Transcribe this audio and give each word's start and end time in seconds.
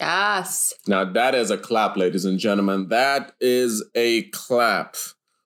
Yes. 0.00 0.72
Now 0.86 1.04
that 1.04 1.34
is 1.34 1.50
a 1.50 1.58
clap, 1.58 1.94
ladies 1.94 2.24
and 2.24 2.38
gentlemen. 2.38 2.88
That 2.88 3.32
is 3.38 3.84
a 3.94 4.22
clap. 4.30 4.96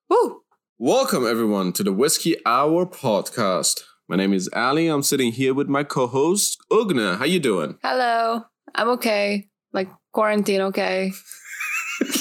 Woo. 0.08 0.42
Welcome 0.78 1.26
everyone 1.26 1.73
to 1.73 1.83
the 1.83 1.92
Whiskey 1.92 2.36
Hour 2.46 2.86
podcast. 2.86 3.82
My 4.08 4.14
name 4.14 4.32
is 4.32 4.48
Ali. 4.54 4.86
I'm 4.86 5.02
sitting 5.02 5.32
here 5.32 5.52
with 5.54 5.67
my 5.67 5.82
co-host 5.82 6.56
Ugne. 6.70 7.18
How 7.18 7.25
you 7.25 7.40
doing? 7.40 7.78
Hello. 7.82 8.45
I'm 8.77 8.90
okay. 8.90 9.48
Like 9.72 9.88
quarantine, 10.12 10.61
okay. 10.61 11.11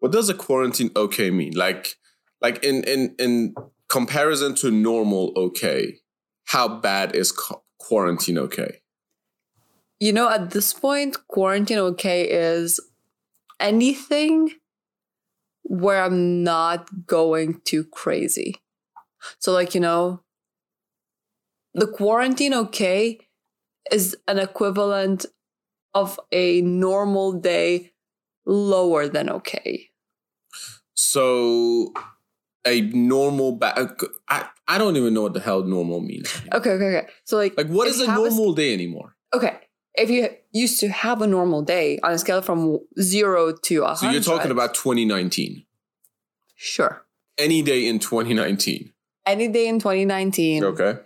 what 0.00 0.10
does 0.10 0.28
a 0.28 0.34
quarantine 0.34 0.90
okay 0.96 1.30
mean? 1.30 1.52
Like, 1.52 1.94
like 2.40 2.64
in 2.64 2.82
in 2.82 3.14
in 3.20 3.54
comparison 3.88 4.56
to 4.56 4.72
normal 4.72 5.32
okay, 5.36 5.98
how 6.46 6.66
bad 6.66 7.14
is 7.14 7.30
co- 7.30 7.62
quarantine 7.78 8.38
okay? 8.38 8.81
You 10.02 10.12
know, 10.12 10.28
at 10.28 10.50
this 10.50 10.74
point, 10.74 11.16
quarantine 11.28 11.78
okay 11.78 12.28
is 12.28 12.80
anything 13.60 14.50
where 15.62 16.02
I'm 16.02 16.42
not 16.42 17.06
going 17.06 17.60
too 17.64 17.84
crazy. 17.84 18.56
So, 19.38 19.52
like, 19.52 19.76
you 19.76 19.80
know, 19.80 20.24
the 21.74 21.86
quarantine 21.86 22.52
okay 22.52 23.20
is 23.92 24.16
an 24.26 24.40
equivalent 24.40 25.24
of 25.94 26.18
a 26.32 26.60
normal 26.62 27.34
day 27.34 27.92
lower 28.44 29.06
than 29.06 29.30
okay. 29.30 29.90
So, 30.94 31.92
a 32.66 32.80
normal 32.80 33.52
back. 33.52 33.78
Uh, 33.78 33.86
I 34.28 34.48
I 34.66 34.78
don't 34.78 34.96
even 34.96 35.14
know 35.14 35.22
what 35.22 35.34
the 35.34 35.38
hell 35.40 35.62
normal 35.62 36.00
means. 36.00 36.34
Okay, 36.52 36.70
okay, 36.70 36.96
okay. 36.96 37.08
So, 37.22 37.36
like, 37.36 37.56
Like, 37.56 37.68
what 37.68 37.86
is 37.86 38.00
a 38.00 38.06
have 38.06 38.18
a 38.20 38.26
s- 38.26 38.32
normal 38.34 38.52
day 38.52 38.74
anymore? 38.74 39.14
okay, 39.32 39.60
if 39.94 40.08
you 40.10 40.28
used 40.52 40.80
to 40.80 40.88
have 40.88 41.20
a 41.22 41.26
normal 41.26 41.62
day 41.62 41.98
on 42.02 42.12
a 42.12 42.18
scale 42.18 42.42
from 42.42 42.78
zero 43.00 43.52
to 43.64 43.82
a 43.84 43.94
hundred, 43.94 43.98
So 43.98 44.10
you're 44.10 44.38
talking 44.38 44.50
about 44.50 44.74
2019. 44.74 45.64
sure 46.56 47.04
Any 47.38 47.62
day 47.62 47.86
in 47.86 47.98
2019. 47.98 48.92
any 49.26 49.48
day 49.48 49.66
in 49.68 49.78
2019. 49.78 50.64
Okay. 50.64 50.98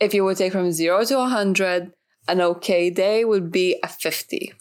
If 0.00 0.14
you 0.14 0.24
would 0.24 0.36
take 0.36 0.52
from 0.52 0.70
zero 0.72 1.04
to 1.04 1.18
a 1.18 1.26
hundred, 1.26 1.92
an 2.28 2.40
okay 2.40 2.90
day 2.90 3.24
would 3.24 3.50
be 3.50 3.76
a 3.82 3.88
fifty. 3.88 4.52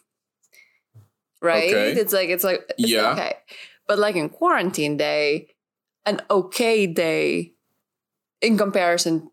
Right? 1.42 1.70
Okay. 1.70 1.92
It's 2.00 2.14
like 2.14 2.30
it's 2.30 2.44
like 2.44 2.62
it's 2.80 2.90
Yeah. 2.90 3.12
okay, 3.14 3.34
but 3.88 4.00
like 4.00 4.16
in 4.16 4.30
quarantine 4.30 4.98
day, 4.98 5.50
an 6.06 6.22
okay 6.32 6.88
day 6.88 7.54
in 8.42 8.58
comparison, 8.58 9.30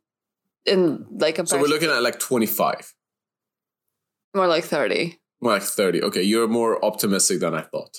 in 0.66 1.06
like 1.10 1.38
a 1.38 1.46
So 1.46 1.56
comparison, 1.56 1.60
we're 1.62 1.68
looking 1.68 1.90
at 1.90 2.02
like 2.02 2.18
25. 2.20 2.93
More 4.34 4.46
like 4.46 4.64
thirty. 4.64 5.18
More 5.40 5.52
like 5.54 5.62
30. 5.62 6.02
Okay, 6.04 6.22
you're 6.22 6.48
more 6.48 6.82
optimistic 6.82 7.40
than 7.40 7.54
I 7.54 7.62
thought. 7.62 7.98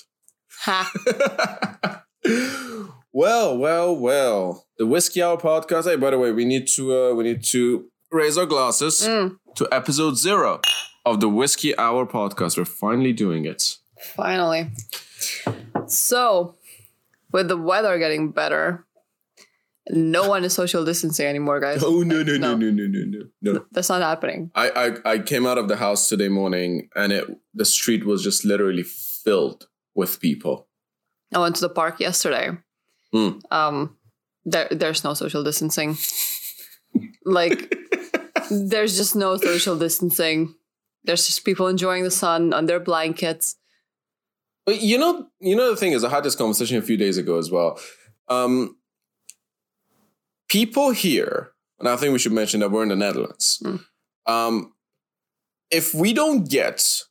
Ha. 0.62 2.02
well, 3.12 3.56
well, 3.56 3.96
well. 3.96 4.66
The 4.78 4.86
Whiskey 4.86 5.22
Hour 5.22 5.36
podcast. 5.38 5.84
Hey, 5.84 5.96
by 5.96 6.10
the 6.10 6.18
way, 6.18 6.32
we 6.32 6.44
need 6.44 6.66
to 6.68 6.92
uh, 6.94 7.14
we 7.14 7.24
need 7.24 7.44
to 7.44 7.86
raise 8.10 8.36
our 8.36 8.46
glasses 8.46 9.06
Mm, 9.06 9.36
to 9.56 9.68
episode 9.70 10.16
zero 10.18 10.60
of 11.04 11.20
the 11.20 11.28
Whiskey 11.28 11.76
Hour 11.78 12.04
podcast. 12.06 12.56
We're 12.58 12.64
finally 12.64 13.12
doing 13.12 13.44
it. 13.44 13.76
finally. 14.14 14.70
So, 15.86 16.56
with 17.32 17.48
the 17.48 17.56
weather 17.56 17.98
getting 17.98 18.32
better, 18.32 18.84
no 19.90 20.28
one 20.28 20.44
is 20.44 20.52
social 20.54 20.84
distancing 20.84 21.26
anymore, 21.26 21.60
guys. 21.60 21.82
Oh 21.84 22.02
no 22.02 22.22
no 22.22 22.36
no 22.36 22.54
No. 22.54 22.56
no 22.56 22.70
no 22.70 23.04
no 23.42 23.52
no! 23.52 23.64
That's 23.72 23.88
not 23.88 24.02
happening. 24.02 24.50
I, 24.54 24.70
I 25.04 25.12
I 25.12 25.18
came 25.18 25.46
out 25.46 25.58
of 25.58 25.68
the 25.68 25.76
house 25.76 26.08
today 26.08 26.28
morning 26.28 26.88
and 26.96 27.12
it 27.12 27.24
the 27.54 27.64
street 27.64 28.04
was 28.04 28.22
just 28.22 28.44
literally 28.44 28.82
filled 28.82 29.68
with 29.94 30.20
people. 30.20 30.68
I 31.34 31.38
went 31.38 31.56
to 31.56 31.60
the 31.62 31.68
park 31.68 32.00
yesterday. 32.00 32.50
Mm. 33.14 33.40
Um, 33.50 33.96
there, 34.44 34.68
there's 34.70 35.02
no 35.04 35.14
social 35.14 35.42
distancing. 35.42 35.96
like, 37.24 37.74
there's 38.50 38.96
just 38.96 39.16
no 39.16 39.36
social 39.36 39.76
distancing. 39.78 40.54
There's 41.04 41.26
just 41.26 41.44
people 41.44 41.66
enjoying 41.68 42.04
the 42.04 42.10
sun 42.10 42.52
on 42.52 42.66
their 42.66 42.80
blankets. 42.80 43.56
But 44.64 44.80
you 44.80 44.98
know, 44.98 45.28
you 45.40 45.56
know 45.56 45.70
the 45.70 45.76
thing 45.76 45.92
is, 45.92 46.04
I 46.04 46.10
had 46.10 46.24
this 46.24 46.34
conversation 46.36 46.76
a 46.78 46.82
few 46.82 46.96
days 46.96 47.18
ago 47.18 47.38
as 47.38 47.50
well. 47.50 47.78
Um, 48.28 48.76
people 50.48 50.90
here, 50.90 51.52
and 51.78 51.88
I 51.88 51.96
think 51.96 52.12
we 52.12 52.18
should 52.18 52.32
mention 52.32 52.60
that 52.60 52.70
we're 52.70 52.82
in 52.82 52.88
the 52.88 52.96
Netherlands. 52.96 53.62
Mm. 53.64 53.84
Um, 54.26 54.72
if 55.70 55.94
we 55.94 56.12
don't 56.12 56.48
get 56.48 57.02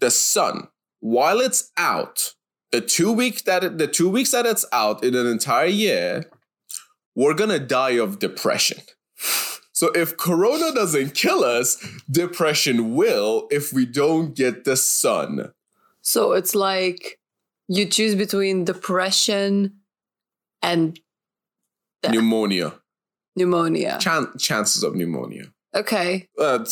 the 0.00 0.10
sun 0.10 0.68
while 1.00 1.40
it's 1.40 1.70
out, 1.76 2.34
the 2.72 2.80
two 2.80 3.12
week 3.12 3.44
that 3.44 3.64
it, 3.64 3.78
the 3.78 3.86
two 3.86 4.08
weeks 4.08 4.32
that 4.32 4.46
it's 4.46 4.64
out 4.72 5.04
in 5.04 5.14
an 5.14 5.26
entire 5.26 5.66
year, 5.66 6.24
we're 7.14 7.34
gonna 7.34 7.58
die 7.58 7.98
of 7.98 8.18
depression. 8.18 8.78
So 9.72 9.88
if 9.88 10.16
Corona 10.16 10.72
doesn't 10.72 11.14
kill 11.14 11.44
us, 11.44 11.76
depression 12.10 12.94
will 12.94 13.46
if 13.50 13.74
we 13.74 13.84
don't 13.84 14.34
get 14.34 14.64
the 14.64 14.74
sun. 14.74 15.52
So 16.00 16.32
it's 16.32 16.54
like 16.54 17.18
you 17.68 17.84
choose 17.84 18.14
between 18.14 18.64
depression 18.64 19.74
and 20.62 20.98
Yeah. 22.06 22.12
Pneumonia. 22.12 22.74
pneumonia. 23.36 23.98
Chan- 24.00 24.32
chances 24.38 24.82
of 24.82 24.94
pneumonia. 24.94 25.52
Okay. 25.74 26.28
Uh, 26.38 26.64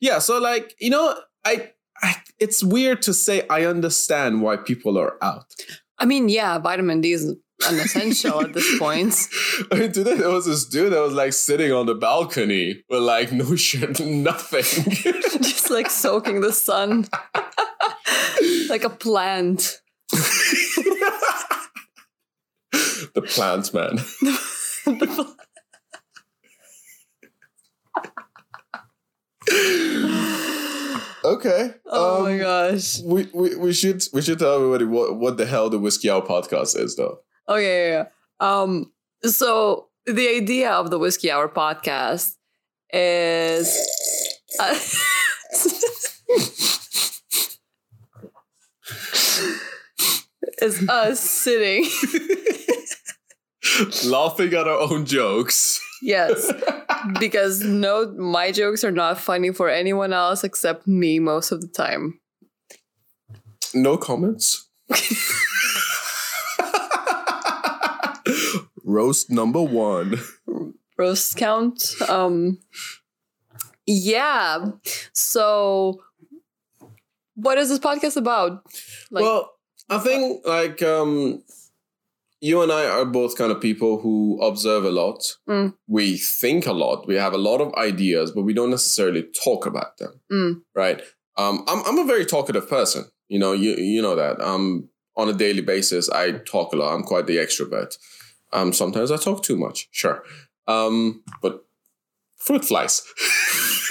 yeah, 0.00 0.18
so 0.18 0.38
like, 0.38 0.74
you 0.80 0.90
know, 0.90 1.14
I, 1.44 1.70
I 2.02 2.16
it's 2.38 2.62
weird 2.62 3.02
to 3.02 3.14
say 3.14 3.46
I 3.48 3.64
understand 3.64 4.42
why 4.42 4.56
people 4.56 4.98
are 4.98 5.22
out. 5.22 5.54
I 5.98 6.06
mean, 6.06 6.28
yeah, 6.28 6.58
vitamin 6.58 7.00
D 7.00 7.12
is 7.12 7.24
an 7.24 7.38
essential 7.78 8.40
at 8.40 8.52
this 8.54 8.78
point. 8.78 9.14
I 9.72 9.76
mean, 9.76 9.92
today 9.92 10.14
there 10.14 10.30
was 10.30 10.46
this 10.46 10.64
dude 10.64 10.92
that 10.92 11.00
was 11.00 11.12
like 11.12 11.32
sitting 11.32 11.72
on 11.72 11.86
the 11.86 11.94
balcony 11.94 12.82
with 12.88 13.02
like 13.02 13.32
no 13.32 13.56
shirt, 13.56 14.00
nothing. 14.04 14.92
just 15.42 15.70
like 15.70 15.90
soaking 15.90 16.40
the 16.40 16.52
sun 16.52 17.06
like 18.68 18.84
a 18.84 18.90
plant. 18.90 19.80
the 23.14 23.22
plant 23.26 23.74
man. 23.74 23.98
Okay. 31.24 31.74
oh 31.86 32.22
my 32.22 32.32
um, 32.34 32.38
gosh. 32.38 33.00
We, 33.00 33.28
we, 33.34 33.56
we 33.56 33.72
should 33.72 34.02
we 34.12 34.22
should 34.22 34.38
tell 34.38 34.54
everybody 34.54 34.84
what, 34.84 35.16
what 35.16 35.36
the 35.36 35.44
hell 35.46 35.68
the 35.68 35.78
Whiskey 35.78 36.08
Hour 36.10 36.22
podcast 36.22 36.78
is 36.78 36.96
though. 36.96 37.20
Oh 37.46 37.56
yeah, 37.56 37.68
yeah, 37.68 37.88
yeah. 37.88 38.06
Um, 38.40 38.92
so 39.22 39.88
the 40.06 40.28
idea 40.28 40.70
of 40.70 40.90
the 40.90 40.98
Whiskey 40.98 41.30
Hour 41.30 41.48
podcast 41.48 42.36
is 42.92 43.76
uh, 44.58 44.70
is 50.62 50.88
us 50.88 51.20
sitting. 51.20 51.84
Laughing 54.06 54.52
at 54.54 54.66
our 54.66 54.78
own 54.80 55.04
jokes. 55.06 55.80
yes, 56.02 56.50
because 57.20 57.60
no, 57.60 58.12
my 58.12 58.50
jokes 58.52 58.84
are 58.84 58.90
not 58.90 59.18
funny 59.18 59.52
for 59.52 59.68
anyone 59.68 60.12
else 60.12 60.44
except 60.44 60.86
me 60.86 61.18
most 61.18 61.52
of 61.52 61.60
the 61.60 61.68
time. 61.68 62.20
No 63.74 63.96
comments. 63.96 64.68
Roast 68.84 69.30
number 69.30 69.62
one. 69.62 70.18
roast 70.96 71.36
count. 71.36 71.92
Um, 72.08 72.58
yeah. 73.86 74.64
So, 75.12 76.02
what 77.34 77.58
is 77.58 77.68
this 77.68 77.78
podcast 77.78 78.16
about? 78.16 78.64
Like, 79.10 79.24
well, 79.24 79.52
I 79.90 79.98
think 79.98 80.46
like 80.46 80.82
um 80.82 81.42
you 82.40 82.62
and 82.62 82.70
I 82.70 82.86
are 82.86 83.04
both 83.04 83.36
kind 83.36 83.50
of 83.50 83.60
people 83.60 84.00
who 84.00 84.40
observe 84.40 84.84
a 84.84 84.90
lot. 84.90 85.36
Mm. 85.48 85.74
We 85.86 86.16
think 86.16 86.66
a 86.66 86.72
lot. 86.72 87.06
We 87.06 87.16
have 87.16 87.32
a 87.32 87.38
lot 87.38 87.60
of 87.60 87.74
ideas, 87.74 88.30
but 88.30 88.42
we 88.42 88.54
don't 88.54 88.70
necessarily 88.70 89.22
talk 89.22 89.66
about 89.66 89.98
them. 89.98 90.20
Mm. 90.30 90.62
Right? 90.74 91.02
Um, 91.36 91.64
I'm 91.66 91.84
I'm 91.86 91.98
a 91.98 92.04
very 92.04 92.24
talkative 92.24 92.68
person. 92.68 93.06
You 93.28 93.38
know, 93.38 93.52
you 93.52 93.74
you 93.76 94.02
know 94.02 94.14
that. 94.16 94.40
Um, 94.40 94.88
on 95.16 95.28
a 95.28 95.32
daily 95.32 95.62
basis, 95.62 96.08
I 96.08 96.32
talk 96.32 96.72
a 96.72 96.76
lot. 96.76 96.94
I'm 96.94 97.02
quite 97.02 97.26
the 97.26 97.36
extrovert. 97.36 97.96
Um, 98.52 98.72
sometimes 98.72 99.10
I 99.10 99.16
talk 99.16 99.42
too 99.42 99.56
much. 99.56 99.88
Sure. 99.90 100.22
Um, 100.66 101.24
but 101.42 101.64
fruit 102.36 102.64
flies. 102.64 103.02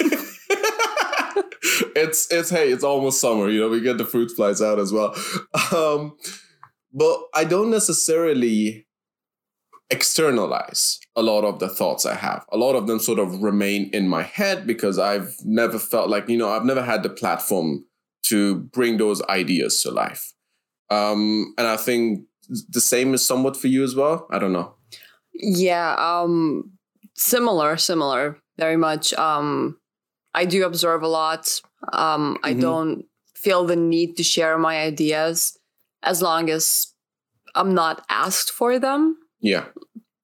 it's 1.94 2.32
it's 2.32 2.50
hey, 2.50 2.70
it's 2.72 2.84
almost 2.84 3.20
summer. 3.20 3.48
You 3.50 3.60
know, 3.60 3.68
we 3.68 3.80
get 3.80 3.98
the 3.98 4.04
fruit 4.04 4.30
flies 4.30 4.62
out 4.62 4.78
as 4.78 4.92
well. 4.92 5.14
Um, 5.74 6.16
but 6.92 7.20
I 7.34 7.44
don't 7.44 7.70
necessarily 7.70 8.86
externalize 9.90 11.00
a 11.16 11.22
lot 11.22 11.44
of 11.44 11.58
the 11.60 11.68
thoughts 11.68 12.04
I 12.04 12.14
have. 12.14 12.44
A 12.52 12.56
lot 12.58 12.74
of 12.76 12.86
them 12.86 12.98
sort 12.98 13.18
of 13.18 13.42
remain 13.42 13.88
in 13.92 14.06
my 14.08 14.22
head 14.22 14.66
because 14.66 14.98
I've 14.98 15.34
never 15.44 15.78
felt 15.78 16.10
like, 16.10 16.28
you 16.28 16.36
know, 16.36 16.50
I've 16.50 16.64
never 16.64 16.82
had 16.82 17.02
the 17.02 17.08
platform 17.08 17.84
to 18.24 18.56
bring 18.56 18.98
those 18.98 19.22
ideas 19.28 19.82
to 19.82 19.90
life. 19.90 20.32
Um, 20.90 21.54
and 21.56 21.66
I 21.66 21.76
think 21.76 22.26
the 22.68 22.80
same 22.80 23.14
is 23.14 23.24
somewhat 23.24 23.56
for 23.56 23.68
you 23.68 23.82
as 23.82 23.94
well. 23.94 24.26
I 24.30 24.38
don't 24.38 24.52
know. 24.52 24.74
Yeah, 25.34 25.94
um 25.98 26.72
similar, 27.14 27.76
similar, 27.76 28.38
very 28.58 28.76
much. 28.76 29.12
Um 29.14 29.78
I 30.34 30.44
do 30.44 30.64
observe 30.64 31.02
a 31.02 31.08
lot. 31.08 31.60
Um 31.92 32.38
I 32.42 32.54
Mhm. 32.54 32.60
don't 32.60 33.04
feel 33.34 33.64
the 33.66 33.76
need 33.76 34.16
to 34.16 34.22
share 34.22 34.58
my 34.58 34.80
ideas 34.80 35.57
as 36.02 36.22
long 36.22 36.50
as 36.50 36.92
I'm 37.54 37.74
not 37.74 38.04
asked 38.08 38.50
for 38.50 38.78
them, 38.78 39.16
Yeah. 39.40 39.66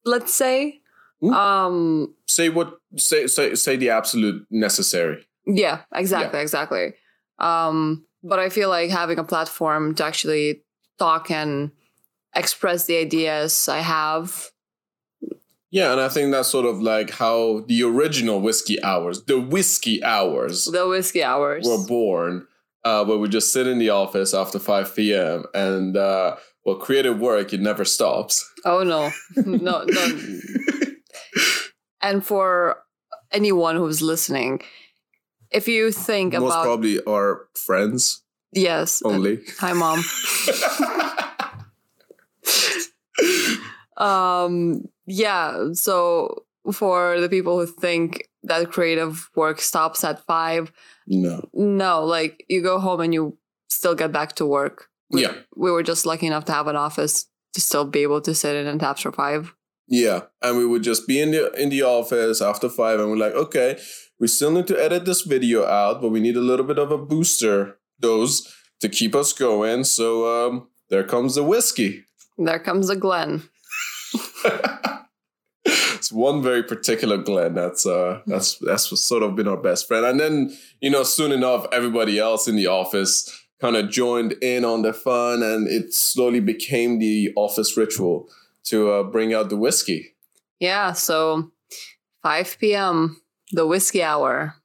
let's 0.05 0.35
say. 0.35 0.81
Mm. 1.23 1.33
Um 1.35 2.15
Say 2.27 2.49
what 2.49 2.79
say 2.97 3.27
say 3.27 3.55
say 3.55 3.77
the 3.77 3.91
absolute 3.91 4.47
necessary. 4.51 5.27
Yeah, 5.47 5.83
exactly, 5.95 6.41
exactly. 6.41 6.95
Um, 7.39 8.07
but 8.23 8.39
I 8.39 8.49
feel 8.49 8.69
like 8.69 8.91
having 8.91 9.19
a 9.19 9.25
platform 9.25 9.95
to 9.97 10.05
actually 10.05 10.63
talk 10.99 11.31
and 11.31 11.71
express 12.35 12.87
the 12.87 12.97
ideas 12.97 13.69
I 13.69 13.79
have. 13.81 14.51
Yeah, 15.71 15.93
and 15.93 16.01
I 16.01 16.09
think 16.09 16.31
that's 16.31 16.49
sort 16.49 16.67
of 16.67 16.81
like 16.81 17.11
how 17.11 17.65
the 17.67 17.83
original 17.83 18.41
whiskey 18.41 18.83
hours, 18.83 19.25
the 19.25 19.41
whiskey 19.41 20.03
hours, 20.05 20.67
The 20.67 20.87
whiskey 20.89 21.23
hours. 21.25 21.67
were 21.67 21.85
born, 21.87 22.47
uh, 22.85 23.05
where 23.05 23.19
we 23.19 23.29
just 23.29 23.53
sit 23.53 23.67
in 23.67 23.79
the 23.79 23.91
office 23.91 24.35
after 24.35 24.59
5 24.59 24.95
p.m. 24.95 25.45
and 25.55 25.97
uh, 25.97 26.37
well, 26.65 26.77
creative 26.77 27.19
work, 27.21 27.53
it 27.53 27.61
never 27.61 27.85
stops. 27.85 28.51
oh 28.65 28.83
no, 28.83 29.11
no, 29.45 29.85
no. 29.85 30.19
And 32.05 32.25
for 32.25 32.83
anyone 33.33 33.77
who's 33.77 34.03
listening, 34.03 34.61
if 35.51 35.67
you 35.67 35.91
think 35.91 36.35
Most 36.35 36.43
about 36.53 36.65
probably 36.65 37.03
our 37.07 37.49
friends 37.55 38.23
yes, 38.53 39.01
only. 39.07 39.41
hi 39.59 39.73
mom. 39.73 40.05
um 43.97 44.85
yeah 45.07 45.69
so 45.73 46.45
for 46.73 47.21
the 47.21 47.29
people 47.29 47.59
who 47.59 47.67
think 47.67 48.29
that 48.45 48.71
creative 48.71 49.29
work 49.35 49.61
stops 49.61 50.05
at 50.05 50.25
five 50.27 50.71
no. 51.07 51.49
no 51.53 52.05
like 52.05 52.45
you 52.49 52.63
go 52.63 52.79
home 52.79 53.01
and 53.01 53.13
you 53.15 53.37
still 53.69 53.95
get 53.95 54.13
back 54.13 54.35
to 54.37 54.47
work 54.47 54.89
we, 55.11 55.23
Yeah. 55.23 55.35
we 55.57 55.71
were 55.71 55.83
just 55.83 56.07
lucky 56.07 56.27
enough 56.27 56.45
to 56.47 56.53
have 56.53 56.67
an 56.69 56.77
office 56.77 57.27
to 57.55 57.61
still 57.61 57.85
be 57.85 58.01
able 58.03 58.21
to 58.23 58.35
sit 58.35 58.57
in 58.57 58.67
and 58.67 58.81
tap 58.81 58.99
for 58.99 59.13
five 59.13 59.55
Yeah, 59.87 60.21
and 60.41 60.57
we 60.59 60.65
would 60.67 60.83
just 60.83 61.07
be 61.07 61.21
in 61.21 61.31
the 61.33 61.53
in 61.63 61.69
the 61.71 61.83
office 61.83 62.41
after 62.41 62.69
five, 62.71 62.99
and 63.01 63.09
we're 63.11 63.25
like, 63.27 63.37
okay, 63.45 63.77
we 64.19 64.27
still 64.29 64.51
need 64.51 64.67
to 64.69 64.79
edit 64.87 65.05
this 65.05 65.23
video 65.29 65.67
out, 65.67 66.01
but 66.01 66.09
we 66.15 66.21
need 66.21 66.37
a 66.37 66.47
little 66.51 66.65
bit 66.67 66.79
of 66.79 66.91
a 66.91 66.97
booster 66.97 67.77
dose 68.01 68.41
to 68.81 68.89
keep 68.89 69.15
us 69.15 69.33
going. 69.35 69.85
So 69.85 70.07
um, 70.37 70.69
there 70.89 71.05
comes 71.05 71.35
the 71.35 71.43
whiskey. 71.45 71.91
there 72.39 72.59
comes 72.65 72.89
the 72.89 72.97
glen 72.97 73.43
it's 76.05 76.13
one 76.13 76.43
very 76.43 76.63
particular 76.63 77.17
Glenn 77.17 77.55
that's 77.55 77.87
uh 77.87 78.21
that's 78.27 78.59
that's 78.59 79.01
sort 79.01 79.23
of 79.23 79.35
been 79.35 79.49
our 79.49 79.57
best 79.57 79.89
friend, 79.89 80.05
and 80.05 80.21
then 80.21 80.55
you 80.83 80.91
know 80.91 81.03
soon 81.03 81.33
enough 81.33 81.67
everybody 81.73 82.19
else 82.19 82.47
in 82.47 82.57
the 82.57 82.67
office 82.67 83.47
kind 83.59 83.75
of 83.75 83.89
joined 83.89 84.33
in 84.43 84.67
on 84.67 84.83
the 84.83 84.93
fun, 84.93 85.43
and 85.43 85.67
it 85.67 85.95
slowly 85.95 86.41
became 86.41 86.99
the 86.99 87.33
office 87.37 87.75
ritual 87.79 88.29
to 88.65 88.91
uh, 88.91 89.03
bring 89.03 89.33
out 89.33 89.49
the 89.49 89.57
whiskey. 89.57 90.15
yeah 90.61 90.93
so 90.93 91.51
5 92.23 92.59
p.m 92.61 93.23
the 93.53 93.67
whiskey 93.67 94.03
hour. 94.03 94.57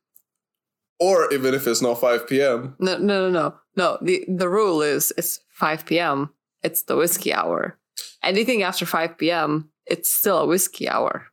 Or 1.00 1.32
even 1.32 1.54
if 1.54 1.68
it's 1.68 1.82
not 1.82 2.02
5 2.02 2.28
p.m., 2.28 2.76
no 2.80 2.98
no 2.98 3.30
no 3.30 3.30
no. 3.30 3.56
No 3.78 3.98
the, 4.02 4.26
the 4.28 4.50
rule 4.50 4.82
is 4.82 5.14
it's 5.18 5.40
5 5.52 5.86
p.m 5.86 6.32
it's 6.64 6.84
the 6.84 6.98
whiskey 6.98 7.34
hour. 7.34 7.80
Anything 8.22 8.62
after 8.64 8.86
5 8.86 9.18
p.m 9.18 9.72
it's 9.86 10.10
still 10.10 10.40
a 10.40 10.46
whiskey 10.46 10.88
hour 10.88 11.29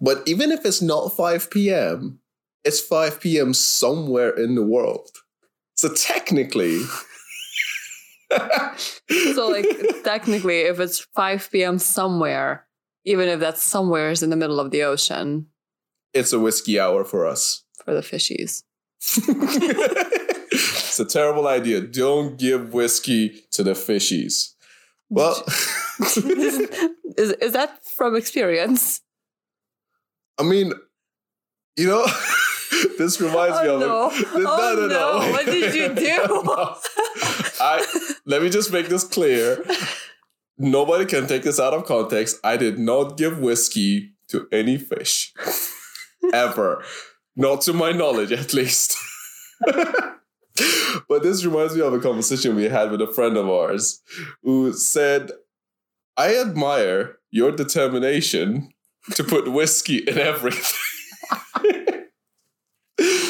But 0.00 0.22
even 0.26 0.52
if 0.52 0.64
it's 0.64 0.82
not 0.82 1.16
5 1.16 1.50
p.m., 1.50 2.20
it's 2.64 2.80
5 2.80 3.20
p.m. 3.20 3.54
somewhere 3.54 4.30
in 4.30 4.54
the 4.54 4.62
world. 4.62 5.10
So 5.76 5.92
technically, 5.94 6.80
So 9.34 9.48
like 9.48 9.66
technically 10.04 10.60
if 10.60 10.80
it's 10.80 11.00
5 11.14 11.50
p.m. 11.50 11.78
somewhere, 11.78 12.66
even 13.04 13.28
if 13.28 13.40
that 13.40 13.58
somewhere 13.58 14.10
is 14.10 14.22
in 14.22 14.30
the 14.30 14.36
middle 14.36 14.60
of 14.60 14.70
the 14.70 14.82
ocean 14.82 15.46
it's 16.14 16.32
a 16.32 16.38
whiskey 16.38 16.80
hour 16.80 17.04
for 17.04 17.26
us. 17.26 17.64
for 17.84 17.94
the 17.94 18.00
fishies. 18.00 18.62
it's 20.50 21.00
a 21.00 21.04
terrible 21.04 21.46
idea. 21.46 21.80
Don't 21.80 22.38
give 22.38 22.72
whiskey 22.74 23.44
to 23.52 23.62
the 23.62 23.72
fishies. 23.72 24.54
Well, 25.08 25.42
is, 26.16 27.32
is 27.32 27.52
that 27.52 27.84
from 27.96 28.16
experience? 28.16 29.00
I 30.38 30.42
mean, 30.44 30.72
you 31.76 31.88
know, 31.88 32.06
this 32.98 33.20
reminds 33.20 33.58
oh, 33.58 33.62
me 33.62 33.68
Oh 33.68 33.74
of 33.74 33.80
no. 33.80 34.10
it. 34.10 34.46
Oh 34.46 34.86
no. 34.88 35.30
What 35.32 35.46
did 35.46 35.74
you 35.74 35.94
do? 35.94 36.44
I 37.60 37.84
let 38.26 38.42
me 38.42 38.50
just 38.50 38.72
make 38.72 38.88
this 38.88 39.04
clear. 39.04 39.64
Nobody 40.58 41.06
can 41.06 41.26
take 41.26 41.42
this 41.42 41.60
out 41.60 41.72
of 41.74 41.84
context. 41.84 42.38
I 42.42 42.56
did 42.56 42.78
not 42.78 43.16
give 43.16 43.38
whiskey 43.38 44.14
to 44.28 44.48
any 44.52 44.76
fish. 44.76 45.32
Ever. 46.32 46.84
Not 47.36 47.60
to 47.62 47.72
my 47.72 47.92
knowledge, 47.92 48.32
at 48.32 48.52
least. 48.52 48.96
but 51.08 51.22
this 51.22 51.44
reminds 51.44 51.76
me 51.76 51.82
of 51.82 51.92
a 51.92 52.00
conversation 52.00 52.56
we 52.56 52.64
had 52.64 52.90
with 52.90 53.00
a 53.00 53.06
friend 53.12 53.36
of 53.36 53.48
ours 53.48 54.02
who 54.42 54.72
said, 54.72 55.30
I 56.16 56.36
admire 56.36 57.18
your 57.30 57.52
determination 57.52 58.70
to 59.14 59.24
put 59.24 59.50
whiskey 59.50 59.98
in 59.98 60.18
everything. 60.18 60.80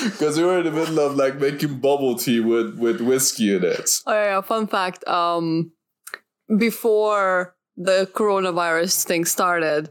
Because 0.05 0.39
we 0.39 0.45
were 0.45 0.59
in 0.59 0.65
the 0.65 0.73
middle 0.73 0.99
of 1.01 1.17
like 1.17 1.39
making 1.39 1.79
bubble 1.81 2.17
tea 2.17 2.41
with, 2.41 2.79
with 2.79 3.03
whiskey 3.03 3.55
in 3.55 3.63
it. 3.63 4.01
Oh 4.07 4.13
yeah, 4.13 4.41
fun 4.41 4.67
fact. 4.67 5.07
Um 5.07 5.73
before 6.57 7.55
the 7.77 8.09
coronavirus 8.15 9.05
thing 9.05 9.25
started, 9.25 9.91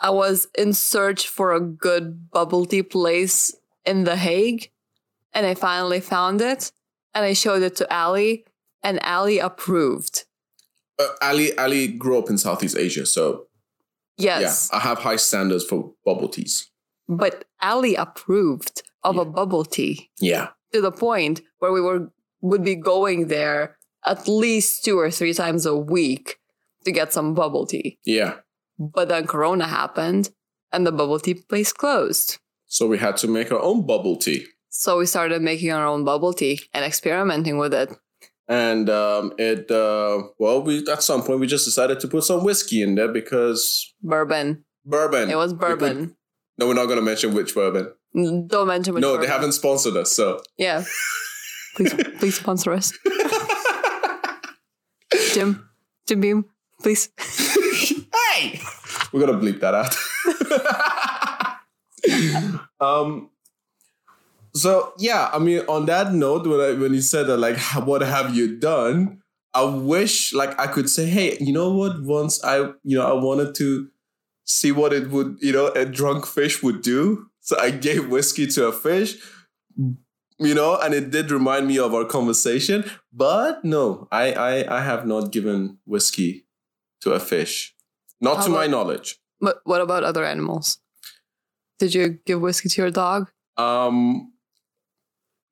I 0.00 0.10
was 0.10 0.48
in 0.56 0.72
search 0.74 1.28
for 1.28 1.52
a 1.52 1.60
good 1.60 2.30
bubble 2.30 2.66
tea 2.66 2.82
place 2.82 3.54
in 3.84 4.04
The 4.04 4.16
Hague, 4.16 4.70
and 5.32 5.46
I 5.46 5.54
finally 5.54 6.00
found 6.00 6.40
it, 6.42 6.70
and 7.14 7.24
I 7.24 7.32
showed 7.32 7.62
it 7.62 7.76
to 7.76 7.94
Ali, 7.94 8.44
and 8.82 9.00
Ali 9.00 9.38
approved. 9.38 10.24
Uh, 10.98 11.08
Ali 11.22 11.56
Ali 11.56 11.88
grew 11.88 12.18
up 12.18 12.28
in 12.28 12.38
Southeast 12.38 12.76
Asia, 12.76 13.06
so 13.06 13.46
Yes, 14.18 14.70
yeah, 14.72 14.78
I 14.78 14.80
have 14.82 14.98
high 14.98 15.16
standards 15.16 15.64
for 15.64 15.92
bubble 16.04 16.28
teas. 16.28 16.70
but 17.08 17.44
Ali 17.62 17.94
approved 17.94 18.82
of 19.04 19.14
Yeah. 19.16 19.22
a 19.22 19.24
bubble 19.24 19.64
tea 19.64 20.10
Yeah, 20.20 20.48
to 20.72 20.80
the 20.80 20.90
point 20.92 21.40
where 21.60 21.72
we 21.72 21.80
were 21.80 22.10
would 22.42 22.64
be 22.64 22.74
going 22.76 23.28
there 23.28 23.76
at 24.04 24.28
least 24.28 24.84
two 24.84 24.98
or 24.98 25.10
three 25.10 25.34
times 25.34 25.66
a 25.66 25.74
week 25.76 26.38
to 26.84 26.92
get 26.92 27.12
some 27.12 27.34
bubble 27.34 27.66
tea. 27.66 27.98
yeah. 28.04 28.34
But 28.78 29.08
then 29.08 29.26
Corona 29.26 29.66
happened 29.66 30.30
and 30.72 30.86
the 30.86 30.92
bubble 30.92 31.18
tea 31.18 31.34
place 31.34 31.72
closed. 31.72 32.38
So 32.66 32.86
we 32.86 32.98
had 32.98 33.16
to 33.18 33.28
make 33.28 33.50
our 33.52 33.60
own 33.62 33.86
bubble 33.86 34.16
tea, 34.16 34.46
So 34.68 34.98
we 34.98 35.06
started 35.06 35.40
making 35.42 35.72
our 35.72 35.86
own 35.86 36.04
bubble 36.04 36.34
tea 36.34 36.60
and 36.74 36.84
experimenting 36.84 37.56
with 37.58 37.72
it. 37.72 37.88
And 38.48 38.88
um, 38.90 39.32
it 39.38 39.70
uh, 39.70 40.22
well, 40.38 40.62
we 40.62 40.84
at 40.90 41.02
some 41.02 41.22
point 41.22 41.40
we 41.40 41.46
just 41.46 41.64
decided 41.64 42.00
to 42.00 42.08
put 42.08 42.24
some 42.24 42.44
whiskey 42.44 42.82
in 42.82 42.94
there 42.94 43.08
because 43.08 43.92
Bourbon. 44.02 44.64
bourbon. 44.84 45.30
It 45.30 45.36
was 45.36 45.52
We 45.52 45.58
put- 45.58 45.78
bourbon. 45.78 46.16
no, 46.58 46.66
we're 46.68 46.74
not 46.74 46.86
going 46.86 46.98
to 46.98 47.04
mention 47.04 47.34
which 47.34 47.54
bourbon. 47.54 47.92
Don't 48.14 48.66
mention 48.68 48.94
which 48.94 49.02
no, 49.02 49.12
bourbon. 49.12 49.26
they 49.26 49.32
haven't 49.32 49.52
sponsored 49.52 49.96
us. 49.96 50.12
So 50.12 50.40
Yeah. 50.56 50.84
Please, 51.76 51.92
please 52.18 52.36
sponsor 52.38 52.72
us. 52.72 52.92
Jim, 55.34 55.68
Jim 56.08 56.20
Beam, 56.22 56.44
please. 56.80 57.10
hey, 57.18 58.58
we're 59.12 59.20
gonna 59.26 59.38
bleep 59.38 59.60
that 59.60 59.74
out. 59.74 59.94
um. 62.80 63.28
So 64.56 64.94
yeah, 64.98 65.28
I 65.32 65.38
mean, 65.38 65.60
on 65.68 65.84
that 65.86 66.14
note, 66.14 66.46
when 66.46 66.60
I, 66.60 66.72
when 66.72 66.94
you 66.94 67.02
said 67.02 67.26
that, 67.26 67.36
like, 67.36 67.58
what 67.84 68.00
have 68.00 68.34
you 68.34 68.56
done? 68.58 69.20
I 69.52 69.64
wish, 69.64 70.34
like, 70.34 70.58
I 70.60 70.66
could 70.66 70.90
say, 70.90 71.06
hey, 71.06 71.36
you 71.40 71.52
know 71.52 71.72
what? 71.72 72.02
Once 72.02 72.42
I, 72.44 72.72
you 72.82 72.96
know, 72.96 73.06
I 73.06 73.12
wanted 73.14 73.54
to 73.56 73.88
see 74.44 74.72
what 74.72 74.92
it 74.92 75.10
would, 75.10 75.38
you 75.40 75.52
know, 75.52 75.68
a 75.68 75.84
drunk 75.84 76.26
fish 76.26 76.62
would 76.62 76.82
do. 76.82 77.30
So 77.40 77.58
I 77.58 77.70
gave 77.70 78.08
whiskey 78.08 78.46
to 78.48 78.66
a 78.66 78.72
fish, 78.72 79.16
you 79.76 80.54
know, 80.54 80.78
and 80.80 80.92
it 80.94 81.10
did 81.10 81.30
remind 81.30 81.68
me 81.68 81.78
of 81.78 81.94
our 81.94 82.04
conversation. 82.04 82.84
But 83.12 83.64
no, 83.64 84.08
I, 84.10 84.32
I, 84.32 84.78
I 84.78 84.82
have 84.82 85.06
not 85.06 85.32
given 85.32 85.78
whiskey 85.86 86.46
to 87.02 87.12
a 87.12 87.20
fish. 87.20 87.74
Not 88.20 88.38
How 88.38 88.42
to 88.44 88.50
my 88.50 88.66
knowledge. 88.66 89.18
But 89.40 89.60
what 89.64 89.80
about 89.80 90.02
other 90.02 90.24
animals? 90.24 90.78
Did 91.78 91.94
you 91.94 92.18
give 92.26 92.40
whiskey 92.40 92.68
to 92.70 92.82
your 92.82 92.90
dog? 92.90 93.30
Um, 93.56 94.32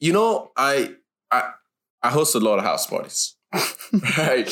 you 0.04 0.12
know, 0.12 0.52
I 0.54 0.96
I 1.30 1.52
I 2.02 2.10
host 2.10 2.34
a 2.34 2.40
lot 2.40 2.58
of 2.58 2.64
house 2.64 2.86
parties, 2.86 3.36
right? 4.18 4.50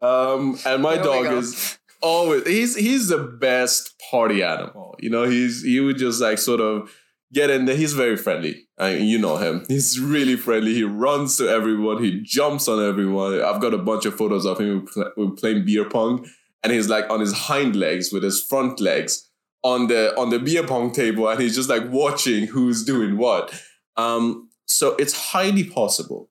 Um, 0.00 0.56
and 0.64 0.80
my 0.80 0.96
dog 0.96 1.26
is 1.32 1.76
always 2.00 2.46
he's 2.46 2.76
he's 2.76 3.08
the 3.08 3.18
best 3.18 4.00
party 4.10 4.44
animal. 4.44 4.94
You 5.00 5.10
know, 5.10 5.24
he's 5.24 5.64
he 5.64 5.80
would 5.80 5.98
just 5.98 6.20
like 6.20 6.38
sort 6.38 6.60
of 6.60 6.94
get 7.32 7.50
in 7.50 7.64
there. 7.64 7.74
He's 7.74 7.94
very 7.94 8.16
friendly. 8.16 8.68
I 8.78 8.90
you 8.90 9.18
know 9.18 9.38
him. 9.38 9.64
He's 9.66 9.98
really 9.98 10.36
friendly. 10.36 10.74
He 10.74 10.84
runs 10.84 11.36
to 11.38 11.48
everyone. 11.48 12.00
He 12.00 12.20
jumps 12.22 12.68
on 12.68 12.80
everyone. 12.80 13.42
I've 13.42 13.60
got 13.60 13.74
a 13.74 13.78
bunch 13.78 14.06
of 14.06 14.14
photos 14.14 14.46
of 14.46 14.60
him 14.60 14.86
we're 15.16 15.30
playing 15.30 15.64
beer 15.64 15.90
pong, 15.90 16.30
and 16.62 16.72
he's 16.72 16.88
like 16.88 17.10
on 17.10 17.18
his 17.18 17.32
hind 17.32 17.74
legs 17.74 18.12
with 18.12 18.22
his 18.22 18.40
front 18.40 18.78
legs 18.78 19.28
on 19.64 19.88
the 19.88 20.16
on 20.16 20.30
the 20.30 20.38
beer 20.38 20.64
pong 20.64 20.92
table, 20.92 21.28
and 21.28 21.40
he's 21.40 21.56
just 21.56 21.68
like 21.68 21.90
watching 21.90 22.46
who's 22.46 22.84
doing 22.84 23.18
what. 23.18 23.52
Um, 23.96 24.45
so 24.66 24.94
it's 24.96 25.14
highly 25.32 25.64
possible 25.64 26.28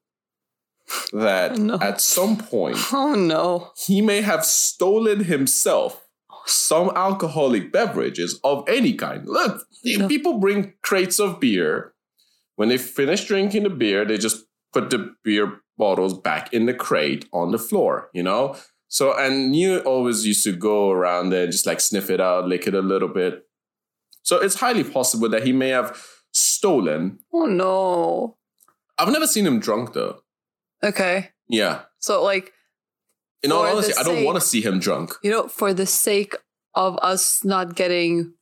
that 1.13 1.53
oh, 1.53 1.55
No. 1.55 1.79
at 1.81 1.99
some 2.01 2.37
point 2.37 2.77
Oh 2.93 3.15
no. 3.15 3.71
he 3.77 4.01
may 4.01 4.21
have 4.21 4.45
stolen 4.45 5.23
himself 5.23 6.01
some 6.47 6.91
alcoholic 6.95 7.71
beverages 7.71 8.39
of 8.43 8.63
any 8.69 8.93
kind. 8.93 9.27
Look, 9.27 9.65
No. 9.83 10.07
people 10.07 10.37
bring 10.37 10.73
crates 10.83 11.19
of 11.19 11.39
beer. 11.39 11.93
When 12.55 12.69
they 12.69 12.77
finish 12.77 13.25
drinking 13.25 13.63
the 13.63 13.69
beer, 13.71 14.05
they 14.05 14.17
just 14.19 14.45
put 14.71 14.91
the 14.91 15.15
beer 15.23 15.61
bottles 15.77 16.13
back 16.19 16.53
in 16.53 16.67
the 16.67 16.73
crate 16.75 17.25
on 17.33 17.51
the 17.51 17.57
floor, 17.57 18.09
you 18.13 18.21
know? 18.21 18.55
So, 18.89 19.17
and 19.17 19.55
you 19.55 19.79
always 19.79 20.25
used 20.27 20.43
to 20.43 20.51
go 20.51 20.91
around 20.91 21.31
there 21.31 21.43
and 21.45 21.51
just 21.51 21.65
like 21.65 21.81
sniff 21.81 22.11
it 22.11 22.21
out, 22.21 22.47
lick 22.47 22.67
it 22.67 22.75
a 22.75 22.81
little 22.81 23.09
bit. 23.09 23.47
So 24.21 24.37
it's 24.39 24.55
highly 24.59 24.83
possible 24.83 25.27
that 25.29 25.43
he 25.45 25.51
may 25.51 25.69
have 25.69 25.99
stolen. 26.35 27.19
Oh 27.33 27.45
no. 27.45 28.37
I've 28.97 29.11
never 29.11 29.27
seen 29.27 29.45
him 29.47 29.59
drunk 29.59 29.93
though. 29.93 30.21
Okay. 30.83 31.31
Yeah. 31.47 31.81
So 31.99 32.21
like 32.23 32.51
In 33.43 33.51
all 33.51 33.63
honesty, 33.65 33.93
I 33.97 34.03
don't 34.03 34.23
want 34.25 34.39
to 34.39 34.45
see 34.45 34.61
him 34.61 34.79
drunk. 34.79 35.13
you 35.23 35.31
know, 35.31 35.47
for 35.47 35.73
the 35.73 35.85
sake 35.85 36.35
of 36.75 36.97
us 37.01 37.43
not 37.43 37.75
getting 37.75 38.33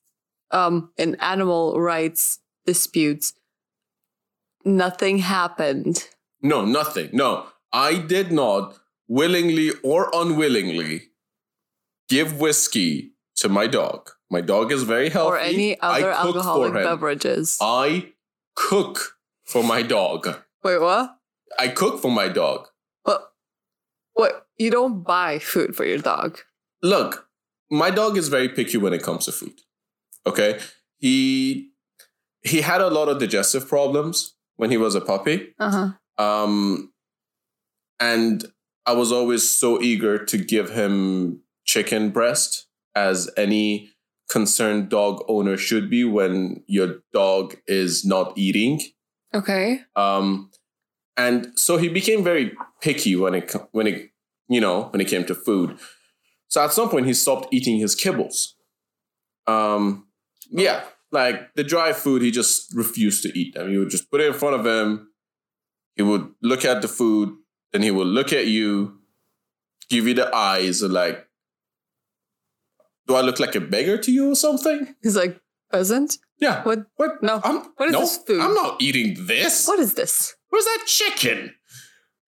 um 0.52 0.92
in 0.98 1.16
animal 1.22 1.80
rights 1.80 2.40
disputes, 2.66 3.34
nothing 4.66 5.20
happened. 5.20 6.08
No, 6.42 6.66
nothing. 6.66 7.10
No, 7.14 7.48
I 7.72 7.98
did 7.98 8.32
not 8.32 8.78
willingly 9.08 9.72
or 9.84 10.10
unwillingly 10.14 11.10
give 12.10 12.40
whiskey 12.40 13.13
to 13.38 13.50
my 13.50 13.68
dog. 13.68 14.10
My 14.30 14.42
dog 14.42 14.72
is 14.72 14.84
very 14.84 15.10
healthy. 15.10 15.30
or 15.36 15.38
any 15.38 15.80
other 15.80 16.12
alcoholic 16.12 16.74
beverages. 16.74 17.58
I 17.62 18.14
cook 18.56 19.18
for 19.44 19.64
my 19.64 19.82
dog. 19.82 20.28
Wait, 20.64 20.80
what? 20.80 21.18
I 21.60 21.68
cook 21.68 22.02
for 22.02 22.12
my 22.12 22.28
dog. 22.30 22.68
What? 23.04 23.32
What? 24.14 24.48
You 24.58 24.72
don't 24.72 25.04
buy 25.04 25.40
food 25.40 25.76
for 25.76 25.86
your 25.86 25.98
dog. 26.00 26.40
Look, 26.82 27.28
my 27.70 27.90
dog 27.90 28.18
is 28.18 28.28
very 28.30 28.50
picky 28.50 28.78
when 28.78 28.94
it 28.94 29.04
comes 29.04 29.26
to 29.26 29.32
food. 29.32 29.62
Okay, 30.26 30.60
he 30.98 31.72
he 32.42 32.62
had 32.62 32.82
a 32.82 32.90
lot 32.90 33.08
of 33.10 33.20
digestive 33.20 33.68
problems 33.68 34.36
when 34.56 34.72
he 34.72 34.78
was 34.78 34.96
a 34.96 35.02
puppy. 35.02 35.54
Uh 35.60 35.94
huh. 36.18 36.24
Um, 36.24 36.94
and 38.00 38.46
I 38.86 38.94
was 38.94 39.12
always 39.12 39.50
so 39.50 39.82
eager 39.82 40.24
to 40.26 40.38
give 40.38 40.70
him 40.72 41.42
chicken 41.66 42.10
breast, 42.10 42.68
as 42.96 43.30
any 43.38 43.90
concerned 44.30 44.90
dog 44.90 45.24
owner 45.28 45.58
should 45.58 45.90
be 45.90 46.04
when 46.04 46.64
your 46.68 47.00
dog 47.12 47.56
is 47.68 48.06
not 48.06 48.38
eating. 48.38 48.82
Okay. 49.34 49.82
Um, 49.96 50.52
and 51.18 51.52
so 51.56 51.78
he 51.78 51.90
became 51.90 52.24
very 52.24 52.54
picky 52.82 53.16
when 53.16 53.36
it 53.36 53.56
when 53.72 53.88
it 53.88 54.10
you 54.48 54.62
know 54.62 54.84
when 54.86 55.02
it 55.02 55.08
came 55.08 55.26
to 55.26 55.36
food. 55.36 55.78
So 56.48 56.64
at 56.64 56.74
some 56.74 56.90
point 56.90 57.06
he 57.06 57.14
stopped 57.14 57.48
eating 57.52 57.78
his 57.80 57.96
kibbles. 57.96 58.54
Um, 59.48 60.08
yeah, 60.50 60.84
like 61.12 61.54
the 61.56 61.64
dry 61.64 61.94
food, 61.94 62.22
he 62.22 62.32
just 62.32 62.74
refused 62.76 63.24
to 63.24 63.38
eat 63.38 63.54
them. 63.54 63.72
You 63.72 63.80
would 63.80 63.90
just 63.90 64.10
put 64.10 64.22
it 64.22 64.28
in 64.28 64.34
front 64.34 64.56
of 64.56 64.66
him. 64.66 65.10
He 65.96 66.02
would 66.02 66.34
look 66.42 66.66
at 66.66 66.82
the 66.82 66.88
food, 66.88 67.36
then 67.72 67.84
he 67.84 67.92
would 67.92 68.08
look 68.08 68.34
at 68.34 68.48
you, 68.48 69.00
give 69.90 70.08
you 70.08 70.16
the 70.16 70.36
eyes, 70.36 70.82
and 70.82 70.94
like, 70.94 71.28
do 73.08 73.16
I 73.16 73.22
look 73.22 73.40
like 73.40 73.56
a 73.56 73.62
beggar 73.62 73.98
to 73.98 74.12
you 74.12 74.32
or 74.32 74.36
something? 74.36 74.96
He's 75.02 75.16
like, 75.16 75.40
peasant? 75.72 76.18
Yeah. 76.40 76.64
What? 76.64 76.86
What? 76.98 77.22
No. 77.24 77.42
I'm, 77.44 77.58
What 77.78 77.88
is 77.90 77.94
no, 77.94 78.00
this 78.02 78.18
food? 78.18 78.40
I'm 78.42 78.54
not 78.54 78.82
eating 78.82 79.26
this. 79.28 79.68
What 79.68 79.80
is 79.80 79.94
this? 79.96 80.36
Where's 80.50 80.66
that 80.66 80.84
chicken? 80.86 81.54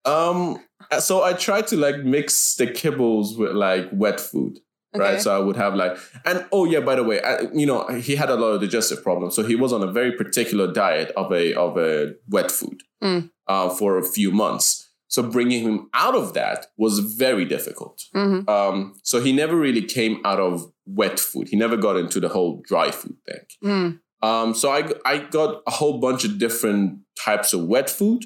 Um, 0.05 0.59
so 0.99 1.23
I 1.23 1.33
tried 1.33 1.67
to 1.67 1.77
like 1.77 1.97
mix 2.03 2.55
the 2.55 2.67
kibbles 2.67 3.37
with 3.37 3.53
like 3.53 3.89
wet 3.91 4.19
food, 4.19 4.59
right? 4.95 5.19
So 5.21 5.35
I 5.35 5.39
would 5.39 5.55
have 5.55 5.73
like, 5.75 5.97
and 6.25 6.45
oh 6.51 6.65
yeah, 6.65 6.79
by 6.79 6.95
the 6.95 7.03
way, 7.03 7.21
I, 7.21 7.41
you 7.53 7.65
know, 7.65 7.87
he 7.87 8.15
had 8.15 8.29
a 8.29 8.35
lot 8.35 8.49
of 8.49 8.61
digestive 8.61 9.03
problems, 9.03 9.35
so 9.35 9.43
he 9.43 9.55
was 9.55 9.73
on 9.73 9.81
a 9.81 9.91
very 9.91 10.11
particular 10.11 10.71
diet 10.71 11.11
of 11.17 11.31
a 11.31 11.53
of 11.55 11.77
a 11.77 12.13
wet 12.29 12.51
food 12.51 12.81
Mm. 13.03 13.29
uh, 13.47 13.69
for 13.69 13.97
a 13.97 14.03
few 14.03 14.31
months. 14.31 14.84
So 15.07 15.21
bringing 15.23 15.63
him 15.63 15.89
out 15.93 16.15
of 16.15 16.33
that 16.33 16.67
was 16.77 16.99
very 16.99 17.45
difficult. 17.45 18.01
hmm 18.13 18.41
Um, 18.47 18.93
so 19.03 19.21
he 19.21 19.31
never 19.31 19.55
really 19.55 19.81
came 19.81 20.19
out 20.25 20.39
of 20.39 20.65
wet 20.85 21.19
food. 21.19 21.47
He 21.49 21.57
never 21.57 21.77
got 21.77 21.95
into 21.97 22.19
the 22.19 22.29
whole 22.29 22.61
dry 22.67 22.91
food 22.91 23.17
thing. 23.27 23.45
Mm. 23.63 23.99
Um, 24.21 24.53
so 24.55 24.69
I 24.71 24.81
I 25.05 25.17
got 25.19 25.61
a 25.67 25.71
whole 25.71 25.99
bunch 25.99 26.25
of 26.25 26.37
different 26.39 26.99
types 27.25 27.53
of 27.53 27.65
wet 27.67 27.89
food, 27.89 28.25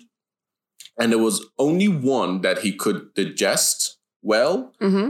and 0.98 1.12
there 1.12 1.19
was 1.19 1.45
only 1.57 1.88
one 1.88 2.41
that 2.41 2.59
he 2.59 2.71
could 2.74 3.13
digest 3.13 3.98
well, 4.21 4.74
hmm 4.79 5.09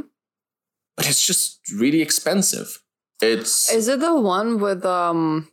but 0.97 1.07
it's 1.07 1.25
just 1.25 1.59
really 1.77 2.01
expensive. 2.01 2.79
It's 3.21 3.71
Is 3.71 3.87
it 3.87 3.99
the 3.99 4.15
one 4.19 4.59
with 4.59 4.85
um? 4.85 5.47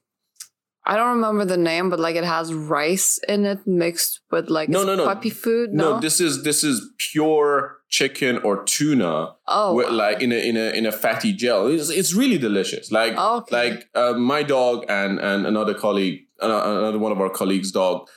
I 0.88 0.96
don't 0.96 1.16
remember 1.16 1.44
the 1.44 1.56
name, 1.56 1.90
but 1.90 1.98
like 1.98 2.14
it 2.16 2.24
has 2.24 2.54
rice 2.54 3.18
in 3.28 3.44
it 3.44 3.66
mixed 3.66 4.20
with 4.30 4.48
like 4.48 4.68
No, 4.68 4.84
no, 4.84 4.94
no. 4.94 5.04
puppy 5.04 5.30
food. 5.30 5.72
no, 5.72 5.94
No, 5.94 6.00
this 6.00 6.20
is 6.20 6.44
this 6.44 6.62
is 6.62 6.80
pure 6.98 7.78
chicken 7.88 8.38
or 8.38 8.62
tuna, 8.64 9.34
oh, 9.48 9.74
with 9.74 9.90
like 9.90 10.22
in 10.22 10.30
a 10.32 10.36
in 10.48 10.56
a 10.56 10.70
in 10.78 10.86
a 10.86 10.92
fatty 10.92 11.32
gel. 11.32 11.66
It's, 11.66 11.90
it's 11.90 12.14
really 12.14 12.38
delicious. 12.38 12.92
Like 12.92 13.14
Oh, 13.16 13.38
okay. 13.38 13.56
like 13.56 13.88
uh, 13.94 14.12
my 14.14 14.42
dog 14.44 14.84
and 14.88 15.18
and 15.18 15.44
another 15.46 15.74
colleague, 15.74 16.20
uh, 16.40 16.62
another 16.64 16.98
one 16.98 17.10
of 17.12 17.20
our 17.20 17.30
colleagues' 17.30 17.72
dog, 17.72 18.08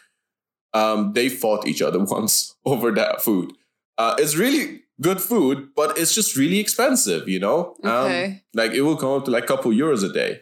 um, 0.74 1.14
they 1.14 1.28
fought 1.30 1.68
each 1.68 1.82
other 1.82 2.00
once 2.04 2.56
over 2.66 2.92
that 2.92 3.22
food. 3.22 3.52
Uh, 3.98 4.16
it's 4.20 4.36
really 4.38 4.82
good 5.02 5.22
food, 5.22 5.70
but 5.76 5.98
it's 5.98 6.14
just 6.14 6.36
really 6.36 6.60
expensive. 6.60 7.28
You 7.28 7.40
know, 7.40 7.76
Um, 7.84 7.92
Okay. 8.06 8.44
like 8.54 8.72
it 8.74 8.82
will 8.82 8.98
come 8.98 9.14
up 9.18 9.26
to 9.26 9.32
like 9.32 9.46
a 9.46 9.48
couple 9.48 9.72
euros 9.72 10.04
a 10.10 10.14
day. 10.14 10.40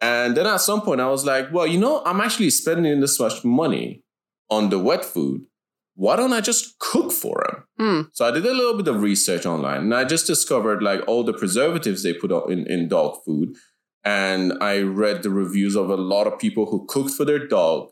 And 0.00 0.36
then 0.36 0.46
at 0.46 0.60
some 0.60 0.82
point, 0.82 1.00
I 1.00 1.08
was 1.08 1.24
like, 1.24 1.52
well, 1.52 1.66
you 1.66 1.78
know, 1.78 2.02
I'm 2.04 2.20
actually 2.20 2.50
spending 2.50 3.00
this 3.00 3.18
much 3.18 3.44
money 3.44 4.04
on 4.48 4.70
the 4.70 4.78
wet 4.78 5.04
food. 5.04 5.42
Why 5.94 6.14
don't 6.14 6.32
I 6.32 6.40
just 6.40 6.78
cook 6.78 7.10
for 7.10 7.44
him? 7.48 7.64
Hmm. 7.78 8.08
So 8.12 8.26
I 8.26 8.30
did 8.30 8.46
a 8.46 8.54
little 8.54 8.76
bit 8.76 8.86
of 8.86 9.02
research 9.02 9.44
online 9.44 9.80
and 9.82 9.94
I 9.94 10.04
just 10.04 10.28
discovered 10.28 10.80
like 10.82 11.00
all 11.08 11.24
the 11.24 11.32
preservatives 11.32 12.04
they 12.04 12.12
put 12.12 12.30
in, 12.48 12.66
in 12.68 12.88
dog 12.88 13.18
food. 13.24 13.56
And 14.04 14.52
I 14.60 14.80
read 14.80 15.24
the 15.24 15.30
reviews 15.30 15.74
of 15.74 15.90
a 15.90 15.96
lot 15.96 16.28
of 16.28 16.38
people 16.38 16.66
who 16.66 16.86
cooked 16.86 17.10
for 17.10 17.24
their 17.24 17.44
dog, 17.44 17.90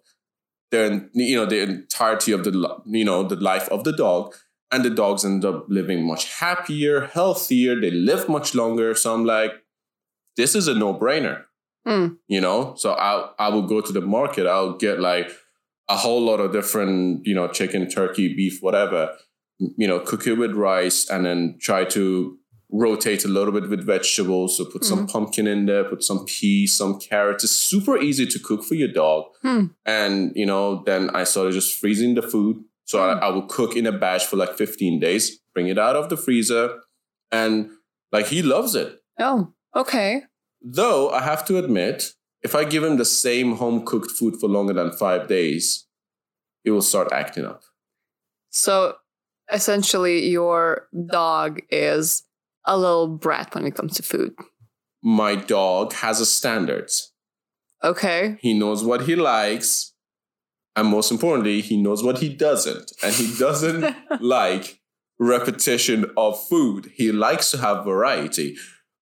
their 0.71 1.11
you 1.15 1.35
know, 1.35 1.47
the 1.47 1.63
entirety 1.63 2.31
of 2.31 2.45
the 2.45 2.81
you 2.87 3.05
know, 3.05 3.25
the 3.25 3.37
life 3.37 3.69
of 3.71 3.83
the 3.83 3.93
dog. 3.93 4.35
And 4.71 4.85
the 4.85 4.91
dogs 4.91 5.25
end 5.25 5.45
up 5.45 5.67
living 5.69 6.07
much 6.07 6.33
happier, 6.39 7.07
healthier, 7.07 7.81
they 7.81 7.91
live 7.91 8.29
much 8.29 8.55
longer. 8.55 8.95
So 8.95 9.15
I'm 9.15 9.25
like, 9.25 9.53
this 10.37 10.55
is 10.55 10.69
a 10.69 10.75
no-brainer. 10.75 11.45
Hmm. 11.87 12.15
You 12.27 12.41
know? 12.41 12.75
So 12.77 12.93
I 12.93 13.31
I 13.39 13.49
will 13.49 13.67
go 13.67 13.81
to 13.81 13.93
the 13.93 14.01
market, 14.01 14.47
I'll 14.47 14.77
get 14.77 14.99
like 15.01 15.31
a 15.89 15.97
whole 15.97 16.21
lot 16.21 16.41
of 16.41 16.53
different, 16.53 17.25
you 17.27 17.35
know, 17.35 17.47
chicken, 17.49 17.89
turkey, 17.89 18.35
beef, 18.35 18.61
whatever 18.61 19.17
you 19.59 19.87
know, 19.87 20.01
cook 20.01 20.27
it 20.27 20.35
with 20.35 20.53
rice 20.53 21.09
and 21.09 21.25
then 21.25 21.57
try 21.61 21.85
to 21.85 22.39
rotate 22.71 23.25
a 23.25 23.29
little 23.29 23.53
bit 23.53 23.71
with 23.71 23.87
vegetables. 23.87 24.57
So 24.57 24.65
put 24.65 24.85
some 24.85 25.07
pumpkin 25.07 25.47
in 25.47 25.67
there, 25.67 25.85
put 25.85 26.03
some 26.03 26.25
peas, 26.27 26.77
some 26.77 26.99
carrots. 26.99 27.45
It's 27.45 27.53
super 27.53 27.97
easy 27.97 28.27
to 28.27 28.39
cook 28.39 28.65
for 28.65 28.75
your 28.75 28.89
dog. 28.89 29.27
Hmm. 29.43 29.67
And, 29.85 30.33
you 30.35 30.47
know, 30.47 30.83
then 30.85 31.11
I 31.11 31.25
started 31.25 31.53
just 31.53 31.79
freezing 31.79 32.15
the 32.15 32.23
food. 32.23 32.63
So 32.85 33.03
I, 33.03 33.19
I 33.19 33.31
would 33.31 33.49
cook 33.49 33.77
in 33.77 33.87
a 33.87 33.93
batch 33.93 34.27
for 34.27 34.37
like 34.37 34.57
15 34.57 35.01
days, 35.01 35.39
bring 35.55 35.69
it 35.69 35.79
out 35.79 35.97
of 35.97 36.09
the 36.09 36.17
freezer. 36.17 36.81
And 37.33 37.71
like 38.13 38.27
he 38.27 38.43
loves 38.43 38.75
it. 38.75 38.99
Oh, 39.19 39.53
okay. 39.75 40.25
Though 40.63 41.11
I 41.11 41.23
have 41.23 41.45
to 41.47 41.59
admit, 41.59 42.13
if 42.43 42.55
I 42.55 42.65
give 42.65 42.85
him 42.85 42.97
the 42.97 43.05
same 43.05 43.57
home 43.57 43.85
cooked 43.85 44.11
food 44.11 44.37
for 44.41 44.49
longer 44.49 44.73
than 44.73 44.93
five 44.93 45.29
days, 45.29 45.87
he 46.65 46.71
will 46.71 46.83
start 46.83 47.13
acting 47.13 47.45
up. 47.45 47.63
So 48.51 48.97
essentially, 49.53 50.29
your 50.29 50.89
dog 51.11 51.61
is 51.71 52.25
a 52.65 52.77
little 52.77 53.09
brat 53.09 53.55
when 53.55 53.67
it 53.67 53.75
comes 53.75 53.95
to 53.95 54.03
food. 54.03 54.35
My 55.03 55.37
dog 55.37 55.93
has 55.95 56.21
a 56.21 56.27
standards. 56.27 57.13
Okay. 57.83 58.37
He 58.41 58.55
knows 58.59 58.83
what 58.83 59.03
he 59.03 59.15
likes. 59.15 59.93
And 60.75 60.89
most 60.89 61.11
importantly, 61.11 61.61
he 61.61 61.77
knows 61.77 62.03
what 62.03 62.19
he 62.19 62.29
doesn't. 62.29 62.93
And 63.03 63.15
he 63.15 63.35
doesn't 63.39 63.97
like 64.21 64.81
repetition 65.19 66.11
of 66.17 66.43
food. 66.49 66.93
He 66.95 67.13
likes 67.13 67.51
to 67.53 67.59
have 67.59 67.85
variety. 67.85 68.57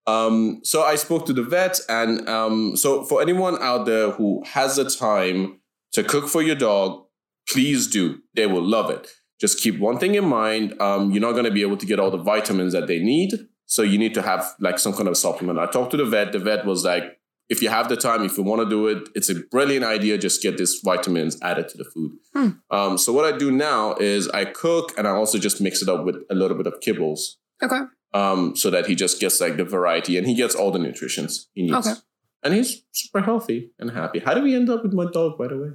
Um, 0.06 0.60
so 0.62 0.82
I 0.82 0.96
spoke 0.96 1.26
to 1.26 1.32
the 1.32 1.42
vet, 1.42 1.80
and 1.88 2.28
um, 2.28 2.76
so 2.76 3.04
for 3.04 3.22
anyone 3.22 3.56
out 3.62 3.86
there 3.86 4.10
who 4.10 4.42
has 4.44 4.76
the 4.76 4.84
time 4.84 5.60
to 5.92 6.04
cook 6.04 6.28
for 6.28 6.42
your 6.42 6.56
dog, 6.56 7.04
please 7.48 7.86
do. 7.86 8.20
They 8.34 8.46
will 8.46 8.62
love 8.62 8.90
it. 8.90 9.10
Just 9.40 9.60
keep 9.60 9.78
one 9.78 9.98
thing 9.98 10.14
in 10.14 10.24
mind: 10.24 10.80
um, 10.80 11.10
you're 11.10 11.22
not 11.22 11.32
going 11.32 11.46
to 11.46 11.50
be 11.50 11.62
able 11.62 11.78
to 11.78 11.86
get 11.86 11.98
all 11.98 12.10
the 12.10 12.18
vitamins 12.22 12.72
that 12.74 12.86
they 12.86 12.98
need, 12.98 13.32
so 13.66 13.82
you 13.82 13.98
need 13.98 14.14
to 14.14 14.22
have 14.22 14.54
like 14.60 14.78
some 14.78 14.92
kind 14.92 15.08
of 15.08 15.16
supplement. 15.16 15.58
I 15.58 15.66
talked 15.66 15.90
to 15.92 15.96
the 15.96 16.04
vet. 16.04 16.32
The 16.32 16.38
vet 16.38 16.66
was 16.66 16.84
like, 16.84 17.18
if 17.48 17.62
you 17.62 17.70
have 17.70 17.88
the 17.88 17.96
time, 17.96 18.24
if 18.24 18.36
you 18.36 18.44
want 18.44 18.62
to 18.62 18.68
do 18.68 18.86
it, 18.88 19.08
it's 19.14 19.30
a 19.30 19.36
brilliant 19.50 19.86
idea. 19.86 20.18
Just 20.18 20.42
get 20.42 20.58
these 20.58 20.80
vitamins 20.84 21.38
added 21.40 21.68
to 21.70 21.78
the 21.78 21.84
food. 21.84 22.12
Hmm. 22.34 22.48
Um, 22.70 22.98
so 22.98 23.12
what 23.12 23.32
I 23.32 23.36
do 23.36 23.50
now 23.50 23.94
is 23.94 24.28
I 24.28 24.44
cook, 24.44 24.92
and 24.98 25.08
I 25.08 25.12
also 25.12 25.38
just 25.38 25.62
mix 25.62 25.80
it 25.80 25.88
up 25.88 26.04
with 26.04 26.16
a 26.30 26.34
little 26.34 26.58
bit 26.58 26.66
of 26.66 26.80
kibbles 26.80 27.36
Okay. 27.62 27.80
Um, 28.14 28.54
so 28.56 28.70
that 28.70 28.86
he 28.86 28.94
just 28.94 29.20
gets 29.20 29.40
like 29.40 29.56
the 29.56 29.64
variety 29.64 30.16
and 30.16 30.26
he 30.26 30.34
gets 30.34 30.54
all 30.54 30.70
the 30.70 30.78
nutritions 30.78 31.48
he 31.52 31.62
needs. 31.62 31.86
Okay. 31.86 31.98
And 32.44 32.54
he's 32.54 32.84
super 32.92 33.20
healthy 33.20 33.72
and 33.78 33.90
happy. 33.90 34.20
How 34.20 34.34
did 34.34 34.44
we 34.44 34.54
end 34.54 34.70
up 34.70 34.82
with 34.82 34.92
my 34.92 35.06
dog, 35.10 35.36
by 35.36 35.48
the 35.48 35.58
way? 35.58 35.70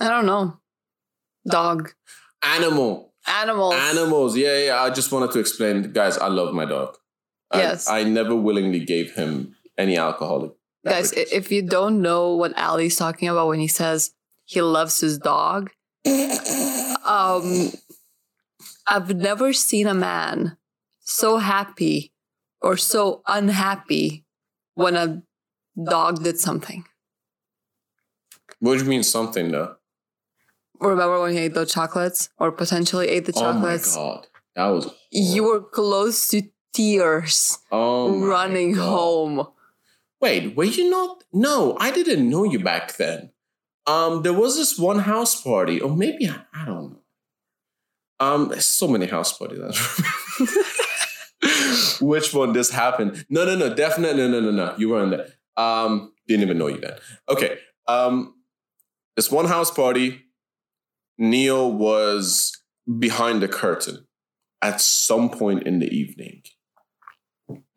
I 0.00 0.08
don't 0.08 0.26
know. 0.26 0.58
Dog. 1.48 1.92
Animal. 2.42 3.14
Animals. 3.26 3.74
Animals. 3.74 4.36
Yeah, 4.36 4.58
yeah. 4.58 4.82
I 4.82 4.90
just 4.90 5.10
wanted 5.12 5.30
to 5.32 5.38
explain, 5.38 5.92
guys, 5.92 6.18
I 6.18 6.28
love 6.28 6.54
my 6.54 6.64
dog. 6.64 6.96
Yes. 7.54 7.88
I, 7.88 8.02
never 8.04 8.34
willingly 8.34 8.80
gave 8.80 9.14
him 9.14 9.54
any 9.78 9.96
alcoholic. 9.96 10.52
Guys, 10.84 11.10
beverages. 11.10 11.32
if 11.32 11.52
you 11.52 11.62
don't 11.62 12.02
know 12.02 12.34
what 12.34 12.58
Ali's 12.58 12.96
talking 12.96 13.28
about 13.28 13.48
when 13.48 13.60
he 13.60 13.68
says 13.68 14.12
he 14.44 14.60
loves 14.60 15.00
his 15.00 15.18
dog, 15.18 15.70
um, 16.06 17.70
I've 18.88 19.14
never 19.14 19.52
seen 19.52 19.86
a 19.86 19.94
man 19.94 20.56
so 21.12 21.38
happy 21.38 22.12
or 22.60 22.76
so 22.76 23.22
unhappy 23.26 24.24
when 24.74 24.96
a 24.96 25.22
dog 25.82 26.22
did 26.22 26.38
something. 26.38 26.84
What 28.60 28.78
do 28.78 28.84
you 28.84 28.90
mean 28.90 29.02
something 29.02 29.50
though? 29.50 29.76
Remember 30.80 31.20
when 31.20 31.32
he 31.32 31.38
ate 31.38 31.54
the 31.54 31.66
chocolates 31.66 32.28
or 32.38 32.50
potentially 32.50 33.08
ate 33.08 33.26
the 33.26 33.32
chocolates? 33.32 33.96
Oh 33.96 34.00
my 34.00 34.14
god. 34.14 34.26
That 34.54 34.66
was 34.66 34.94
you 35.10 35.44
were 35.44 35.60
close 35.60 36.28
to 36.28 36.42
tears 36.72 37.58
oh 37.70 38.26
running 38.26 38.72
God. 38.72 38.88
home. 38.88 39.46
Wait, 40.20 40.56
were 40.56 40.64
you 40.64 40.88
not? 40.88 41.24
No, 41.32 41.76
I 41.80 41.90
didn't 41.90 42.28
know 42.28 42.44
you 42.44 42.60
back 42.60 42.96
then. 42.96 43.30
Um, 43.86 44.22
there 44.22 44.32
was 44.32 44.56
this 44.56 44.78
one 44.78 45.00
house 45.00 45.40
party, 45.42 45.80
or 45.80 45.90
maybe 45.90 46.28
I, 46.28 46.36
I 46.54 46.64
don't 46.64 46.92
know. 46.92 46.98
Um, 48.20 48.48
there's 48.48 48.66
so 48.66 48.86
many 48.86 49.06
house 49.06 49.36
parties. 49.36 49.58
Which 52.02 52.34
one 52.34 52.52
this 52.52 52.70
happened? 52.70 53.24
No, 53.30 53.44
no, 53.44 53.56
no, 53.56 53.74
definitely, 53.74 54.22
no, 54.22 54.28
no, 54.28 54.40
no, 54.40 54.50
no. 54.50 54.74
You 54.76 54.90
weren't 54.90 55.10
there. 55.10 55.28
Um, 55.56 56.12
didn't 56.26 56.42
even 56.42 56.58
know 56.58 56.68
you 56.68 56.78
then. 56.78 56.94
Okay. 57.28 57.58
Um, 57.88 58.34
this 59.16 59.30
one 59.30 59.46
house 59.46 59.70
party. 59.70 60.22
Neil 61.18 61.70
was 61.70 62.52
behind 62.98 63.42
the 63.42 63.48
curtain 63.48 64.06
at 64.60 64.80
some 64.80 65.30
point 65.30 65.64
in 65.64 65.78
the 65.78 65.86
evening, 65.86 66.42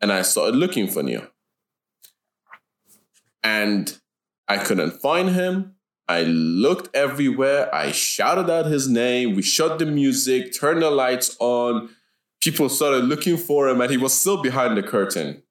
and 0.00 0.10
I 0.10 0.22
started 0.22 0.56
looking 0.56 0.88
for 0.88 1.02
Neil 1.02 1.28
and 3.46 3.96
I 4.48 4.58
couldn't 4.58 5.00
find 5.00 5.30
him. 5.30 5.76
I 6.08 6.22
looked 6.24 6.94
everywhere. 6.94 7.72
I 7.72 7.92
shouted 7.92 8.50
out 8.50 8.66
his 8.66 8.88
name. 8.88 9.36
We 9.36 9.42
shut 9.42 9.78
the 9.78 9.86
music, 9.86 10.52
turned 10.52 10.82
the 10.82 10.90
lights 10.90 11.36
on. 11.38 11.90
People 12.42 12.68
started 12.68 13.04
looking 13.04 13.36
for 13.36 13.68
him, 13.68 13.80
and 13.80 13.90
he 13.90 13.96
was 13.96 14.12
still 14.14 14.40
behind 14.42 14.76
the 14.76 14.82
curtain. 14.82 15.42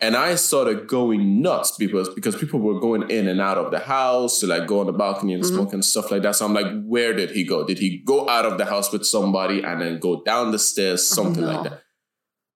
And 0.00 0.16
I 0.16 0.34
started 0.34 0.88
going 0.88 1.40
nuts 1.42 1.76
because 1.78 2.08
because 2.08 2.34
people 2.34 2.58
were 2.58 2.80
going 2.80 3.08
in 3.08 3.28
and 3.28 3.40
out 3.40 3.56
of 3.56 3.70
the 3.70 3.78
house 3.78 4.40
to 4.40 4.48
like 4.48 4.66
go 4.66 4.80
on 4.80 4.86
the 4.86 4.92
balcony 4.92 5.32
and 5.32 5.44
Mhm. 5.44 5.48
smoke 5.48 5.72
and 5.72 5.84
stuff 5.84 6.10
like 6.10 6.22
that. 6.22 6.34
So 6.34 6.44
I'm 6.44 6.52
like, 6.52 6.66
where 6.84 7.12
did 7.12 7.30
he 7.30 7.44
go? 7.44 7.64
Did 7.64 7.78
he 7.78 7.98
go 7.98 8.28
out 8.28 8.44
of 8.44 8.58
the 8.58 8.64
house 8.64 8.90
with 8.90 9.06
somebody 9.06 9.62
and 9.62 9.80
then 9.80 10.00
go 10.00 10.20
down 10.24 10.50
the 10.50 10.58
stairs, 10.58 11.06
something 11.06 11.44
no. 11.44 11.52
like 11.52 11.70
that? 11.70 11.82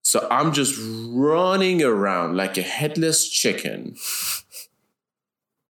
So 0.02 0.26
I'm 0.28 0.52
just 0.52 0.74
running 1.11 1.85
around 1.85 2.37
like 2.37 2.59
a 2.59 2.62
headless 2.62 3.28
chicken. 3.28 3.94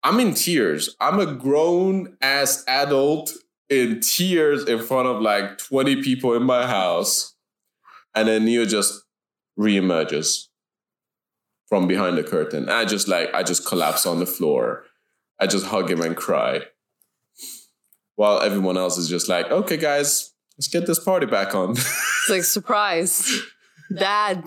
I'm 0.03 0.21
in 0.21 0.33
tears. 0.35 0.97
I'm 1.01 1.19
a 1.21 1.27
grown 1.35 2.17
ass 2.23 2.65
adult 2.67 3.33
in 3.69 4.01
tears 4.01 4.65
in 4.65 4.79
front 4.81 5.07
of 5.09 5.21
like 5.21 5.59
20 5.59 6.03
people 6.03 6.33
in 6.35 6.45
my 6.45 6.67
house. 6.67 7.35
And 8.19 8.29
then 8.29 8.45
Neo 8.45 8.65
just 8.65 9.05
reemerges 9.59 10.47
from 11.69 11.87
behind 11.87 12.19
the 12.19 12.25
curtain. 12.25 12.69
I 12.69 12.85
just 12.85 13.07
like, 13.07 13.33
I 13.33 13.45
just 13.45 13.65
collapse 13.65 14.07
on 14.07 14.19
the 14.19 14.27
floor. 14.27 14.85
I 15.39 15.47
just 15.47 15.67
hug 15.67 15.89
him 15.89 16.01
and 16.01 16.17
cry. 16.17 16.63
While 18.17 18.41
everyone 18.43 18.77
else 18.77 18.99
is 18.99 19.09
just 19.09 19.29
like, 19.29 19.49
okay, 19.53 19.77
guys, 19.77 20.33
let's 20.57 20.67
get 20.67 20.87
this 20.87 20.99
party 20.99 21.27
back 21.27 21.55
on. 21.55 21.71
It's 21.73 22.29
like 22.29 22.43
surprise. 22.43 23.41
Dad. 23.97 24.43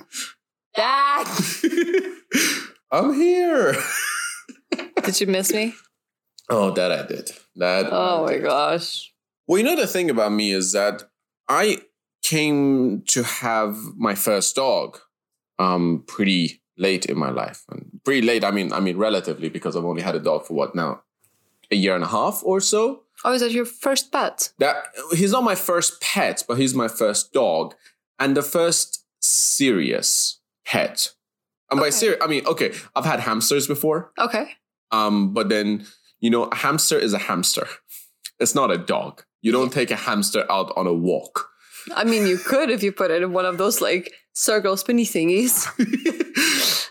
Dad. 0.76 1.28
I'm 2.92 3.14
here. 3.14 3.76
Did 5.04 5.22
you 5.22 5.28
miss 5.28 5.54
me? 5.54 5.74
Oh, 6.50 6.72
that 6.72 6.92
I 6.92 7.08
did. 7.08 7.32
That. 7.56 7.88
Oh 7.90 8.24
I 8.24 8.26
my 8.26 8.34
did. 8.34 8.44
gosh. 8.44 9.14
Well, 9.48 9.58
you 9.58 9.64
know 9.64 9.78
the 9.78 9.88
thing 9.88 10.10
about 10.10 10.34
me 10.34 10.52
is 10.52 10.74
that 10.74 11.04
I 11.48 11.78
came 12.22 13.02
to 13.08 13.24
have 13.24 13.78
my 13.98 14.16
first 14.16 14.56
dog 14.56 15.00
um 15.60 16.04
pretty 16.08 16.62
late 16.78 17.06
in 17.06 17.18
my 17.18 17.30
life. 17.30 17.64
And 17.70 18.00
pretty 18.04 18.22
late, 18.26 18.44
I 18.44 18.52
mean, 18.52 18.74
I 18.74 18.80
mean 18.80 18.98
relatively 18.98 19.50
because 19.50 19.76
I've 19.76 19.86
only 19.86 20.02
had 20.02 20.16
a 20.16 20.20
dog 20.20 20.46
for 20.46 20.54
what 20.56 20.74
now? 20.76 21.02
A 21.70 21.76
year 21.76 21.96
and 21.96 22.04
a 22.04 22.08
half 22.08 22.42
or 22.44 22.60
so. 22.60 23.04
Oh, 23.24 23.34
is 23.34 23.42
that 23.42 23.52
your 23.52 23.66
first 23.66 24.12
pet? 24.12 24.52
That 24.58 24.86
he's 25.14 25.32
not 25.32 25.44
my 25.44 25.54
first 25.56 26.02
pet, 26.02 26.44
but 26.48 26.58
he's 26.58 26.74
my 26.74 26.88
first 26.88 27.34
dog 27.34 27.76
and 28.20 28.36
the 28.36 28.42
first 28.42 29.06
serious 29.20 30.40
pet. 30.66 31.14
And 31.70 31.80
by 31.80 31.88
Okay. 31.88 31.92
serious, 31.92 32.20
I 32.22 32.28
mean, 32.28 32.46
okay, 32.48 32.74
I've 32.96 33.06
had 33.06 33.20
hamsters 33.22 33.68
before. 33.68 34.12
Okay. 34.18 34.46
Um, 34.92 35.34
but 35.34 35.50
then, 35.50 35.86
you 36.20 36.30
know, 36.30 36.44
a 36.46 36.56
hamster 36.56 36.98
is 36.98 37.14
a 37.14 37.20
hamster. 37.20 37.68
It's 38.40 38.56
not 38.56 38.72
a 38.72 38.78
dog. 38.78 39.24
You 39.42 39.52
don't 39.52 39.72
take 39.72 39.92
a 39.92 39.96
hamster 39.96 40.46
out 40.52 40.74
on 40.76 40.88
a 40.88 40.94
walk. 40.94 41.51
I 41.96 42.04
mean, 42.04 42.28
you 42.28 42.38
could 42.38 42.70
if 42.70 42.84
you 42.84 42.92
put 42.92 43.12
it 43.12 43.22
in 43.22 43.34
one 43.34 43.46
of 43.46 43.58
those 43.58 43.82
like 43.82 44.12
circle 44.34 44.78
spinny 44.78 45.06
thingies. 45.06 45.68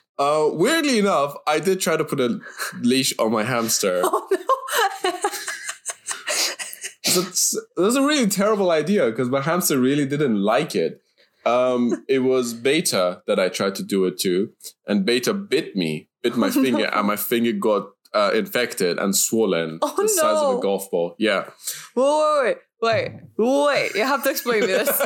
uh, 0.19 0.49
weirdly 0.53 0.99
enough, 0.99 1.35
I 1.47 1.59
did 1.61 1.81
try 1.81 1.97
to 1.97 2.05
put 2.05 2.21
a 2.21 2.39
leash 2.81 3.13
on 3.19 3.33
my 3.33 3.45
hamster. 3.45 4.03
Oh 4.13 4.29
no. 4.31 5.11
That's, 7.15 7.59
that's 7.77 7.97
a 7.97 8.07
really 8.07 8.29
terrible 8.29 8.71
idea 8.71 9.07
because 9.07 9.29
my 9.29 9.41
hamster 9.41 9.81
really 9.81 10.07
didn't 10.07 10.41
like 10.41 10.77
it. 10.77 11.01
Um, 11.47 12.05
it 12.09 12.21
was 12.21 12.53
Beta 12.53 13.23
that 13.27 13.41
I 13.41 13.49
tried 13.49 13.75
to 13.77 13.83
do 13.83 14.05
it 14.05 14.19
to, 14.21 14.51
and 14.87 15.05
Beta 15.05 15.33
bit 15.33 15.75
me, 15.75 16.09
bit 16.23 16.37
my 16.37 16.51
finger, 16.51 16.85
no. 16.85 16.91
and 16.93 17.07
my 17.07 17.17
finger 17.17 17.53
got 17.53 17.89
uh, 18.15 18.33
infected 18.35 18.99
and 18.99 19.17
swollen, 19.17 19.79
Oh, 19.83 19.95
the 19.97 20.09
size 20.09 20.37
of 20.37 20.59
a 20.59 20.61
golf 20.61 20.91
ball. 20.91 21.15
Yeah. 21.19 21.51
wait, 21.95 22.05
wait, 22.05 22.45
wait, 22.45 22.57
wait. 22.83 23.13
Wait, 23.39 23.95
you 23.95 24.05
have 24.05 24.23
to 24.25 24.31
explain 24.31 24.61
me 24.61 24.67
this. 24.67 24.91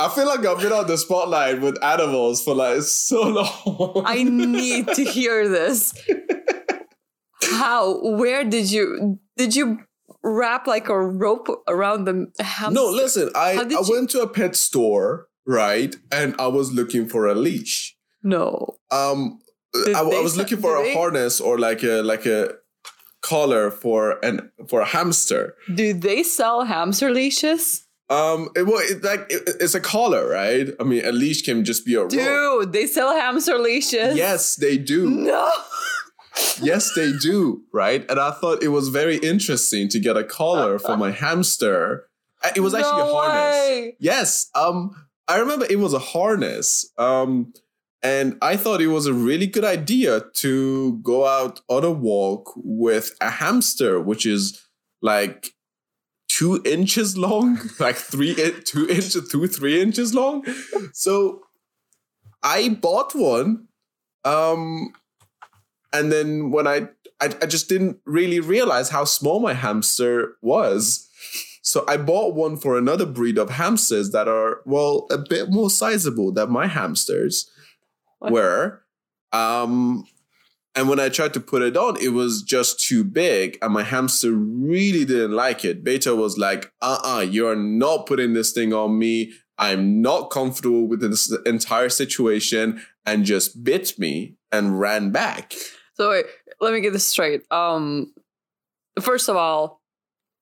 I 0.00 0.08
feel 0.14 0.26
like 0.26 0.44
I've 0.46 0.60
been 0.60 0.72
on 0.72 0.86
the 0.86 0.96
spotlight 0.96 1.60
with 1.60 1.82
animals 1.82 2.42
for 2.44 2.54
like 2.54 2.82
so 2.82 3.22
long. 3.22 4.02
I 4.06 4.22
need 4.22 4.86
to 4.94 5.04
hear 5.04 5.48
this. 5.48 5.92
How? 7.42 8.00
Where 8.02 8.44
did 8.44 8.70
you 8.70 9.18
did 9.36 9.56
you 9.56 9.78
wrap 10.22 10.66
like 10.66 10.88
a 10.88 11.00
rope 11.00 11.48
around 11.66 12.04
the 12.04 12.30
hamster? 12.42 12.74
no, 12.80 12.88
listen, 12.90 13.30
I, 13.34 13.58
I 13.58 13.62
you- 13.68 13.82
went 13.88 14.10
to 14.10 14.20
a 14.20 14.28
pet 14.28 14.54
store, 14.54 15.26
right? 15.46 15.94
And 16.12 16.34
I 16.38 16.46
was 16.48 16.72
looking 16.72 17.08
for 17.08 17.26
a 17.26 17.34
leash. 17.34 17.96
No. 18.22 18.76
Um 18.92 19.40
I, 19.74 19.92
I 19.96 20.02
was 20.22 20.36
looking 20.36 20.58
for 20.58 20.76
a 20.80 20.82
they- 20.84 20.94
harness 20.94 21.40
or 21.40 21.58
like 21.58 21.82
a 21.82 22.02
like 22.02 22.24
a 22.26 22.52
collar 23.22 23.70
for 23.70 24.18
an 24.24 24.50
for 24.68 24.80
a 24.80 24.86
hamster. 24.86 25.54
Do 25.74 25.92
they 25.94 26.22
sell 26.22 26.64
hamster 26.64 27.10
leashes? 27.10 27.84
Um, 28.10 28.48
it, 28.56 28.62
well, 28.66 28.78
it, 28.80 29.02
like 29.04 29.26
it, 29.28 29.42
it's 29.60 29.74
a 29.74 29.80
collar, 29.80 30.26
right? 30.28 30.68
I 30.80 30.84
mean, 30.84 31.04
a 31.04 31.12
leash 31.12 31.42
can 31.42 31.62
just 31.64 31.84
be 31.84 31.94
a 31.94 32.00
rope. 32.00 32.10
Dude, 32.10 32.72
they 32.72 32.86
sell 32.86 33.14
hamster 33.14 33.58
leashes. 33.58 34.16
Yes, 34.16 34.56
they 34.56 34.78
do. 34.78 35.10
No. 35.10 35.50
yes, 36.62 36.90
they 36.94 37.12
do, 37.12 37.62
right? 37.72 38.08
And 38.10 38.18
I 38.18 38.30
thought 38.30 38.62
it 38.62 38.68
was 38.68 38.88
very 38.88 39.16
interesting 39.18 39.88
to 39.90 39.98
get 40.00 40.16
a 40.16 40.24
collar 40.24 40.78
for 40.78 40.96
my 40.96 41.10
hamster. 41.10 42.08
Uh, 42.42 42.50
It 42.56 42.60
was 42.60 42.72
actually 42.74 43.02
No 43.02 43.10
a 43.10 43.12
harness. 43.12 43.54
way. 43.56 43.96
Yes. 43.98 44.48
Um, 44.54 44.90
I 45.26 45.36
remember 45.38 45.66
it 45.68 45.78
was 45.78 45.92
a 45.92 45.98
harness. 45.98 46.90
Um, 46.96 47.52
and 48.02 48.38
I 48.40 48.56
thought 48.56 48.80
it 48.80 48.88
was 48.88 49.06
a 49.06 49.12
really 49.12 49.46
good 49.46 49.64
idea 49.64 50.20
to 50.34 50.98
go 51.02 51.26
out 51.26 51.60
on 51.68 51.84
a 51.84 51.90
walk 51.90 52.52
with 52.56 53.16
a 53.20 53.30
hamster, 53.30 54.00
which 54.00 54.24
is 54.24 54.64
like 55.02 55.54
two 56.28 56.62
inches 56.64 57.18
long, 57.18 57.58
like 57.80 57.96
three, 57.96 58.34
two 58.64 58.88
inches, 58.88 59.28
two, 59.28 59.46
three 59.48 59.80
inches 59.80 60.14
long. 60.14 60.44
So 60.92 61.42
I 62.42 62.68
bought 62.68 63.14
one. 63.14 63.66
Um, 64.24 64.92
and 65.92 66.12
then 66.12 66.50
when 66.50 66.68
I, 66.68 66.88
I, 67.20 67.26
I 67.42 67.46
just 67.46 67.68
didn't 67.68 67.98
really 68.04 68.38
realize 68.38 68.90
how 68.90 69.04
small 69.04 69.40
my 69.40 69.54
hamster 69.54 70.36
was. 70.40 71.08
So 71.62 71.84
I 71.88 71.96
bought 71.96 72.34
one 72.34 72.56
for 72.56 72.78
another 72.78 73.06
breed 73.06 73.38
of 73.38 73.50
hamsters 73.50 74.10
that 74.12 74.28
are, 74.28 74.60
well, 74.64 75.06
a 75.10 75.18
bit 75.18 75.50
more 75.50 75.68
sizable 75.68 76.32
than 76.32 76.50
my 76.52 76.66
hamsters? 76.66 77.50
Were. 78.20 78.82
Um, 79.32 80.06
and 80.74 80.88
when 80.88 81.00
I 81.00 81.08
tried 81.08 81.34
to 81.34 81.40
put 81.40 81.62
it 81.62 81.76
on, 81.76 81.96
it 82.00 82.10
was 82.10 82.42
just 82.42 82.80
too 82.80 83.02
big, 83.02 83.58
and 83.60 83.72
my 83.72 83.82
hamster 83.82 84.32
really 84.32 85.04
didn't 85.04 85.32
like 85.32 85.64
it. 85.64 85.82
Beta 85.82 86.14
was 86.14 86.38
like, 86.38 86.72
uh 86.80 86.98
uh-uh, 87.02 87.16
uh, 87.16 87.20
you 87.20 87.48
are 87.48 87.56
not 87.56 88.06
putting 88.06 88.32
this 88.34 88.52
thing 88.52 88.72
on 88.72 88.98
me. 88.98 89.32
I'm 89.58 90.00
not 90.00 90.30
comfortable 90.30 90.86
with 90.86 91.00
this 91.00 91.36
entire 91.44 91.88
situation, 91.88 92.80
and 93.04 93.24
just 93.24 93.64
bit 93.64 93.98
me 93.98 94.36
and 94.52 94.78
ran 94.78 95.10
back. 95.10 95.54
So 95.94 96.10
wait, 96.10 96.26
let 96.60 96.72
me 96.72 96.80
get 96.80 96.92
this 96.92 97.06
straight. 97.06 97.42
Um, 97.50 98.12
first 99.00 99.28
of 99.28 99.36
all, 99.36 99.80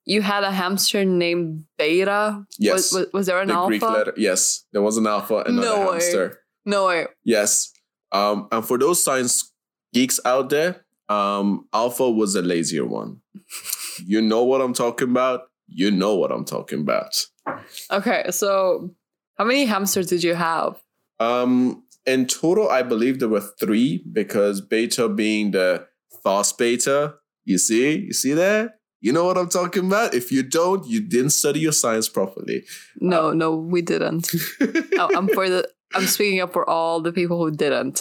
you 0.04 0.20
had 0.20 0.44
a 0.44 0.50
hamster 0.50 1.04
named 1.04 1.64
Beta. 1.78 2.44
Yes. 2.58 2.92
Was, 2.92 2.92
was, 2.92 3.06
was 3.12 3.26
there 3.26 3.40
an 3.40 3.48
the 3.48 3.54
alpha? 3.54 3.68
Greek 3.68 3.82
letter. 3.82 4.14
Yes, 4.18 4.66
there 4.72 4.82
was 4.82 4.98
an 4.98 5.06
alpha 5.06 5.44
and 5.46 5.56
No 5.56 5.62
another 5.62 5.86
way. 5.86 5.92
hamster. 5.92 6.38
No 6.66 6.88
way. 6.88 7.06
Yes. 7.24 7.72
Um, 8.12 8.48
and 8.52 8.64
for 8.64 8.76
those 8.76 9.02
science 9.02 9.52
geeks 9.94 10.20
out 10.24 10.50
there, 10.50 10.84
um, 11.08 11.66
Alpha 11.72 12.10
was 12.10 12.34
a 12.34 12.42
lazier 12.42 12.84
one. 12.84 13.20
you 14.04 14.20
know 14.20 14.42
what 14.42 14.60
I'm 14.60 14.74
talking 14.74 15.08
about. 15.08 15.42
You 15.68 15.90
know 15.90 16.14
what 16.16 16.32
I'm 16.32 16.44
talking 16.44 16.80
about. 16.80 17.26
Okay, 17.90 18.24
so 18.30 18.90
how 19.38 19.44
many 19.44 19.64
hamsters 19.64 20.08
did 20.08 20.22
you 20.22 20.34
have? 20.34 20.82
Um, 21.20 21.84
in 22.04 22.26
total, 22.26 22.68
I 22.68 22.82
believe 22.82 23.20
there 23.20 23.28
were 23.28 23.40
three 23.40 24.04
because 24.12 24.60
Beta 24.60 25.08
being 25.08 25.52
the 25.52 25.86
fast 26.22 26.58
beta. 26.58 27.14
You 27.44 27.58
see, 27.58 27.96
you 27.96 28.12
see 28.12 28.32
that. 28.32 28.78
You 29.00 29.12
know 29.12 29.24
what 29.24 29.38
I'm 29.38 29.48
talking 29.48 29.86
about. 29.86 30.14
If 30.14 30.32
you 30.32 30.42
don't, 30.42 30.86
you 30.86 31.00
didn't 31.00 31.30
study 31.30 31.60
your 31.60 31.72
science 31.72 32.08
properly. 32.08 32.64
No, 33.00 33.32
no, 33.32 33.54
we 33.54 33.82
didn't. 33.82 34.30
Oh, 34.98 35.10
I'm 35.14 35.28
for 35.28 35.48
the. 35.48 35.68
I'm 35.96 36.06
speaking 36.06 36.40
up 36.40 36.52
for 36.52 36.68
all 36.68 37.00
the 37.00 37.12
people 37.12 37.38
who 37.38 37.50
didn't. 37.50 38.00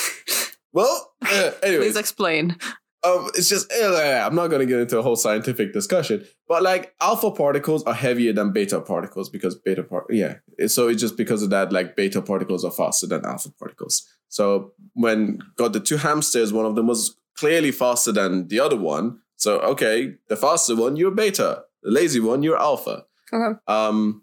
well, 0.72 1.12
uh, 1.22 1.50
anyways, 1.62 1.92
Please 1.92 1.96
explain. 1.96 2.56
um, 3.04 3.30
it's 3.34 3.48
just 3.48 3.72
uh, 3.72 4.24
I'm 4.26 4.34
not 4.34 4.48
going 4.48 4.60
to 4.60 4.66
get 4.66 4.80
into 4.80 4.98
a 4.98 5.02
whole 5.02 5.16
scientific 5.16 5.72
discussion, 5.72 6.24
but 6.48 6.62
like 6.62 6.94
alpha 7.00 7.30
particles 7.30 7.82
are 7.84 7.94
heavier 7.94 8.32
than 8.32 8.52
beta 8.52 8.80
particles 8.80 9.28
because 9.30 9.54
beta 9.54 9.82
part 9.82 10.06
yeah. 10.10 10.36
So 10.66 10.88
it's 10.88 11.00
just 11.00 11.16
because 11.16 11.42
of 11.42 11.50
that, 11.50 11.72
like 11.72 11.96
beta 11.96 12.20
particles 12.22 12.64
are 12.64 12.70
faster 12.70 13.06
than 13.06 13.24
alpha 13.24 13.50
particles. 13.58 14.06
So 14.28 14.72
when 14.94 15.40
got 15.56 15.72
the 15.72 15.80
two 15.80 15.96
hamsters, 15.96 16.52
one 16.52 16.66
of 16.66 16.76
them 16.76 16.86
was 16.86 17.16
clearly 17.36 17.72
faster 17.72 18.12
than 18.12 18.48
the 18.48 18.60
other 18.60 18.76
one. 18.76 19.20
So 19.36 19.58
okay, 19.60 20.14
the 20.28 20.36
faster 20.36 20.76
one 20.76 20.96
you're 20.96 21.10
beta, 21.10 21.64
the 21.82 21.90
lazy 21.90 22.20
one 22.20 22.42
you're 22.42 22.58
alpha. 22.60 23.04
Okay. 23.32 23.58
Um, 23.66 24.22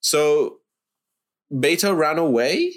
so 0.00 0.59
beta 1.58 1.94
ran 1.94 2.18
away, 2.18 2.72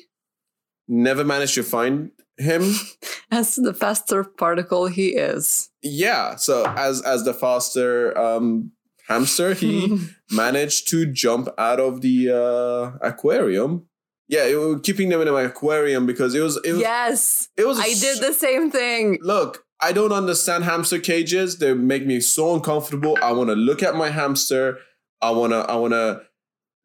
never 0.87 1.23
managed 1.23 1.55
to 1.55 1.63
find 1.63 2.11
him. 2.37 2.73
As 3.31 3.55
the 3.55 3.73
faster 3.73 4.23
particle 4.23 4.87
he 4.87 5.09
is. 5.09 5.69
Yeah, 5.81 6.35
so 6.35 6.65
as 6.77 7.01
as 7.01 7.23
the 7.25 7.33
faster 7.33 8.15
um 8.17 8.71
hamster, 9.07 9.53
he 9.55 9.99
managed 10.31 10.87
to 10.89 11.05
jump 11.05 11.49
out 11.57 11.79
of 11.79 12.01
the 12.01 12.29
uh 12.29 12.97
aquarium. 13.01 13.87
Yeah, 14.27 14.45
it 14.45 14.55
was 14.55 14.81
keeping 14.83 15.09
them 15.09 15.21
in 15.21 15.27
an 15.27 15.35
aquarium 15.35 16.05
because 16.05 16.35
it 16.35 16.41
was 16.41 16.59
it 16.63 16.73
was 16.73 16.81
yes, 16.81 17.49
it 17.57 17.65
was 17.65 17.79
I 17.79 17.93
did 17.93 18.21
the 18.21 18.33
same 18.33 18.69
thing. 18.69 19.17
Look, 19.21 19.65
I 19.81 19.91
don't 19.91 20.13
understand 20.13 20.63
hamster 20.63 20.99
cages. 20.99 21.57
They 21.57 21.73
make 21.73 22.05
me 22.05 22.19
so 22.21 22.53
uncomfortable. 22.53 23.17
I 23.21 23.31
want 23.31 23.49
to 23.49 23.55
look 23.55 23.83
at 23.83 23.95
my 23.95 24.09
hamster. 24.09 24.77
I 25.21 25.31
want 25.31 25.53
to 25.53 25.57
I 25.57 25.75
want 25.75 25.93
to 25.93 26.21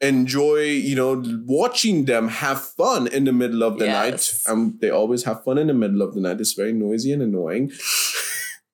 enjoy, 0.01 0.61
you 0.63 0.95
know, 0.95 1.23
watching 1.47 2.05
them 2.05 2.29
have 2.29 2.61
fun 2.63 3.07
in 3.09 3.25
the 3.25 3.33
middle 3.33 3.63
of 3.65 3.79
the 3.79 3.87
Yes. 3.87 4.47
night. 4.47 4.53
Um 4.53 4.79
they 4.81 4.91
always 4.91 5.25
have 5.25 5.43
fun 5.45 5.59
in 5.59 5.67
the 5.67 5.75
middle 5.75 6.03
of 6.03 6.15
the 6.15 6.21
night. 6.21 6.41
It's 6.41 6.53
very 6.53 6.73
noisy 6.73 7.13
and 7.13 7.23
annoying. 7.23 7.73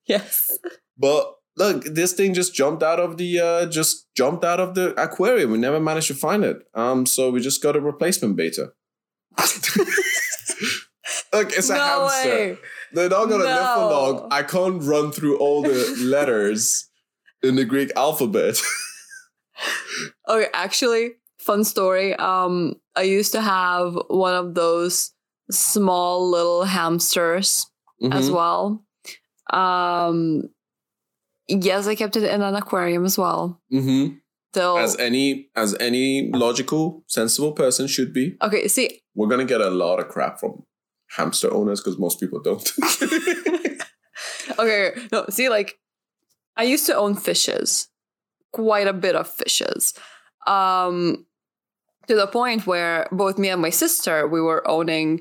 Yes. 0.07 0.51
But 0.99 1.33
look, 1.57 1.83
this 1.85 2.13
thing 2.13 2.35
just 2.35 2.53
jumped 2.53 2.83
out 2.83 2.99
of 2.99 3.17
the 3.17 3.39
uh 3.39 3.65
just 3.65 4.05
jumped 4.15 4.45
out 4.45 4.59
of 4.59 4.75
the 4.75 4.93
aquarium. 5.01 5.49
We 5.51 5.57
never 5.57 5.79
managed 5.79 6.09
to 6.09 6.13
find 6.13 6.43
it. 6.45 6.57
Um 6.75 7.07
so 7.07 7.31
we 7.31 7.39
just 7.41 7.63
got 7.63 7.75
a 7.75 7.81
replacement 7.81 8.35
beta. 8.35 8.73
look, 11.33 11.51
it's 11.57 11.69
a 11.69 11.73
no 11.73 11.79
hamster. 12.07 12.29
way. 12.29 12.57
They're 12.93 13.09
not 13.09 13.25
gonna 13.29 13.43
live 13.43 13.57
for 13.73 13.79
No. 13.81 13.89
long. 13.89 14.27
I 14.31 14.43
can't 14.43 14.81
run 14.83 15.11
through 15.11 15.37
all 15.37 15.61
the 15.63 15.95
letters 15.99 16.85
in 17.43 17.55
the 17.55 17.65
Greek 17.65 17.91
alphabet. 17.95 18.57
Okay, 20.27 20.47
actually, 20.53 21.11
fun 21.37 21.63
story. 21.63 22.13
Um, 22.15 22.75
I 22.95 23.03
used 23.03 23.31
to 23.33 23.41
have 23.41 23.95
one 24.09 24.33
of 24.33 24.55
those 24.55 25.13
small 25.51 26.29
little 26.29 26.63
hamsters 26.65 27.65
as 28.11 28.29
Mhm. 28.29 28.33
well. 28.33 28.85
Um, 29.53 30.49
yes, 31.47 31.87
I 31.87 31.95
kept 31.95 32.15
it 32.17 32.23
in 32.23 32.41
an 32.41 32.55
aquarium 32.55 33.05
as 33.05 33.17
well. 33.17 33.61
Mhm. 33.71 34.19
So 34.55 34.77
As 34.77 34.95
any 34.97 35.49
as 35.55 35.75
any 35.79 36.31
logical, 36.33 37.03
sensible 37.07 37.51
person 37.53 37.87
should 37.87 38.13
be. 38.13 38.35
okay, 38.41 38.67
see, 38.67 39.01
We're 39.13 39.27
gonna 39.29 39.45
get 39.45 39.61
a 39.61 39.69
lot 39.69 39.99
of 39.99 40.07
crap 40.09 40.39
from 40.39 40.63
hamster 41.15 41.53
owners 41.53 41.79
because 41.81 41.99
most 41.99 42.19
people 42.19 42.41
don't. 42.41 42.65
okay, 44.59 44.93
no, 45.11 45.25
see, 45.29 45.49
like 45.49 45.77
I 46.57 46.63
used 46.63 46.85
to 46.87 46.95
own 46.95 47.15
fishes, 47.15 47.89
quite 48.55 48.87
a 48.87 48.93
bit 48.93 49.15
of 49.15 49.27
fishes. 49.27 49.93
Um, 50.47 51.25
to 52.07 52.15
the 52.15 52.27
point 52.27 52.65
where 52.65 53.07
both 53.11 53.37
me 53.37 53.49
and 53.49 53.61
my 53.61 53.71
sister 53.71 54.27
we 54.27 54.39
were 54.39 54.65
owning 54.67 55.19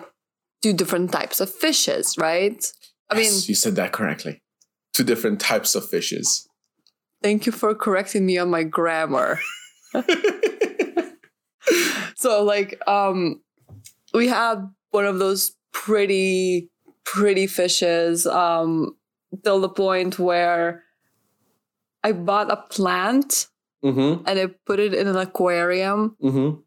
two 0.62 0.72
different 0.72 1.10
types 1.10 1.40
of 1.40 1.50
fishes, 1.50 2.16
right? 2.16 2.60
I 3.10 3.16
mean, 3.16 3.32
you 3.44 3.54
said 3.54 3.74
that 3.76 3.92
correctly. 3.92 4.40
Two 4.92 5.04
different 5.04 5.40
types 5.40 5.74
of 5.74 5.88
fishes. 5.88 6.46
thank 7.22 7.46
you 7.46 7.52
for 7.52 7.74
correcting 7.74 8.24
me 8.26 8.38
on 8.38 8.50
my 8.50 8.62
grammar. 8.62 9.40
so 12.16 12.44
like 12.44 12.78
um 12.86 13.40
we 14.12 14.28
had 14.28 14.56
one 14.90 15.06
of 15.06 15.18
those 15.18 15.56
pretty 15.72 16.70
pretty 17.04 17.46
fishes 17.46 18.26
um 18.26 18.94
till 19.42 19.60
the 19.60 19.68
point 19.68 20.18
where 20.18 20.83
I 22.04 22.12
bought 22.12 22.52
a 22.52 22.56
plant 22.68 23.48
mm-hmm. 23.84 24.22
and 24.28 24.38
I 24.38 24.46
put 24.66 24.78
it 24.78 24.92
in 24.94 25.08
an 25.08 25.16
aquarium 25.16 26.16
Mm-hmm. 26.22 26.60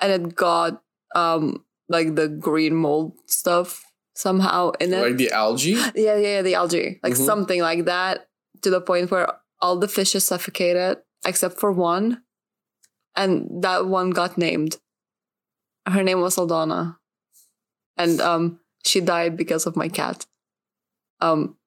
and 0.00 0.08
it 0.12 0.34
got 0.34 0.82
um 1.14 1.62
like 1.88 2.14
the 2.16 2.28
green 2.28 2.74
mold 2.74 3.12
stuff 3.26 3.84
somehow 4.16 4.72
in 4.80 4.92
it. 4.92 5.00
Like 5.00 5.16
the 5.16 5.30
algae. 5.30 5.76
yeah, 5.94 6.16
yeah, 6.16 6.16
yeah, 6.16 6.42
the 6.42 6.54
algae. 6.56 6.98
Like 7.04 7.14
Mhm. 7.14 7.26
something 7.26 7.60
like 7.62 7.84
that 7.84 8.28
to 8.62 8.70
the 8.70 8.80
point 8.80 9.10
where 9.12 9.28
all 9.60 9.76
the 9.78 9.88
fishes 9.88 10.24
suffocated 10.24 10.98
except 11.24 11.60
for 11.60 11.70
one. 11.70 12.22
And 13.14 13.62
that 13.62 13.86
one 13.86 14.10
got 14.10 14.38
named. 14.38 14.78
Her 15.86 16.02
name 16.02 16.20
was 16.20 16.36
Aldona. 16.36 16.96
And 17.96 18.20
um 18.20 18.60
she 18.84 19.00
died 19.00 19.36
because 19.36 19.66
of 19.66 19.76
my 19.76 19.88
cat. 19.88 20.26
Um 21.20 21.57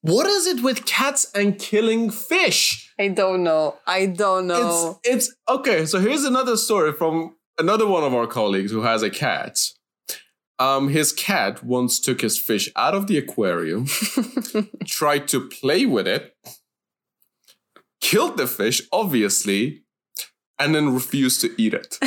What 0.00 0.26
is 0.26 0.46
it 0.46 0.62
with 0.62 0.86
cats 0.86 1.30
and 1.34 1.58
killing 1.58 2.10
fish? 2.10 2.92
I 2.98 3.08
don't 3.08 3.42
know. 3.42 3.76
I 3.86 4.06
don't 4.06 4.46
know. 4.46 5.00
It's 5.04 5.28
it's 5.28 5.36
okay. 5.48 5.86
So 5.86 6.00
here's 6.00 6.24
another 6.24 6.56
story 6.56 6.92
from 6.92 7.36
another 7.58 7.86
one 7.86 8.04
of 8.04 8.14
our 8.14 8.26
colleagues 8.26 8.70
who 8.70 8.82
has 8.82 9.02
a 9.02 9.10
cat. 9.10 9.70
Um, 10.58 10.88
his 10.88 11.12
cat 11.12 11.62
once 11.62 12.00
took 12.00 12.22
his 12.22 12.38
fish 12.38 12.70
out 12.76 12.94
of 12.94 13.08
the 13.08 13.18
aquarium, 13.18 13.86
tried 14.86 15.28
to 15.28 15.48
play 15.48 15.84
with 15.84 16.06
it, 16.06 16.34
killed 18.00 18.38
the 18.38 18.46
fish, 18.46 18.80
obviously, 18.90 19.82
and 20.58 20.74
then 20.74 20.94
refused 20.94 21.42
to 21.42 21.50
eat 21.60 21.74
it. 21.74 21.98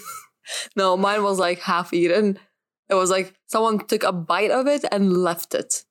no, 0.76 0.96
mine 0.96 1.22
was 1.22 1.38
like 1.38 1.60
half 1.60 1.92
eaten. 1.92 2.38
It 2.88 2.94
was 2.94 3.10
like 3.10 3.34
someone 3.46 3.84
took 3.86 4.04
a 4.04 4.12
bite 4.12 4.50
of 4.50 4.66
it 4.66 4.84
and 4.90 5.12
left 5.12 5.54
it. 5.54 5.84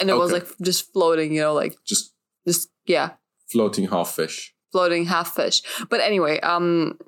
And 0.00 0.10
it 0.10 0.14
was 0.16 0.32
like 0.32 0.46
just 0.62 0.92
floating, 0.92 1.32
you 1.34 1.40
know, 1.40 1.54
like 1.54 1.76
Just 1.84 2.12
just 2.46 2.68
yeah, 2.86 3.10
floating 3.50 3.88
half 3.88 4.10
fish. 4.14 4.54
floating 4.72 5.06
half 5.06 5.34
fish. 5.34 5.62
But 5.88 6.00
anyway, 6.00 6.40
um 6.40 6.98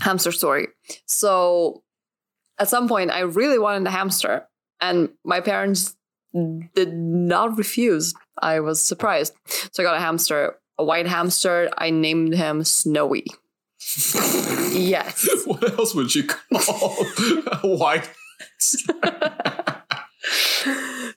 hamster 0.00 0.32
story. 0.32 0.68
So 1.06 1.82
at 2.58 2.68
some 2.68 2.88
point, 2.88 3.10
I 3.10 3.20
really 3.20 3.58
wanted 3.58 3.86
a 3.86 3.90
hamster, 3.90 4.46
and 4.80 5.10
my 5.24 5.40
parents 5.40 5.96
did 6.74 6.94
not 6.94 7.58
refuse. 7.58 8.14
I 8.40 8.60
was 8.60 8.80
surprised. 8.80 9.34
So 9.72 9.82
I 9.82 9.84
got 9.86 9.96
a 9.96 10.00
hamster, 10.00 10.56
a 10.78 10.84
white 10.84 11.06
hamster. 11.06 11.70
I 11.76 11.90
named 11.90 12.34
him 12.34 12.64
Snowy. 12.64 13.26
yes. 14.72 15.28
What 15.44 15.78
else 15.78 15.94
would 15.94 16.14
you 16.14 16.24
call 16.24 16.96
a 17.62 17.68
white? 17.76 18.08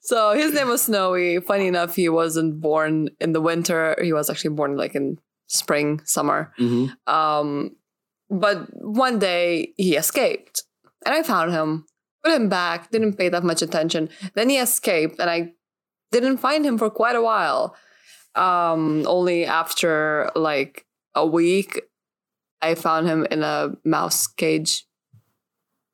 so 0.05 0.33
his 0.33 0.53
name 0.53 0.67
was 0.67 0.83
Snowy. 0.83 1.39
Funny 1.39 1.67
enough, 1.67 1.95
he 1.95 2.09
wasn't 2.09 2.61
born 2.61 3.09
in 3.19 3.33
the 3.33 3.41
winter. 3.41 3.97
He 4.01 4.13
was 4.13 4.29
actually 4.29 4.55
born 4.55 4.77
like 4.77 4.95
in 4.95 5.17
spring, 5.47 6.01
summer. 6.05 6.53
Mhm. 6.59 6.95
Um, 7.07 7.75
but 8.29 8.67
one 8.73 9.19
day 9.19 9.73
he 9.77 9.95
escaped, 9.95 10.63
and 11.05 11.13
I 11.13 11.23
found 11.23 11.51
him, 11.51 11.85
put 12.23 12.33
him 12.33 12.49
back, 12.49 12.91
didn't 12.91 13.17
pay 13.17 13.29
that 13.29 13.43
much 13.43 13.61
attention. 13.61 14.09
Then 14.35 14.49
he 14.49 14.57
escaped, 14.57 15.19
and 15.19 15.29
I 15.29 15.53
didn't 16.11 16.37
find 16.37 16.65
him 16.65 16.77
for 16.77 16.89
quite 16.89 17.15
a 17.15 17.21
while. 17.21 17.75
Um, 18.35 19.05
only 19.07 19.45
after 19.45 20.29
like 20.35 20.85
a 21.15 21.25
week, 21.25 21.81
I 22.61 22.75
found 22.75 23.07
him 23.07 23.25
in 23.31 23.43
a 23.43 23.73
mouse 23.83 24.27
cage. 24.27 24.85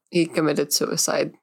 He 0.10 0.26
committed 0.26 0.74
suicide. 0.74 1.34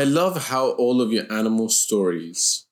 I 0.00 0.04
love 0.04 0.48
how 0.48 0.70
all 0.82 1.00
of 1.00 1.12
your 1.12 1.26
animal 1.32 1.68
stories 1.68 2.66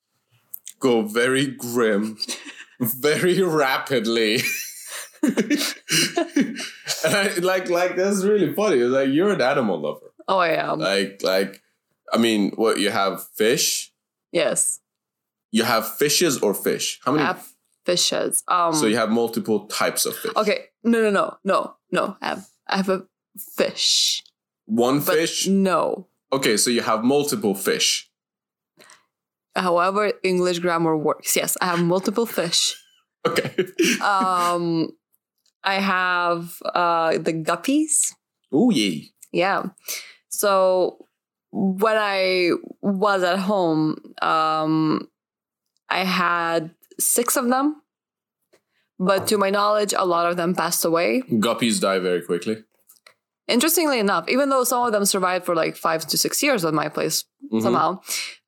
go 0.81 1.03
very 1.03 1.47
grim, 1.47 2.19
very 2.81 3.41
rapidly. 3.43 4.41
and 5.23 7.15
I, 7.23 7.33
like, 7.41 7.69
like 7.71 7.97
that's 7.97 8.25
really 8.25 8.53
funny. 8.55 8.79
It's 8.79 8.91
like 8.93 9.11
you're 9.11 9.33
an 9.33 9.41
animal 9.41 9.81
lover. 9.81 10.13
Oh, 10.29 10.39
I 10.39 10.49
am. 10.49 10.79
Like, 10.81 11.21
like, 11.23 11.63
I 12.13 12.19
mean, 12.19 12.51
what 12.57 12.79
you 12.81 12.91
have 12.91 13.25
fish? 13.37 13.93
yes, 14.33 14.81
You 15.51 15.65
have 15.65 15.85
fishes 15.97 16.39
or 16.39 16.55
fish? 16.55 17.01
How 17.05 17.13
many? 17.13 17.25
I 17.25 17.27
have 17.29 17.47
fishes. 17.85 18.43
Um, 18.49 18.73
so 18.75 18.87
you 18.87 18.97
have 18.97 19.11
multiple 19.11 19.67
types 19.67 20.07
of 20.07 20.17
fish. 20.17 20.33
okay, 20.37 20.59
no, 20.83 20.99
no, 21.03 21.11
no, 21.11 21.37
no, 21.45 21.77
no. 21.91 22.17
I 22.21 22.27
have, 22.29 22.47
I 22.67 22.77
have 22.79 22.89
a 22.89 23.03
fish, 23.39 24.25
One 24.67 25.01
fish. 25.01 25.47
no. 25.47 26.09
Okay, 26.33 26.57
so 26.57 26.71
you 26.71 26.83
have 26.83 27.05
multiple 27.05 27.55
fish. 27.55 28.09
However, 29.55 30.13
English 30.23 30.61
grammar 30.61 30.97
works. 30.97 31.37
Yes, 31.37 31.57
I 31.61 31.67
have 31.67 31.83
multiple 31.83 32.27
fish. 32.27 32.77
Okay. 33.25 33.55
Um, 34.03 34.91
I 35.63 35.75
have 35.75 36.59
uh 36.75 37.19
the 37.19 37.33
guppies. 37.33 38.13
oh 38.51 38.71
yeah. 38.71 39.05
Yeah. 39.31 39.63
So 40.29 41.07
when 41.53 41.97
I 41.97 42.51
was 42.81 43.23
at 43.23 43.39
home, 43.39 43.95
um, 44.21 45.07
I 45.89 46.03
had 46.03 46.75
six 46.99 47.37
of 47.37 47.47
them, 47.49 47.81
but 48.99 49.29
to 49.29 49.39
my 49.39 49.51
knowledge, 49.51 49.95
a 49.97 50.05
lot 50.05 50.27
of 50.29 50.37
them 50.37 50.53
passed 50.53 50.85
away. 50.85 51.23
Guppies 51.31 51.79
die 51.81 52.01
very 52.01 52.23
quickly. 52.23 52.65
Interestingly 53.53 53.99
enough, 53.99 54.25
even 54.29 54.49
though 54.49 54.65
some 54.65 54.85
of 54.87 54.93
them 54.93 55.05
survived 55.05 55.45
for 55.45 55.55
like 55.55 55.77
five 55.77 56.07
to 56.07 56.17
six 56.19 56.43
years 56.43 56.65
at 56.65 56.73
my 56.75 56.89
place 56.89 57.25
Mhm. 57.53 57.63
somehow, 57.63 58.01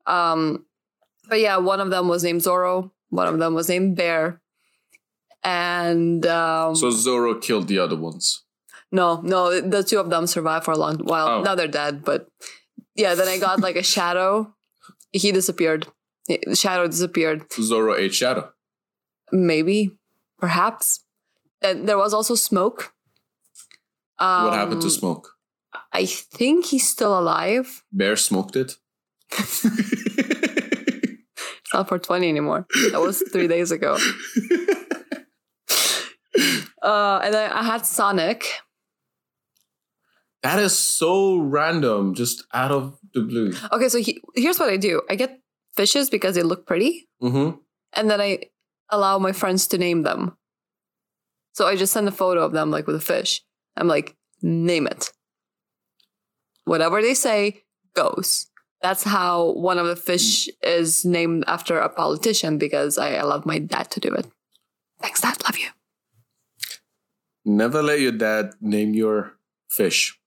um, 0.07 0.65
but 1.29 1.41
yeah, 1.41 1.57
one 1.59 1.81
of 1.81 1.91
them 1.91 2.09
was 2.09 2.25
named 2.25 2.41
Zorro. 2.43 2.91
One 3.11 3.29
of 3.29 3.39
them 3.39 3.55
was 3.55 3.69
named 3.69 3.97
Bear. 3.97 4.41
And 5.43 6.25
um, 6.27 6.75
So 6.75 6.89
Zorro 6.89 7.41
killed 7.41 7.69
the 7.69 7.79
other 7.79 7.97
ones. 7.97 8.43
No, 8.91 9.21
no, 9.23 9.61
the 9.61 9.83
two 9.83 9.99
of 9.99 10.09
them 10.09 10.27
survived 10.27 10.65
for 10.65 10.73
a 10.73 10.79
long 10.79 10.97
while. 10.99 11.29
Oh. 11.29 11.43
Now 11.43 11.55
they're 11.55 11.69
dead, 11.69 12.05
but 12.05 12.29
yeah, 12.95 13.15
then 13.15 13.29
I 13.29 13.39
got 13.39 13.61
like 13.61 13.77
a 13.77 13.83
shadow. 13.83 14.55
He 15.13 15.33
disappeared. 15.33 15.87
The 16.29 16.57
shadow 16.57 16.87
disappeared. 16.87 17.49
Zorro 17.51 17.99
ate 17.99 18.15
Shadow. 18.15 18.51
Maybe, 19.33 19.91
perhaps. 20.39 21.01
And 21.61 21.87
there 21.89 21.99
was 21.99 22.15
also 22.15 22.35
smoke. 22.35 22.94
Um, 24.19 24.45
what 24.45 24.55
happened 24.55 24.83
to 24.83 24.91
Smoke? 24.91 25.31
I 25.93 26.07
think 26.07 26.67
he's 26.67 26.89
still 26.89 27.19
alive. 27.19 27.83
Bear 27.93 28.17
smoked 28.17 28.55
it. 28.57 28.75
It's 29.39 29.65
not 31.75 31.89
for 31.89 31.99
20 31.99 32.29
anymore. 32.29 32.67
That 32.93 33.01
was 33.01 33.23
three 33.33 33.49
days 33.49 33.71
ago. 33.73 33.97
Uh, 36.83 37.21
and 37.25 37.33
then 37.33 37.51
I 37.51 37.63
had 37.63 37.87
Sonic. 37.87 38.45
that 40.43 40.59
is 40.59 40.77
so 40.77 41.39
random, 41.39 42.15
just 42.15 42.45
out 42.53 42.71
of 42.71 42.99
the 43.15 43.23
blue. 43.23 43.55
Okay, 43.73 43.89
so 43.89 43.99
he, 43.99 44.21
here's 44.35 44.59
what 44.59 44.69
I 44.69 44.77
do 44.77 45.01
I 45.09 45.15
get 45.17 45.41
fishes 45.75 46.11
because 46.11 46.35
they 46.35 46.43
look 46.43 46.67
pretty. 46.67 47.09
Mm-hmm. 47.23 47.57
and 47.95 48.11
then 48.11 48.21
I 48.21 48.41
allow 48.91 49.19
my 49.19 49.33
friends 49.33 49.67
to 49.69 49.79
name 49.79 50.03
them. 50.03 50.37
So 51.55 51.67
I 51.67 51.75
just 51.77 51.93
send 51.93 52.07
a 52.07 52.13
photo 52.13 52.45
of 52.45 52.53
them, 52.53 52.71
like 52.71 52.87
with 52.87 52.97
a 52.97 53.01
fish. 53.01 53.43
I'm 53.77 53.89
like, 53.89 54.17
name 54.43 54.87
it. 54.87 55.11
Whatever 56.65 57.03
they 57.03 57.15
say 57.15 57.65
goes. 57.95 58.47
That's 58.83 59.05
how 59.05 59.53
one 59.53 59.79
of 59.79 59.87
the 59.87 59.97
fish 59.97 60.49
is 60.63 61.05
named 61.05 61.45
after 61.47 61.79
a 61.79 61.89
politician 61.89 62.59
because 62.59 62.99
I 62.99 63.11
allowed 63.11 63.47
my 63.47 63.59
dad 63.59 63.91
to 63.93 64.01
do 64.01 64.13
it. 64.13 64.27
Thanks, 65.01 65.21
Dad. 65.21 65.43
Love 65.45 65.59
you. 65.59 65.69
Never 67.47 67.83
let 67.83 68.01
your 68.01 68.13
dad 68.13 68.55
name 68.61 68.95
your 68.95 69.39
fish. 69.71 70.19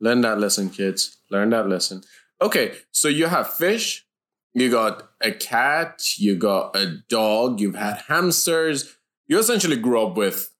Learn 0.00 0.20
that 0.22 0.38
lesson, 0.38 0.70
kids. 0.70 1.18
Learn 1.30 1.50
that 1.50 1.68
lesson. 1.68 2.02
Okay, 2.40 2.74
so 2.90 3.08
you 3.08 3.26
have 3.26 3.54
fish, 3.54 4.06
you 4.52 4.70
got 4.70 5.08
a 5.20 5.32
cat, 5.32 6.18
you 6.18 6.36
got 6.36 6.76
a 6.76 6.98
dog, 7.08 7.60
you've 7.60 7.76
had 7.76 8.02
hamsters. 8.08 8.96
You 9.26 9.38
essentially 9.38 9.76
grew 9.76 10.06
up 10.06 10.16
with 10.16 10.50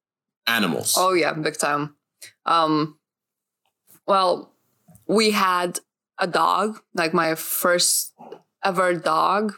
animals. 0.47 0.95
Oh 0.97 1.13
yeah, 1.13 1.33
big 1.33 1.59
time. 1.59 1.95
Um, 2.45 2.99
well, 4.07 4.53
we 5.07 5.31
had 5.31 5.81
a 6.19 6.27
dog. 6.27 6.81
Like 6.95 7.13
my 7.15 7.35
first 7.35 8.15
ever 8.65 8.95
dog 8.95 9.55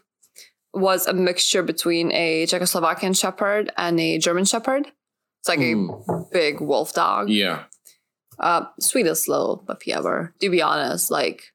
was 0.74 1.06
a 1.06 1.12
mixture 1.12 1.62
between 1.62 2.12
a 2.12 2.46
Czechoslovakian 2.46 3.18
Shepherd 3.18 3.72
and 3.76 3.98
a 3.98 4.18
German 4.18 4.44
Shepherd. 4.44 4.86
It's 5.40 5.48
like 5.48 5.58
Mm. 5.60 6.04
a 6.08 6.24
big 6.32 6.60
wolf 6.60 6.92
dog. 6.92 7.30
Yeah. 7.30 7.64
Uh, 8.38 8.66
sweetest 8.80 9.28
little 9.28 9.58
puppy 9.66 9.92
ever. 9.92 10.34
To 10.40 10.50
be 10.50 10.62
honest, 10.62 11.10
like 11.10 11.52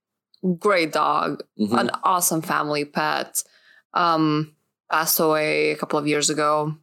great 0.60 0.92
dog, 0.92 1.42
Mhm. 1.60 1.80
an 1.80 1.90
awesome 2.04 2.42
family 2.42 2.86
pet. 2.86 3.44
Um, 3.94 4.56
passed 4.92 5.20
away 5.20 5.72
a 5.72 5.78
couple 5.78 5.98
of 6.00 6.08
years 6.08 6.30
ago, 6.30 6.76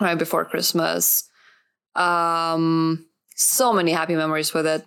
right 0.00 0.18
before 0.18 0.44
Christmas. 0.44 1.29
Um, 1.94 3.06
so 3.34 3.72
many 3.72 3.92
happy 3.92 4.14
memories 4.14 4.52
with 4.54 4.66
it. 4.66 4.86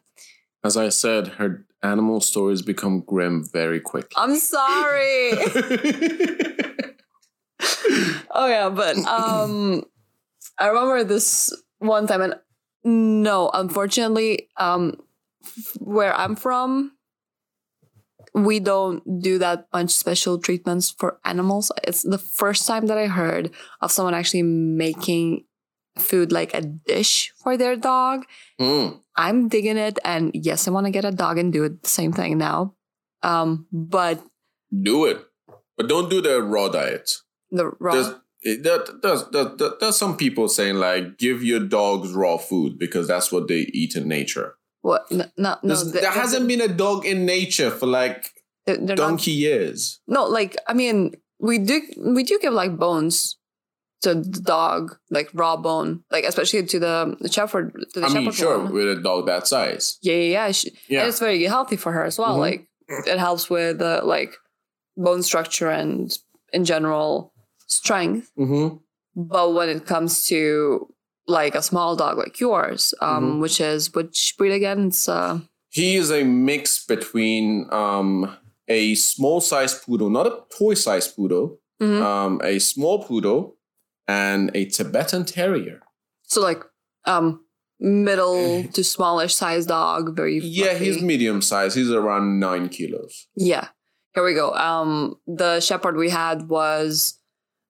As 0.63 0.77
I 0.77 0.89
said, 0.89 1.27
her 1.39 1.65
animal 1.81 2.21
stories 2.21 2.61
become 2.61 3.01
grim 3.01 3.45
very 3.51 3.79
quickly. 3.79 4.13
I'm 4.15 4.37
sorry. 4.37 5.31
oh 8.31 8.47
yeah, 8.47 8.69
but 8.69 8.97
um, 8.99 9.83
I 10.57 10.67
remember 10.67 11.03
this 11.03 11.53
one 11.79 12.07
time, 12.07 12.21
and 12.21 12.35
no, 12.83 13.49
unfortunately, 13.53 14.47
um, 14.57 14.93
f- 15.43 15.77
where 15.79 16.15
I'm 16.15 16.35
from, 16.35 16.93
we 18.33 18.59
don't 18.59 19.21
do 19.21 19.37
that 19.39 19.67
much 19.73 19.91
special 19.91 20.39
treatments 20.39 20.91
for 20.91 21.19
animals. 21.25 21.71
It's 21.83 22.03
the 22.03 22.17
first 22.17 22.65
time 22.65 22.87
that 22.87 22.97
I 22.97 23.07
heard 23.07 23.51
of 23.81 23.91
someone 23.91 24.13
actually 24.13 24.43
making 24.43 25.45
food 25.97 26.31
like 26.31 26.53
a 26.53 26.61
dish 26.61 27.31
for 27.43 27.57
their 27.57 27.75
dog. 27.75 28.25
Mm. 28.59 28.99
I'm 29.15 29.47
digging 29.47 29.77
it, 29.77 29.99
and 30.03 30.31
yes, 30.33 30.67
I 30.67 30.71
want 30.71 30.85
to 30.87 30.91
get 30.91 31.05
a 31.05 31.11
dog 31.11 31.37
and 31.37 31.53
do 31.53 31.63
it 31.63 31.83
the 31.83 31.89
same 31.89 32.11
thing 32.13 32.37
now. 32.37 32.73
Um, 33.21 33.67
but 33.71 34.21
Do 34.71 35.05
it. 35.05 35.23
But 35.77 35.87
don't 35.87 36.09
do 36.09 36.21
the 36.21 36.41
raw 36.41 36.67
diet. 36.69 37.11
the 37.51 37.71
raw. 37.79 37.93
There's, 37.93 38.61
there, 38.63 38.83
there's, 39.01 39.23
there, 39.29 39.45
there- 39.55 39.73
there's 39.79 39.97
some 39.97 40.17
people 40.17 40.47
saying 40.49 40.75
like 40.75 41.17
give 41.17 41.43
your 41.43 41.59
dogs 41.59 42.11
raw 42.11 42.37
food 42.37 42.77
because 42.79 43.07
that's 43.07 43.31
what 43.31 43.47
they 43.47 43.69
eat 43.73 43.95
in 43.95 44.07
nature. 44.07 44.55
What? 44.81 45.09
No, 45.11 45.25
no, 45.37 45.57
no 45.63 45.75
they- 45.75 46.01
there 46.01 46.11
hasn't 46.11 46.47
been 46.47 46.61
a 46.61 46.67
dog 46.67 47.05
in 47.05 47.25
nature 47.25 47.71
for 47.71 47.85
like 47.85 48.29
they're, 48.65 48.77
they're 48.77 48.95
not, 48.95 48.97
donkey 48.97 49.31
years. 49.31 49.99
no, 50.07 50.25
like 50.25 50.57
I 50.67 50.73
mean, 50.73 51.13
we 51.39 51.59
do 51.59 51.81
we 51.97 52.23
do 52.23 52.37
give 52.41 52.53
like 52.53 52.77
bones 52.77 53.37
to 54.03 54.15
the 54.15 54.39
dog, 54.41 54.95
like 55.09 55.29
raw 55.33 55.55
bone, 55.57 56.03
like 56.11 56.23
especially 56.25 56.63
to 56.63 56.79
the, 56.79 57.17
the 57.19 57.31
shepherd. 57.31 57.73
To 57.93 57.99
the 57.99 58.05
I 58.07 58.09
mean, 58.13 58.31
sure, 58.31 58.59
one. 58.59 58.73
with 58.73 58.97
a 58.97 59.01
dog 59.01 59.25
that 59.27 59.47
size. 59.47 59.97
Yeah, 60.01 60.15
yeah, 60.15 60.31
yeah. 60.47 60.51
She, 60.51 60.71
Yeah. 60.89 61.05
It's 61.07 61.19
very 61.19 61.43
healthy 61.43 61.77
for 61.77 61.91
her 61.91 62.03
as 62.05 62.17
well. 62.19 62.35
Mhm. 62.35 62.39
Like 62.47 62.67
it 63.07 63.17
helps 63.19 63.49
with 63.49 63.81
uh, 63.81 64.01
like 64.03 64.35
bone 64.97 65.23
structure 65.23 65.69
and 65.69 66.11
in 66.51 66.63
general 66.65 67.33
strength. 67.67 68.29
Mm-hmm. 68.37 68.77
but 69.15 69.53
when 69.53 69.69
it 69.69 69.85
comes 69.85 70.25
to 70.27 70.87
like 71.27 71.55
a 71.55 71.61
small 71.61 71.95
dog 71.95 72.17
like 72.17 72.39
yours, 72.39 72.93
um, 73.01 73.23
Mhm. 73.23 73.41
which 73.41 73.61
is 73.61 73.93
which 73.95 74.35
breed 74.37 74.51
again? 74.53 74.87
It's 74.87 75.07
uh, 75.07 75.39
He 75.69 75.95
is 75.95 76.11
a 76.11 76.23
mix 76.23 76.85
between 76.85 77.67
um, 77.71 78.35
a 78.67 78.95
small 78.95 79.39
sized 79.41 79.77
poodle, 79.85 80.09
not 80.09 80.27
a 80.27 80.33
toy 80.57 80.73
sized 80.75 81.15
poodle, 81.15 81.59
Mhm. 81.81 82.01
um, 82.01 82.41
a 82.43 82.59
small 82.59 83.03
poodle, 83.07 83.55
and 84.07 84.51
a 84.53 84.65
Tibetan 84.65 85.25
Terrier. 85.25 85.81
so 86.23 86.41
like 86.41 86.63
um 87.05 87.43
middle 87.79 88.63
to 88.69 88.83
smallish 88.83 89.35
size 89.35 89.65
dog. 89.65 90.15
Very 90.15 90.39
Yeah, 90.39 90.75
he's 90.75 91.01
medium 91.01 91.41
sized. 91.41 91.75
He's 91.75 91.91
around 91.91 92.39
nine 92.39 92.69
kilos. 92.69 93.27
Yeah. 93.35 93.67
Here 94.15 94.23
we 94.23 94.33
go. 94.33 94.53
Um, 94.53 95.15
the 95.27 95.59
shepherd 95.59 95.97
we 95.97 96.09
had 96.09 96.47
was 96.47 97.19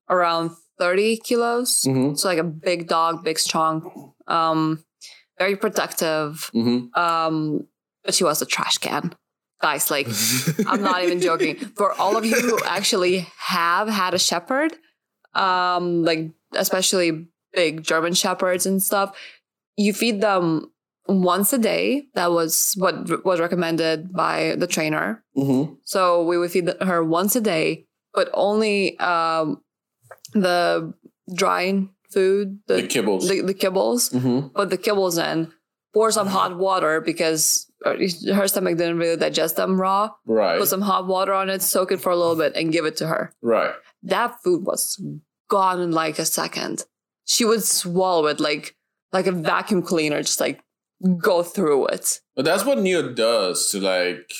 around 0.08 0.50
30 0.78 1.16
kilos. 1.18 1.82
Mm-hmm. 1.82 2.14
So 2.14 2.28
like 2.28 2.38
a 2.38 2.44
big 2.44 2.86
dog, 2.86 3.24
big 3.24 3.38
strong, 3.38 4.12
um, 4.28 4.84
very 5.38 5.56
protective. 5.56 6.50
Mm-hmm. 6.54 6.98
Um, 6.98 7.66
but 8.04 8.14
she 8.14 8.24
was 8.24 8.40
a 8.42 8.46
trash 8.46 8.78
can. 8.78 9.14
Guys, 9.62 9.90
like 9.90 10.06
I'm 10.66 10.82
not 10.82 11.02
even 11.02 11.20
joking. 11.28 11.56
For 11.56 11.92
all 11.94 12.16
of 12.16 12.24
you 12.24 12.38
who 12.38 12.58
actually 12.66 13.26
have 13.38 13.88
had 13.88 14.12
a 14.14 14.18
shepherd, 14.18 14.76
um, 15.34 16.02
like 16.04 16.30
especially 16.54 17.26
big 17.52 17.82
German 17.82 18.14
shepherds 18.14 18.66
and 18.66 18.82
stuff, 18.82 19.16
you 19.76 19.92
feed 19.92 20.20
them 20.20 20.70
once 21.06 21.52
a 21.52 21.58
day. 21.58 22.06
That 22.14 22.32
was 22.32 22.74
what 22.78 23.24
was 23.24 23.40
recommended 23.40 24.12
by 24.12 24.54
the 24.56 24.66
trainer. 24.66 25.24
mm-hmm. 25.36 25.74
So 25.84 26.24
we 26.24 26.38
would 26.38 26.50
feed 26.50 26.70
her 26.80 27.02
once 27.04 27.36
a 27.36 27.40
day, 27.40 27.86
but 28.12 28.28
only 28.34 28.98
um, 28.98 29.60
the 30.32 30.92
dry 31.34 31.86
food, 32.10 32.60
The, 32.66 32.76
the, 32.76 32.82
kibbles. 32.82 33.28
the, 33.28 33.40
the 33.42 33.54
kibbles. 33.54 34.12
mm-hmm. 34.14 34.48
Put 34.48 34.70
the 34.70 34.78
kibbles 34.78 35.18
in, 35.32 35.52
pour 35.92 36.10
some 36.12 36.28
hot 36.28 36.56
water 36.56 37.00
because 37.00 37.66
uh, 37.84 37.94
her 38.34 38.46
stomach 38.48 38.76
didn't 38.78 38.98
really 38.98 39.16
digest 39.16 39.56
them 39.56 39.80
raw. 39.80 40.10
Right. 40.26 40.58
Put 40.58 40.68
some 40.68 40.80
hot 40.82 41.06
water 41.06 41.32
on 41.32 41.50
it, 41.50 41.60
soak 41.62 41.92
it 41.92 42.00
for 42.00 42.10
a 42.10 42.16
little 42.16 42.36
bit, 42.36 42.54
and 42.56 42.72
give 42.72 42.84
it 42.84 42.96
to 42.98 43.06
her. 43.08 43.32
right. 43.42 43.72
That 44.04 44.36
food 44.42 44.64
was 44.64 45.02
gone 45.48 45.80
in 45.80 45.92
like 45.92 46.18
a 46.18 46.24
second. 46.24 46.84
She 47.24 47.44
would 47.44 47.64
swallow 47.64 48.26
it 48.26 48.40
like 48.40 48.76
like 49.12 49.26
a 49.26 49.32
vacuum 49.32 49.82
cleaner, 49.82 50.22
just 50.22 50.40
like 50.40 50.62
go 51.18 51.42
through 51.42 51.86
it. 51.88 52.20
But 52.36 52.44
that's 52.44 52.64
what 52.64 52.78
Neo 52.78 53.12
does 53.12 53.70
to 53.70 53.80
like 53.80 54.32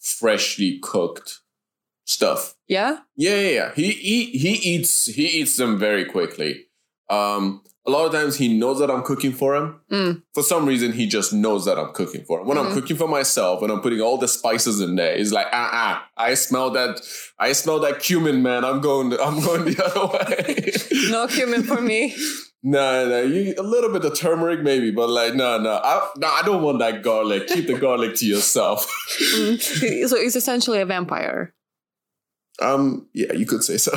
freshly 0.00 0.78
cooked 0.82 1.40
stuff. 2.04 2.54
Yeah. 2.66 2.98
Yeah, 3.16 3.36
yeah, 3.36 3.50
yeah. 3.50 3.74
He 3.74 3.90
he 3.92 4.24
he 4.38 4.52
eats 4.74 5.06
he 5.06 5.26
eats 5.26 5.56
them 5.56 5.78
very 5.78 6.04
quickly. 6.04 6.66
Um, 7.08 7.62
a 7.86 7.90
lot 7.90 8.04
of 8.06 8.12
times 8.12 8.36
he 8.36 8.58
knows 8.58 8.78
that 8.80 8.90
I'm 8.90 9.02
cooking 9.02 9.32
for 9.32 9.54
him. 9.54 9.80
Mm. 9.92 10.22
For 10.34 10.42
some 10.42 10.66
reason, 10.66 10.92
he 10.92 11.06
just 11.06 11.32
knows 11.32 11.64
that 11.66 11.78
I'm 11.78 11.92
cooking 11.92 12.24
for 12.24 12.40
him. 12.40 12.46
When 12.46 12.56
Mhm. 12.58 12.66
I'm 12.66 12.72
cooking 12.74 12.96
for 12.96 13.06
myself 13.08 13.62
and 13.62 13.70
I'm 13.70 13.80
putting 13.80 14.00
all 14.00 14.18
the 14.18 14.26
spices 14.28 14.80
in 14.80 14.96
there, 14.96 15.16
he's 15.16 15.32
like, 15.32 15.46
ah 15.52 15.70
ah, 15.72 16.08
I 16.16 16.34
smell 16.34 16.70
that, 16.70 17.00
I 17.38 17.52
smell 17.52 17.78
that 17.80 18.00
cumin, 18.00 18.42
man. 18.42 18.64
I'm 18.64 18.80
going, 18.80 19.12
I'm 19.20 19.40
going 19.40 19.64
the 19.64 19.84
other 19.84 20.06
way. 20.12 20.72
No 21.10 21.26
cumin 21.28 21.62
for 21.62 21.80
me. 21.80 22.14
No, 22.68 23.08
no, 23.08 23.22
you 23.22 23.54
a 23.58 23.62
little 23.62 23.92
bit 23.92 24.04
of 24.04 24.18
turmeric 24.18 24.60
maybe, 24.62 24.90
but 24.90 25.08
like 25.08 25.34
no, 25.36 25.56
no, 25.56 25.74
I, 25.84 26.08
no, 26.16 26.26
I 26.26 26.42
don't 26.44 26.62
want 26.64 26.80
that 26.80 27.00
garlic. 27.00 27.46
Keep 27.46 27.68
the 27.68 27.78
garlic 27.78 28.16
to 28.16 28.26
yourself. 28.26 28.90
Mm. 29.36 29.60
so 30.08 30.16
he's 30.16 30.34
essentially 30.34 30.80
a 30.80 30.86
vampire. 30.86 31.54
Um, 32.60 33.06
yeah, 33.14 33.32
you 33.34 33.46
could 33.46 33.62
say 33.62 33.76
so. 33.76 33.92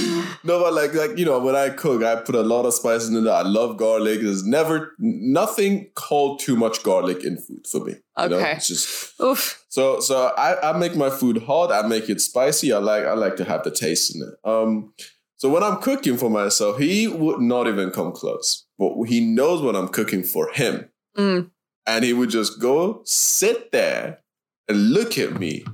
no, 0.44 0.62
but 0.62 0.72
like, 0.72 0.94
like 0.94 1.18
you 1.18 1.24
know, 1.24 1.38
when 1.38 1.54
I 1.56 1.70
cook, 1.70 2.02
I 2.02 2.16
put 2.16 2.34
a 2.34 2.42
lot 2.42 2.64
of 2.66 2.74
spices 2.74 3.08
in 3.10 3.16
it. 3.26 3.28
I 3.30 3.42
love 3.42 3.76
garlic. 3.76 4.20
There's 4.20 4.44
never 4.44 4.94
nothing 4.98 5.90
called 5.94 6.40
too 6.40 6.56
much 6.56 6.82
garlic 6.82 7.24
in 7.24 7.36
food 7.38 7.66
for 7.66 7.84
me. 7.84 7.92
you 8.18 8.28
know? 8.28 8.36
Okay. 8.38 8.52
it's 8.52 8.68
just 8.68 9.20
Oof. 9.20 9.64
so 9.68 10.00
so. 10.00 10.32
I, 10.36 10.70
I 10.70 10.78
make 10.78 10.96
my 10.96 11.10
food 11.10 11.42
hot. 11.44 11.72
I 11.72 11.86
make 11.86 12.08
it 12.08 12.20
spicy. 12.20 12.72
I 12.72 12.78
like 12.78 13.04
I 13.04 13.12
like 13.14 13.36
to 13.36 13.44
have 13.44 13.62
the 13.64 13.70
taste 13.70 14.14
in 14.14 14.22
it. 14.22 14.34
Um, 14.48 14.92
so 15.36 15.48
when 15.48 15.62
I'm 15.62 15.76
cooking 15.78 16.16
for 16.18 16.28
myself, 16.30 16.78
he 16.78 17.08
would 17.08 17.40
not 17.40 17.66
even 17.66 17.90
come 17.90 18.12
close. 18.12 18.66
But 18.78 19.04
he 19.04 19.20
knows 19.20 19.62
when 19.62 19.74
I'm 19.76 19.88
cooking 19.88 20.22
for 20.22 20.50
him, 20.52 20.88
Mm. 21.16 21.50
and 21.86 22.04
he 22.04 22.12
would 22.12 22.30
just 22.30 22.60
go 22.60 23.00
sit 23.04 23.72
there 23.72 24.20
and 24.68 24.90
look 24.92 25.18
at 25.18 25.40
me 25.40 25.64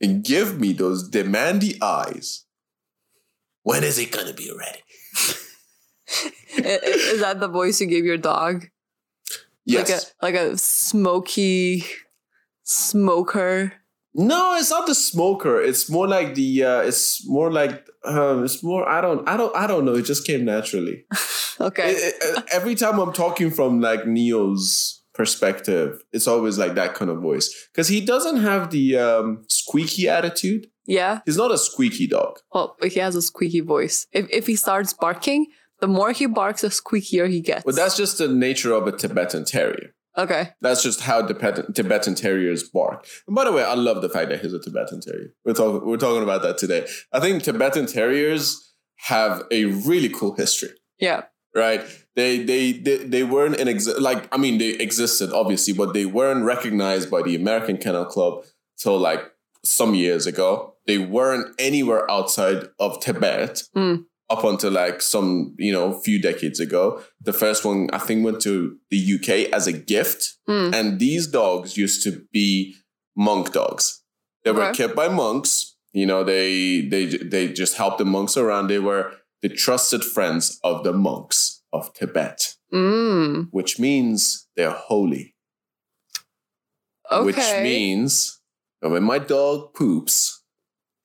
and 0.00 0.24
give 0.24 0.58
me 0.58 0.72
those 0.72 1.08
demandy 1.08 1.76
eyes. 1.82 2.44
When 3.62 3.84
is 3.84 3.98
it 3.98 4.10
gonna 4.12 4.32
be 4.32 4.50
ready? 4.56 4.78
Is 6.56 7.20
that 7.20 7.40
the 7.40 7.48
voice 7.48 7.80
you 7.80 7.86
gave 7.86 8.04
your 8.04 8.16
dog? 8.16 8.66
Yes. 9.64 10.12
Like 10.22 10.34
a 10.34 10.40
like 10.42 10.52
a 10.52 10.58
smoky 10.58 11.84
smoker. 12.64 13.72
no, 14.14 14.56
it's 14.56 14.70
not 14.70 14.86
the 14.86 14.94
smoker. 14.94 15.60
It's 15.60 15.88
more 15.90 16.08
like 16.08 16.34
the. 16.34 16.64
Uh, 16.64 16.80
it's 16.80 17.26
more 17.28 17.52
like. 17.52 17.86
Um, 18.04 18.44
it's 18.44 18.62
more. 18.62 18.88
I 18.88 19.00
don't. 19.00 19.28
I 19.28 19.36
don't. 19.36 19.54
I 19.54 19.66
don't 19.66 19.84
know. 19.84 19.94
It 19.94 20.02
just 20.06 20.26
came 20.26 20.44
naturally. 20.44 21.04
Okay. 21.60 21.90
It- 21.90 22.14
it- 22.22 22.44
every 22.52 22.74
time 22.74 22.98
I'm 22.98 23.12
talking 23.12 23.50
from 23.50 23.82
like 23.82 24.06
Neo's 24.06 25.02
perspective, 25.12 26.00
it's 26.10 26.26
always 26.26 26.56
like 26.56 26.74
that 26.76 26.94
kind 26.94 27.10
of 27.10 27.20
voice 27.20 27.52
because 27.70 27.86
he 27.88 28.00
doesn't 28.00 28.38
have 28.38 28.70
the 28.70 28.96
um, 28.96 29.44
squeaky 29.50 30.08
attitude. 30.08 30.69
Yeah. 30.86 31.20
He's 31.26 31.36
not 31.36 31.50
a 31.52 31.58
squeaky 31.58 32.06
dog. 32.06 32.38
Well, 32.52 32.76
but 32.80 32.88
he 32.92 33.00
has 33.00 33.14
a 33.16 33.22
squeaky 33.22 33.60
voice. 33.60 34.06
If 34.12 34.28
if 34.30 34.46
he 34.46 34.56
starts 34.56 34.92
barking, 34.92 35.46
the 35.80 35.86
more 35.88 36.12
he 36.12 36.26
barks, 36.26 36.62
the 36.62 36.68
squeakier 36.68 37.28
he 37.28 37.40
gets. 37.40 37.64
But 37.64 37.76
that's 37.76 37.96
just 37.96 38.18
the 38.18 38.28
nature 38.28 38.72
of 38.72 38.86
a 38.86 38.92
Tibetan 38.92 39.44
Terrier. 39.44 39.94
okay. 40.18 40.50
That's 40.60 40.82
just 40.82 41.00
how 41.02 41.26
Tibetan, 41.26 41.72
Tibetan 41.72 42.14
Terriers 42.14 42.68
bark. 42.68 43.06
And 43.26 43.34
by 43.36 43.44
the 43.44 43.52
way, 43.52 43.62
I 43.64 43.74
love 43.74 44.02
the 44.02 44.08
fact 44.08 44.28
that 44.30 44.40
he's 44.40 44.52
a 44.52 44.58
Tibetan 44.60 45.00
Terrier. 45.00 45.28
We're 45.44 45.54
talking 45.54 45.86
we're 45.88 45.96
talking 45.96 46.22
about 46.22 46.42
that 46.42 46.58
today. 46.58 46.86
I 47.12 47.20
think 47.20 47.42
Tibetan 47.42 47.86
Terriers 47.86 48.74
have 49.06 49.44
a 49.50 49.64
really 49.66 50.08
cool 50.08 50.34
history. 50.34 50.70
Yeah. 50.98 51.22
right? 51.54 51.82
They 52.16 52.42
they 52.44 52.72
they, 52.72 52.96
they 53.14 53.22
weren't 53.24 53.56
in 53.56 53.66
exi- 53.68 53.98
like 54.00 54.28
I 54.34 54.36
mean 54.36 54.58
they 54.58 54.70
existed 54.86 55.32
obviously, 55.32 55.72
but 55.74 55.94
they 55.94 56.04
weren't 56.04 56.44
recognized 56.44 57.10
by 57.10 57.22
the 57.22 57.34
American 57.36 57.76
Kennel 57.78 58.04
Club 58.04 58.44
till 58.82 58.98
like 58.98 59.22
some 59.64 59.94
years 59.94 60.26
ago. 60.26 60.74
They 60.86 60.98
weren't 60.98 61.54
anywhere 61.58 62.10
outside 62.10 62.68
of 62.78 63.00
Tibet 63.00 63.62
Mm. 63.76 64.04
up 64.30 64.44
until 64.44 64.70
like 64.72 65.02
some 65.02 65.54
you 65.58 65.72
know 65.72 65.92
few 66.00 66.20
decades 66.20 66.60
ago. 66.60 67.02
The 67.20 67.32
first 67.32 67.64
one 67.64 67.88
I 67.92 67.98
think 67.98 68.24
went 68.24 68.40
to 68.42 68.76
the 68.90 68.98
UK 68.98 69.52
as 69.52 69.66
a 69.66 69.72
gift, 69.72 70.36
Mm. 70.48 70.74
and 70.74 70.98
these 70.98 71.26
dogs 71.26 71.76
used 71.76 72.02
to 72.04 72.22
be 72.32 72.74
monk 73.16 73.52
dogs. 73.52 74.02
They 74.44 74.52
were 74.52 74.64
Okay. 74.64 74.78
kept 74.86 74.96
by 74.96 75.08
monks. 75.08 75.76
You 75.92 76.06
know, 76.06 76.24
they 76.24 76.80
they 76.82 77.06
they 77.06 77.48
just 77.52 77.74
helped 77.76 77.98
the 77.98 78.04
monks 78.04 78.36
around. 78.36 78.68
They 78.68 78.78
were 78.78 79.12
the 79.42 79.48
trusted 79.48 80.04
friends 80.04 80.58
of 80.62 80.84
the 80.84 80.92
monks 80.92 81.62
of 81.72 81.92
Tibet, 81.94 82.56
Mm. 82.72 83.48
which 83.50 83.78
means 83.78 84.46
they're 84.56 84.70
holy. 84.88 85.34
Okay. 87.10 87.24
Which 87.24 87.62
means 87.62 88.39
that 88.80 88.90
when 88.90 89.02
my 89.02 89.18
dog 89.18 89.74
poops, 89.74 90.40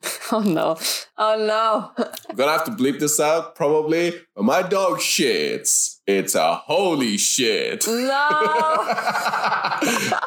Oh 0.32 0.40
no. 0.42 0.78
Oh 1.18 1.36
no. 1.48 1.92
I'm 2.30 2.36
gonna 2.36 2.52
have 2.52 2.66
to 2.66 2.72
bleep 2.72 3.00
this 3.00 3.20
out 3.20 3.56
probably. 3.56 4.14
When 4.34 4.46
my 4.46 4.62
dog 4.62 5.00
shits, 5.00 6.00
it's 6.08 6.36
a 6.36 6.56
holy 6.56 7.18
shit. 7.18 7.86
no. 7.88 8.12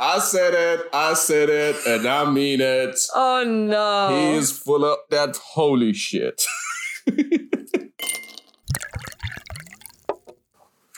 I 0.00 0.20
said 0.22 0.54
it, 0.54 0.88
I 0.92 1.14
said 1.14 1.48
it, 1.48 1.76
and 1.86 2.06
I 2.06 2.30
mean 2.30 2.60
it. 2.60 2.98
Oh 3.14 3.44
no. 3.44 4.08
He 4.10 4.36
is 4.36 4.50
full 4.52 4.84
of 4.84 4.98
that 5.10 5.36
holy 5.36 5.92
shit. 5.92 6.44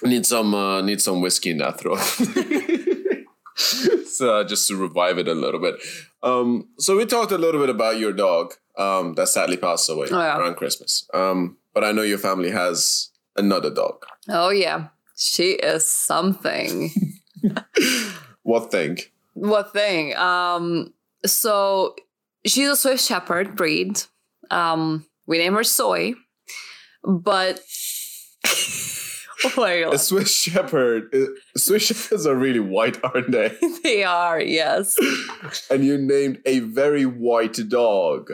need 0.02 0.24
some 0.26 0.54
uh, 0.54 0.80
need 0.82 1.00
some 1.00 1.20
whiskey 1.20 1.50
in 1.50 1.58
that 1.58 1.78
throat. 1.78 2.00
so 4.06 4.36
uh, 4.40 4.44
just 4.44 4.66
to 4.68 4.76
revive 4.76 5.18
it 5.18 5.28
a 5.28 5.34
little 5.34 5.60
bit. 5.60 5.76
Um, 6.22 6.68
so 6.78 6.96
we 6.96 7.06
talked 7.06 7.32
a 7.32 7.38
little 7.38 7.60
bit 7.60 7.70
about 7.70 7.98
your 7.98 8.12
dog 8.12 8.54
um, 8.76 9.14
that 9.14 9.28
sadly 9.28 9.56
passed 9.56 9.88
away 9.90 10.08
Oh, 10.10 10.18
yeah. 10.18 10.38
around 10.38 10.56
Christmas. 10.56 11.08
Um, 11.14 11.56
but 11.74 11.84
I 11.84 11.92
know 11.92 12.02
your 12.02 12.18
family 12.18 12.50
has 12.50 13.10
another 13.36 13.70
dog. 13.70 14.04
Oh 14.28 14.50
yeah. 14.50 14.88
She 15.16 15.52
is 15.52 15.86
something. 15.86 16.90
What 18.42 18.70
thing? 18.70 18.98
what 19.34 19.72
thing? 19.72 20.16
Um 20.16 20.92
so 21.24 21.94
she's 22.44 22.68
a 22.68 22.76
Swiss 22.76 23.06
Shepherd 23.06 23.54
breed. 23.56 24.02
Um 24.50 25.06
we 25.26 25.38
name 25.38 25.54
her 25.54 25.64
Soy. 25.64 26.14
But 27.04 27.60
Why 28.42 28.50
are 28.50 28.56
you 28.58 28.79
A? 29.56 29.98
Swiss 29.98 30.34
Shepherd. 30.34 31.14
uh, 31.14 31.26
Swiss 31.56 31.84
Shepherds 31.84 32.26
are 32.26 32.34
really 32.34 32.60
white, 32.60 33.02
aren't 33.02 33.30
they? 33.30 33.56
they 33.82 34.04
are, 34.04 34.40
yes. 34.40 34.98
and 35.70 35.84
you 35.84 35.98
named 35.98 36.40
a 36.46 36.60
very 36.60 37.06
white 37.06 37.58
dog 37.68 38.30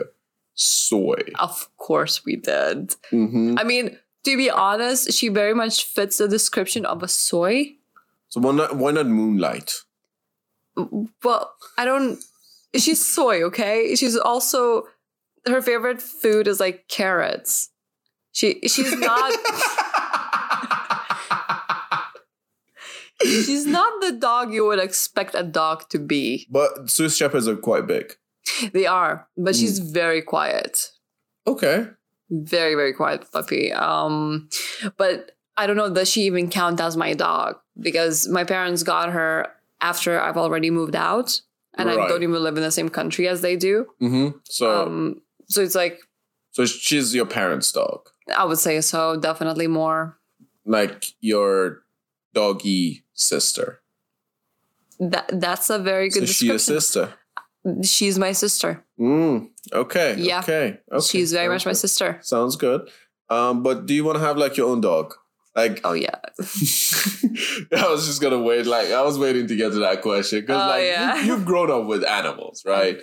soy. 0.53 1.21
Of 1.39 1.69
course 1.77 2.25
we 2.25 2.35
did. 2.35 2.95
hmm 3.09 3.55
I 3.57 3.63
mean, 3.63 3.97
to 4.23 4.37
be 4.37 4.49
honest, 4.49 5.13
she 5.13 5.29
very 5.29 5.53
much 5.53 5.85
fits 5.85 6.17
the 6.17 6.27
description 6.27 6.85
of 6.85 7.03
a 7.03 7.07
soy. 7.07 7.75
So 8.29 8.41
why 8.41 8.51
not, 8.51 8.75
why 8.75 8.91
not 8.91 9.07
moonlight? 9.07 9.73
Well, 11.23 11.53
I 11.77 11.85
don't. 11.85 12.19
She's 12.75 13.03
soy, 13.03 13.43
okay? 13.43 13.95
She's 13.95 14.17
also 14.17 14.83
her 15.45 15.61
favorite 15.61 16.01
food 16.01 16.47
is 16.47 16.59
like 16.59 16.87
carrots. 16.87 17.69
She 18.31 18.59
she's 18.67 18.93
not 18.93 19.33
she's 23.27 23.65
not 23.65 24.01
the 24.01 24.11
dog 24.13 24.53
you 24.53 24.65
would 24.65 24.79
expect 24.79 25.35
a 25.35 25.43
dog 25.43 25.89
to 25.89 25.99
be. 25.99 26.47
but 26.49 26.89
Swiss 26.89 27.15
Shepherds 27.17 27.47
are 27.47 27.55
quite 27.55 27.87
big. 27.87 28.13
They 28.73 28.85
are, 28.85 29.27
but 29.37 29.55
she's 29.55 29.79
very 29.79 30.21
quiet. 30.21 30.91
Okay. 31.45 31.87
Very 32.29 32.75
very 32.75 32.93
quiet 32.93 33.25
puppy. 33.31 33.71
Um, 33.73 34.49
but 34.97 35.31
I 35.57 35.67
don't 35.67 35.75
know. 35.77 35.93
Does 35.93 36.09
she 36.09 36.23
even 36.23 36.49
count 36.49 36.79
as 36.81 36.95
my 36.97 37.13
dog? 37.13 37.57
Because 37.79 38.27
my 38.27 38.43
parents 38.43 38.83
got 38.83 39.11
her 39.11 39.47
after 39.81 40.19
I've 40.19 40.37
already 40.37 40.69
moved 40.71 40.95
out, 40.95 41.41
and 41.77 41.89
I 41.89 41.95
don't 41.95 42.23
even 42.23 42.41
live 42.43 42.57
in 42.57 42.63
the 42.63 42.71
same 42.71 42.89
country 42.89 43.27
as 43.27 43.41
they 43.41 43.55
do. 43.55 43.85
Mm-hmm. 44.01 44.37
So 44.45 44.83
Um, 44.87 45.21
so 45.47 45.61
it's 45.61 45.75
like 45.75 45.99
so 46.51 46.65
she's 46.65 47.13
your 47.13 47.25
parents' 47.27 47.71
dog, 47.71 48.09
I 48.35 48.43
would 48.45 48.59
say 48.59 48.81
so. 48.81 49.17
Definitely 49.19 49.67
more. 49.67 50.17
like 50.65 51.05
your 51.21 51.83
doggy 52.33 53.03
sister. 53.17 53.81
That 54.99 55.29
that's 55.33 55.69
a 55.69 55.77
very 55.79 56.09
So 56.09 56.21
good 56.21 56.29
she 56.29 56.49
a 56.49 56.57
sister. 56.59 57.13
She's 57.83 58.17
my 58.17 58.31
sister. 58.31 58.83
Mm, 58.99 59.49
okay. 59.73 60.15
Yeah. 60.17 60.39
Okay. 60.39 60.79
Okay. 60.91 61.05
She's 61.05 61.33
very 61.33 61.49
much 61.49 61.63
Sounds 61.63 61.65
my 61.65 61.71
good. 61.71 61.77
sister. 61.77 62.19
Sounds 62.21 62.55
good. 62.55 62.89
Um, 63.29 63.61
but 63.61 63.85
do 63.85 63.93
you 63.93 64.05
want 64.05 64.17
to 64.17 64.23
have 64.23 64.37
like 64.37 64.55
your 64.57 64.69
own 64.69 64.79
dog? 64.81 65.13
Like, 65.55 65.81
Oh 65.83 65.93
yeah. 65.93 66.15
I 66.39 67.89
was 67.89 68.05
just 68.07 68.21
gonna 68.21 68.39
wait. 68.41 68.65
Like, 68.65 68.89
I 68.91 69.01
was 69.01 69.19
waiting 69.19 69.47
to 69.47 69.55
get 69.55 69.71
to 69.73 69.79
that 69.79 70.01
question 70.01 70.41
because, 70.41 70.63
Oh, 70.63 70.67
like, 70.67 70.83
yeah. 70.85 71.21
you, 71.21 71.33
you've 71.33 71.45
grown 71.45 71.69
up 71.71 71.85
with 71.87 72.03
animals, 72.05 72.63
right? 72.65 72.99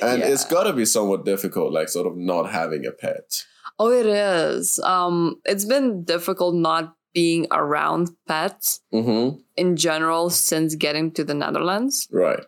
And 0.00 0.20
Yeah. 0.20 0.28
it's 0.28 0.44
got 0.44 0.64
to 0.64 0.72
be 0.72 0.84
somewhat 0.86 1.24
difficult, 1.24 1.72
like, 1.72 1.88
sort 1.88 2.06
of 2.06 2.16
not 2.16 2.50
having 2.50 2.86
a 2.86 2.92
pet. 2.92 3.44
Oh, 3.78 3.90
it 3.90 4.06
is. 4.06 4.78
Um, 4.80 5.40
it's 5.44 5.64
been 5.64 6.04
difficult 6.04 6.54
not 6.54 6.94
being 7.14 7.46
around 7.50 8.10
pets 8.26 8.80
Mm-hmm. 8.92 9.38
in 9.56 9.76
general 9.76 10.30
since 10.30 10.74
getting 10.74 11.10
to 11.12 11.24
the 11.24 11.34
Netherlands. 11.34 12.08
Right. 12.10 12.44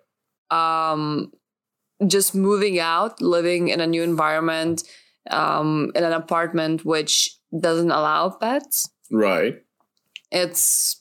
Um, 0.51 1.33
just 2.07 2.35
moving 2.35 2.79
out, 2.79 3.21
living 3.21 3.69
in 3.69 3.81
a 3.81 3.87
new 3.87 4.03
environment, 4.03 4.83
um, 5.31 5.91
in 5.95 6.05
an 6.05 6.13
apartment 6.13 6.85
which 6.85 7.39
doesn't 7.59 7.91
allow 7.91 8.31
pets. 8.31 8.91
Right. 9.11 9.63
It's 10.31 11.01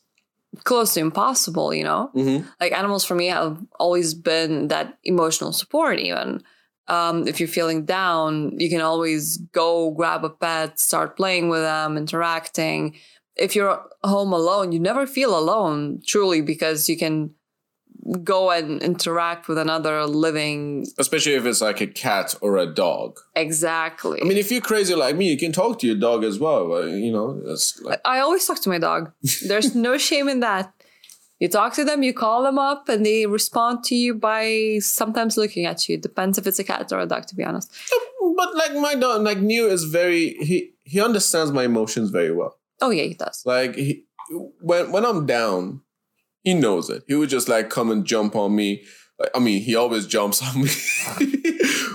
close 0.64 0.94
to 0.94 1.00
impossible, 1.00 1.74
you 1.74 1.84
know? 1.84 2.12
Mm-hmm. 2.16 2.48
like 2.62 2.72
animals 2.74 3.04
for 3.04 3.16
me 3.16 3.28
have 3.28 3.58
always 3.80 4.14
been 4.14 4.68
that 4.68 4.98
emotional 5.04 5.52
support 5.52 5.98
even 6.00 6.44
um, 6.88 7.28
if 7.28 7.40
you're 7.40 7.48
feeling 7.50 7.86
down 7.86 8.60
you 8.60 8.70
can 8.70 8.82
always 8.82 9.38
go 9.52 9.90
grab 9.92 10.24
a 10.24 10.30
pet 10.30 10.80
start 10.80 11.18
playing 11.18 11.50
with 11.50 11.62
them 11.62 11.98
interacting 11.98 12.94
if 13.36 13.56
you're 13.56 13.84
home 14.04 14.34
alone 14.34 14.72
you 14.72 14.80
never 14.80 15.06
feel 15.08 15.38
alone 15.38 16.02
truly 16.06 16.42
because 16.42 16.88
you 16.90 16.98
can 16.98 17.32
go 18.24 18.52
and 18.52 18.82
interact 18.82 19.48
with 19.48 19.58
another 19.58 20.06
living 20.06 20.86
Especially 20.98 21.34
if 21.34 21.46
it's 21.46 21.62
like 21.62 21.80
a 21.82 21.88
cat 21.88 22.36
or 22.42 22.58
a 22.58 22.66
dog. 22.66 23.20
exactly 23.36 24.22
I 24.22 24.26
mean, 24.26 24.38
if 24.38 24.52
you're 24.52 24.62
crazy 24.62 24.94
like 24.96 25.16
me, 25.16 25.30
you 25.30 25.38
can 25.38 25.52
talk 25.52 25.80
to 25.80 25.88
your 25.88 25.96
dog 25.96 26.24
as 26.24 26.40
well. 26.40 26.68
But, 26.68 26.88
you 26.92 27.12
know, 27.12 27.42
it's 27.46 27.80
like, 27.82 28.02
I 28.06 28.20
always 28.20 28.46
talk 28.46 28.62
to 28.62 28.70
my 28.70 28.78
dog. 28.78 29.12
There's 29.48 29.76
no 29.76 29.98
shame 29.98 30.28
in 30.28 30.42
that. 30.42 30.74
You 31.40 31.50
talk 31.50 31.74
to 31.74 31.84
them, 31.84 32.04
you 32.04 32.14
call 32.14 32.44
them 32.44 32.58
up, 32.58 32.88
and 32.90 33.06
they 33.06 33.26
respond 33.26 33.84
to 33.86 33.96
you 33.96 34.14
by 34.14 34.78
sometimes 34.80 35.36
looking 35.38 35.66
at 35.66 35.88
you. 35.90 35.96
It 35.96 36.02
depends 36.02 36.38
if 36.38 36.48
it's 36.48 36.60
a 36.60 36.64
cat 36.64 36.92
or 36.92 37.00
a 37.00 37.06
dog, 37.06 37.26
to 37.28 37.36
be 37.36 37.44
honest. 37.44 37.72
but 38.38 38.56
like 38.56 38.74
my 38.76 38.96
dog, 38.96 39.24
like 39.24 39.40
Neo 39.40 39.68
is 39.68 39.84
very, 39.86 40.34
he, 40.36 40.74
he 40.84 41.02
understands 41.02 41.52
my 41.52 41.64
emotions 41.64 42.12
very 42.12 42.32
well. 42.32 42.58
Oh, 42.84 42.90
yeah, 42.90 43.04
he 43.04 43.14
does. 43.14 43.42
Like 43.46 43.76
he, 43.76 44.04
when 44.62 44.92
when 44.92 45.06
I'm 45.06 45.26
down, 45.26 45.82
he 46.44 46.54
knows 46.54 46.90
it. 46.90 47.04
He 47.08 47.16
would 47.16 47.30
just 47.30 47.48
like 47.48 47.70
come 47.70 47.90
and 47.90 48.06
jump 48.06 48.36
on 48.36 48.56
me. 48.56 48.84
Like, 49.18 49.30
I 49.34 49.40
mean, 49.40 49.62
he 49.62 49.76
always 49.76 50.06
jumps 50.06 50.44
on 50.44 50.62
me. 50.62 50.70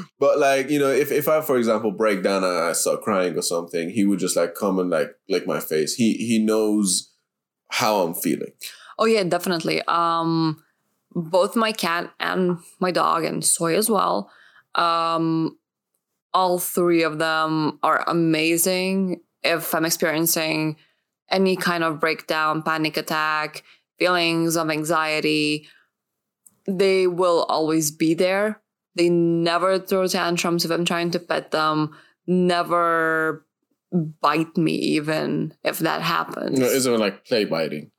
but 0.19 0.39
like 0.39 0.71
you 0.71 0.79
know, 0.79 0.91
if 0.91 1.13
if 1.13 1.29
I 1.29 1.43
for 1.43 1.59
example 1.59 1.93
break 1.93 2.23
down 2.23 2.43
and 2.43 2.57
I 2.57 2.73
start 2.73 3.03
crying 3.03 3.37
or 3.37 3.43
something, 3.43 3.91
he 3.91 4.05
would 4.07 4.19
just 4.19 4.37
like 4.37 4.55
come 4.55 4.79
and 4.79 4.89
like 4.89 5.11
lick 5.29 5.47
my 5.47 5.61
face. 5.61 5.95
He 5.95 6.15
he 6.15 6.39
knows 6.39 7.13
how 7.71 8.03
I'm 8.03 8.15
feeling. 8.15 8.53
Oh, 8.99 9.05
yeah, 9.05 9.23
definitely. 9.23 9.83
Um, 9.83 10.63
both 11.15 11.55
my 11.55 11.73
cat 11.73 12.13
and 12.19 12.59
my 12.81 12.91
dog, 12.91 13.25
and 13.25 13.45
Soy 13.45 13.77
as 13.77 13.89
well, 13.89 14.31
um, 14.75 15.59
all 16.35 16.59
three 16.59 17.03
of 17.03 17.19
them 17.19 17.79
are 17.83 18.05
amazing. 18.09 19.21
If 19.49 19.75
I'm 19.75 19.85
experiencing 19.85 20.77
any 21.31 21.57
kind 21.57 21.83
of 21.85 22.01
breakdown, 22.01 22.63
panic 22.63 22.97
attack, 22.97 23.65
feelings 23.99 24.57
of 24.57 24.71
anxiety, 24.71 25.67
they 26.67 27.07
will 27.07 27.45
always 27.49 27.91
be 27.91 28.15
there. 28.15 28.61
They 28.95 29.09
never 29.09 29.79
throw 29.79 30.07
tantrums 30.07 30.65
if 30.65 30.71
I'm 30.71 30.85
trying 30.85 31.11
to 31.13 31.19
pet 31.19 31.51
them, 31.51 31.97
never 32.27 33.47
bite 33.93 34.57
me, 34.57 34.73
even 34.73 35.55
if 35.65 35.79
that 35.81 36.03
happens. 36.03 36.59
Know, 36.59 36.67
isn't 36.67 36.93
it 36.93 36.99
like 36.99 37.25
play 37.25 37.45
biting? 37.45 37.91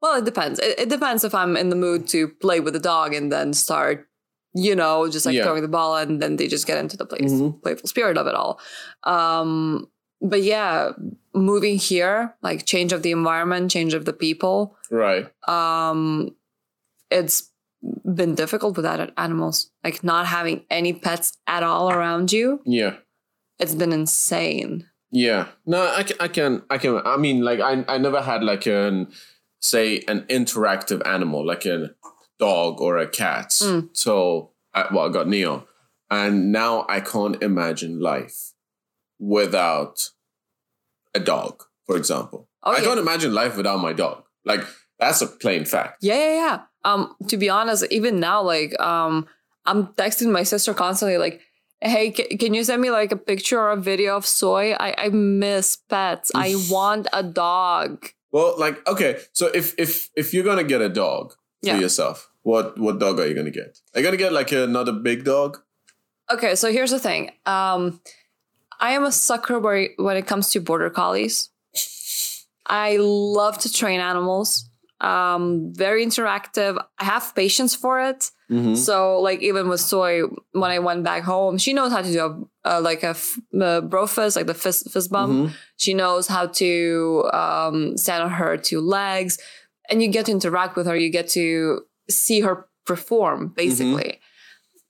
Well, 0.00 0.18
it 0.18 0.24
depends. 0.24 0.58
It, 0.60 0.78
it 0.78 0.88
depends 0.88 1.24
if 1.24 1.34
I'm 1.34 1.56
in 1.56 1.70
the 1.70 1.76
mood 1.76 2.06
to 2.08 2.28
play 2.28 2.60
with 2.60 2.74
the 2.74 2.80
dog 2.80 3.14
and 3.14 3.32
then 3.32 3.52
start, 3.54 4.08
you 4.54 4.76
know, 4.76 5.08
just 5.10 5.26
like 5.26 5.34
Yeah. 5.34 5.44
throwing 5.44 5.62
the 5.62 5.68
ball 5.68 5.96
and 5.96 6.20
then 6.22 6.36
they 6.36 6.46
just 6.46 6.66
get 6.66 6.78
into 6.78 6.96
the 6.96 7.06
play, 7.06 7.18
Mhm. 7.18 7.60
playful 7.62 7.88
spirit 7.88 8.16
of 8.18 8.26
it 8.28 8.34
all. 8.34 8.60
Um, 9.02 9.88
but 10.20 10.42
yeah, 10.42 10.92
moving 11.34 11.76
here, 11.78 12.34
like 12.42 12.64
change 12.66 12.92
of 12.92 13.02
the 13.02 13.10
environment, 13.12 13.70
change 13.70 13.94
of 13.94 14.04
the 14.04 14.12
people, 14.12 14.76
Right. 14.90 15.26
um, 15.48 16.34
it's 17.10 17.50
been 18.14 18.34
difficult 18.34 18.76
without 18.76 19.12
animals. 19.18 19.70
Like 19.82 20.02
not 20.02 20.26
having 20.26 20.64
any 20.70 20.92
pets 20.92 21.36
at 21.46 21.62
all 21.62 21.90
around 21.90 22.32
you, 22.32 22.60
Yeah. 22.64 22.96
it's 23.58 23.74
been 23.74 23.92
insane. 23.92 24.86
Yeah. 25.10 25.48
No, 25.66 25.86
I 25.94 26.02
can, 26.02 26.16
I 26.20 26.28
can, 26.28 26.62
I 26.70 26.78
can, 26.78 27.00
I 27.04 27.16
mean, 27.16 27.42
like, 27.42 27.60
I, 27.60 27.84
I 27.86 27.98
never 27.98 28.20
had 28.22 28.42
like 28.42 28.66
an, 28.66 29.08
say, 29.60 30.02
an 30.08 30.22
interactive 30.22 31.06
animal, 31.06 31.46
like 31.46 31.64
a 31.66 31.90
dog 32.38 32.80
or 32.80 32.98
a 32.98 33.06
cat. 33.08 33.50
Mm. 33.50 33.90
So, 33.92 34.50
I, 34.72 34.86
well, 34.92 35.08
I 35.08 35.12
got 35.12 35.28
Neo. 35.28 35.68
And 36.10 36.50
now 36.52 36.84
I 36.88 37.00
can't 37.00 37.40
imagine 37.42 38.00
life 38.00 38.53
without 39.18 40.10
a 41.14 41.20
dog, 41.20 41.62
for 41.86 41.96
example. 41.96 42.48
Oh, 42.62 42.72
I 42.72 42.78
yeah. 42.78 42.84
can't 42.84 42.98
imagine 43.00 43.32
life 43.34 43.56
without 43.56 43.78
my 43.80 43.92
dog. 43.92 44.24
Like, 44.44 44.64
that's 44.98 45.20
a 45.22 45.26
plain 45.26 45.64
fact. 45.64 45.98
Yeah, 46.02 46.16
yeah, 46.16 46.34
yeah. 46.34 46.60
Um, 46.84 47.14
to 47.28 47.36
be 47.36 47.48
honest, 47.48 47.84
even 47.90 48.20
now, 48.20 48.42
like, 48.42 48.78
um, 48.80 49.26
I'm 49.66 49.88
texting 49.94 50.30
my 50.30 50.42
sister 50.42 50.74
constantly, 50.74 51.16
like, 51.18 51.40
"Hey, 51.80 52.10
ca- 52.12 52.36
can 52.36 52.52
you 52.54 52.62
send 52.64 52.82
me 52.82 52.90
like 52.90 53.12
a 53.12 53.16
picture 53.16 53.58
or 53.58 53.70
a 53.72 53.76
video 53.80 54.16
of 54.16 54.26
soy? 54.26 54.72
I 54.72 54.94
I 54.98 55.08
miss 55.08 55.76
pets. 55.76 56.30
I 56.34 56.54
want 56.70 57.06
a 57.12 57.22
dog." 57.22 58.06
Well, 58.32 58.54
like, 58.58 58.86
okay, 58.86 59.20
so 59.32 59.46
if 59.54 59.74
if 59.78 60.10
if 60.16 60.34
you're 60.34 60.44
gonna 60.44 60.64
get 60.64 60.82
a 60.82 60.88
dog 60.90 61.32
for 61.62 61.68
Yeah. 61.68 61.78
yourself, 61.78 62.30
what 62.42 62.76
what 62.78 62.98
dog 62.98 63.18
are 63.20 63.26
you 63.26 63.34
gonna 63.34 63.50
get? 63.50 63.80
Are 63.94 64.00
you 64.00 64.04
gonna 64.04 64.18
get 64.18 64.32
like 64.32 64.52
another 64.52 64.92
big 64.92 65.24
dog? 65.24 65.60
Okay, 66.30 66.54
so 66.54 66.70
here's 66.72 66.90
the 66.90 66.98
thing. 66.98 67.30
Um, 67.46 68.00
I 68.84 68.90
am 68.90 69.04
a 69.04 69.12
sucker 69.12 69.58
when 69.60 70.16
it 70.16 70.26
comes 70.26 70.50
to 70.50 70.60
border 70.60 70.90
collies. 70.90 71.48
I 72.66 72.98
love 72.98 73.56
to 73.64 73.72
train 73.72 74.00
animals. 74.00 74.68
Um, 75.00 75.72
very 75.74 76.04
interactive. 76.04 76.72
I 76.98 77.04
have 77.04 77.34
patience 77.34 77.74
for 77.74 77.94
it. 78.00 78.30
Mm-hmm. 78.50 78.74
So, 78.74 79.20
like, 79.20 79.40
even 79.40 79.68
with 79.70 79.80
Soy, 79.80 80.24
when 80.52 80.70
I 80.70 80.80
went 80.80 81.02
back 81.02 81.22
home, 81.22 81.56
she 81.56 81.72
knows 81.72 81.92
how 81.92 82.02
to 82.02 82.12
do 82.12 82.20
a, 82.28 82.30
uh, 82.70 82.80
like 82.82 83.02
a, 83.02 83.14
f- 83.20 83.38
a 83.54 83.80
brofist, 83.92 84.36
like 84.36 84.48
the 84.52 84.54
fist, 84.64 84.90
fist 84.90 85.10
bump. 85.10 85.32
Mm-hmm. 85.32 85.54
She 85.78 85.94
knows 85.94 86.28
how 86.28 86.46
to 86.62 87.30
um, 87.32 87.96
stand 87.96 88.22
on 88.22 88.32
her 88.32 88.58
two 88.58 88.82
legs, 88.82 89.38
and 89.88 90.02
you 90.02 90.08
get 90.08 90.26
to 90.26 90.32
interact 90.32 90.76
with 90.76 90.86
her. 90.86 90.96
You 90.96 91.10
get 91.10 91.28
to 91.30 91.80
see 92.10 92.40
her 92.40 92.66
perform, 92.84 93.48
basically. 93.48 94.20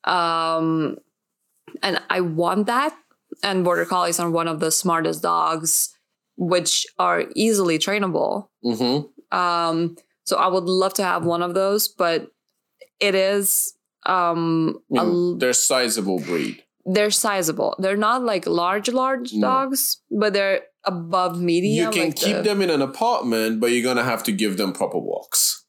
Um, 0.03 0.99
and 1.83 2.01
I 2.11 2.21
want 2.21 2.67
that. 2.67 2.93
And 3.45 3.63
border 3.63 3.85
collies 3.85 4.19
are 4.19 4.31
one 4.31 4.49
of 4.49 4.59
the 4.59 4.71
smartest 4.73 5.23
dogs, 5.23 5.95
which 6.37 6.87
are 6.99 7.25
easily 7.37 7.79
trainable. 7.79 8.49
Mm-hmm. 8.65 9.37
Um, 9.39 9.97
so 10.25 10.37
I 10.39 10.49
would 10.49 10.65
love 10.65 10.95
to 10.95 11.05
have 11.05 11.25
one 11.27 11.43
of 11.43 11.55
those, 11.55 11.87
but 11.89 12.29
it 13.01 13.15
is 13.15 13.75
um, 14.07 14.79
I 14.97 15.03
a 15.05 15.37
they're 15.39 15.53
sizable 15.53 16.19
breed. 16.21 16.63
they're 16.87 17.11
sizable. 17.11 17.77
They're 17.79 17.97
not 17.97 18.23
like 18.23 18.47
large, 18.47 18.89
large 18.89 19.33
No. 19.35 19.47
dogs, 19.47 20.01
but 20.11 20.33
they're 20.33 20.63
above 20.85 21.41
medium. 21.41 21.87
you 21.87 21.91
can 21.93 22.09
like 22.09 22.17
keep 22.17 22.37
the- 22.37 22.43
them 22.43 22.63
in 22.63 22.71
an 22.71 22.81
apartment, 22.83 23.61
but 23.61 23.71
you're 23.73 23.83
gonna 23.85 24.05
have 24.05 24.23
to 24.25 24.33
give 24.33 24.57
them 24.57 24.73
proper 24.73 24.99
walks. 24.99 25.61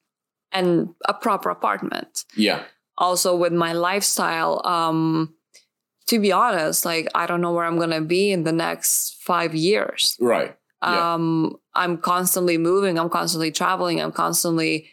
and 0.52 0.90
a 1.06 1.14
proper 1.14 1.50
apartment. 1.50 2.24
Yeah. 2.38 2.64
Also, 2.98 3.36
with 3.36 3.52
my 3.52 3.74
lifestyle, 3.74 4.66
um, 4.66 5.35
to 6.08 6.20
be 6.20 6.32
honest, 6.32 6.86
like 6.86 7.08
I 7.16 7.26
don't 7.26 7.42
know 7.42 7.54
where 7.54 7.66
I'm 7.66 7.80
gonna 7.80 8.02
be 8.02 8.32
in 8.32 8.44
the 8.44 8.52
next 8.52 9.22
five 9.22 9.56
years. 9.56 10.18
Right. 10.20 10.56
Yeah. 10.84 11.14
Um, 11.14 11.58
I'm 11.74 11.98
constantly 11.98 12.58
moving. 12.58 13.00
I'm 13.00 13.10
constantly 13.10 13.52
traveling. 13.52 14.02
I'm 14.02 14.12
constantly 14.12 14.90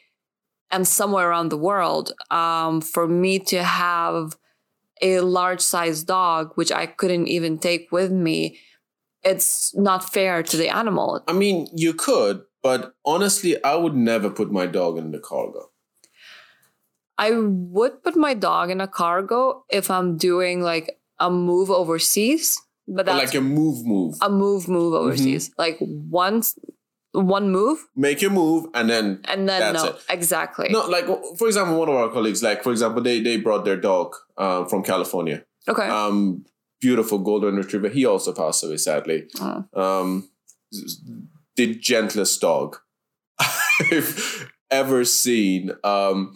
and 0.70 0.88
somewhere 0.88 1.28
around 1.28 1.50
the 1.50 1.58
world. 1.58 2.12
Um, 2.30 2.80
for 2.80 3.06
me 3.06 3.38
to 3.40 3.62
have 3.62 4.36
a 5.02 5.20
large 5.20 5.60
sized 5.60 6.06
dog, 6.06 6.52
which 6.54 6.72
I 6.72 6.86
couldn't 6.86 7.28
even 7.28 7.58
take 7.58 7.92
with 7.92 8.10
me, 8.10 8.58
it's 9.22 9.74
not 9.76 10.12
fair 10.12 10.42
to 10.42 10.56
the 10.56 10.68
animal. 10.68 11.22
I 11.28 11.32
mean, 11.32 11.68
you 11.74 11.92
could, 11.92 12.42
but 12.62 12.94
honestly, 13.04 13.62
I 13.62 13.76
would 13.76 13.94
never 13.94 14.30
put 14.30 14.50
my 14.50 14.66
dog 14.66 14.98
in 14.98 15.10
the 15.10 15.18
cargo. 15.18 15.70
I 17.18 17.32
would 17.32 18.02
put 18.02 18.16
my 18.16 18.34
dog 18.34 18.70
in 18.70 18.80
a 18.80 18.88
cargo 18.88 19.64
if 19.68 19.90
I'm 19.90 20.16
doing 20.16 20.62
like 20.62 20.98
a 21.22 21.30
move 21.30 21.70
overseas, 21.70 22.60
but 22.86 23.06
that's 23.06 23.18
like 23.26 23.34
a 23.34 23.40
move, 23.40 23.86
move. 23.86 24.14
a 24.20 24.28
move 24.28 24.68
move 24.68 24.92
overseas. 24.94 25.50
Like 25.56 25.78
once 25.80 26.58
one 27.12 27.50
move 27.52 27.78
Make 27.94 28.22
a 28.22 28.30
move, 28.30 28.66
and 28.74 28.88
then 28.90 29.20
and 29.24 29.48
then 29.48 29.74
no, 29.74 29.84
it. 29.84 29.96
exactly. 30.08 30.68
no, 30.70 30.86
like 30.88 31.06
for 31.38 31.46
example, 31.46 31.78
one 31.78 31.88
of 31.88 31.94
our 31.94 32.08
colleagues, 32.10 32.42
like 32.42 32.62
for 32.62 32.72
example, 32.72 33.02
they 33.02 33.20
they 33.20 33.36
brought 33.36 33.64
their 33.64 33.76
dog 33.76 34.14
um, 34.36 34.66
from 34.68 34.82
California. 34.82 35.44
Okay. 35.68 35.88
Um, 35.88 36.44
beautiful 36.80 37.18
golden 37.18 37.56
retriever. 37.56 37.88
He 37.88 38.04
also 38.04 38.32
passed 38.32 38.64
away 38.64 38.76
sadly. 38.78 39.28
Oh. 39.40 39.64
Um, 39.74 40.30
the 41.56 41.74
gentlest 41.76 42.40
dog 42.40 42.78
I've 43.92 44.50
ever 44.70 45.04
seen. 45.04 45.72
Um, 45.84 46.34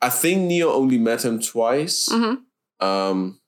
I 0.00 0.08
think 0.10 0.42
Neo 0.42 0.72
only 0.72 0.98
met 0.98 1.24
him 1.24 1.40
twice. 1.40 2.08
Mhm. 2.08 2.38
Um, 2.80 3.40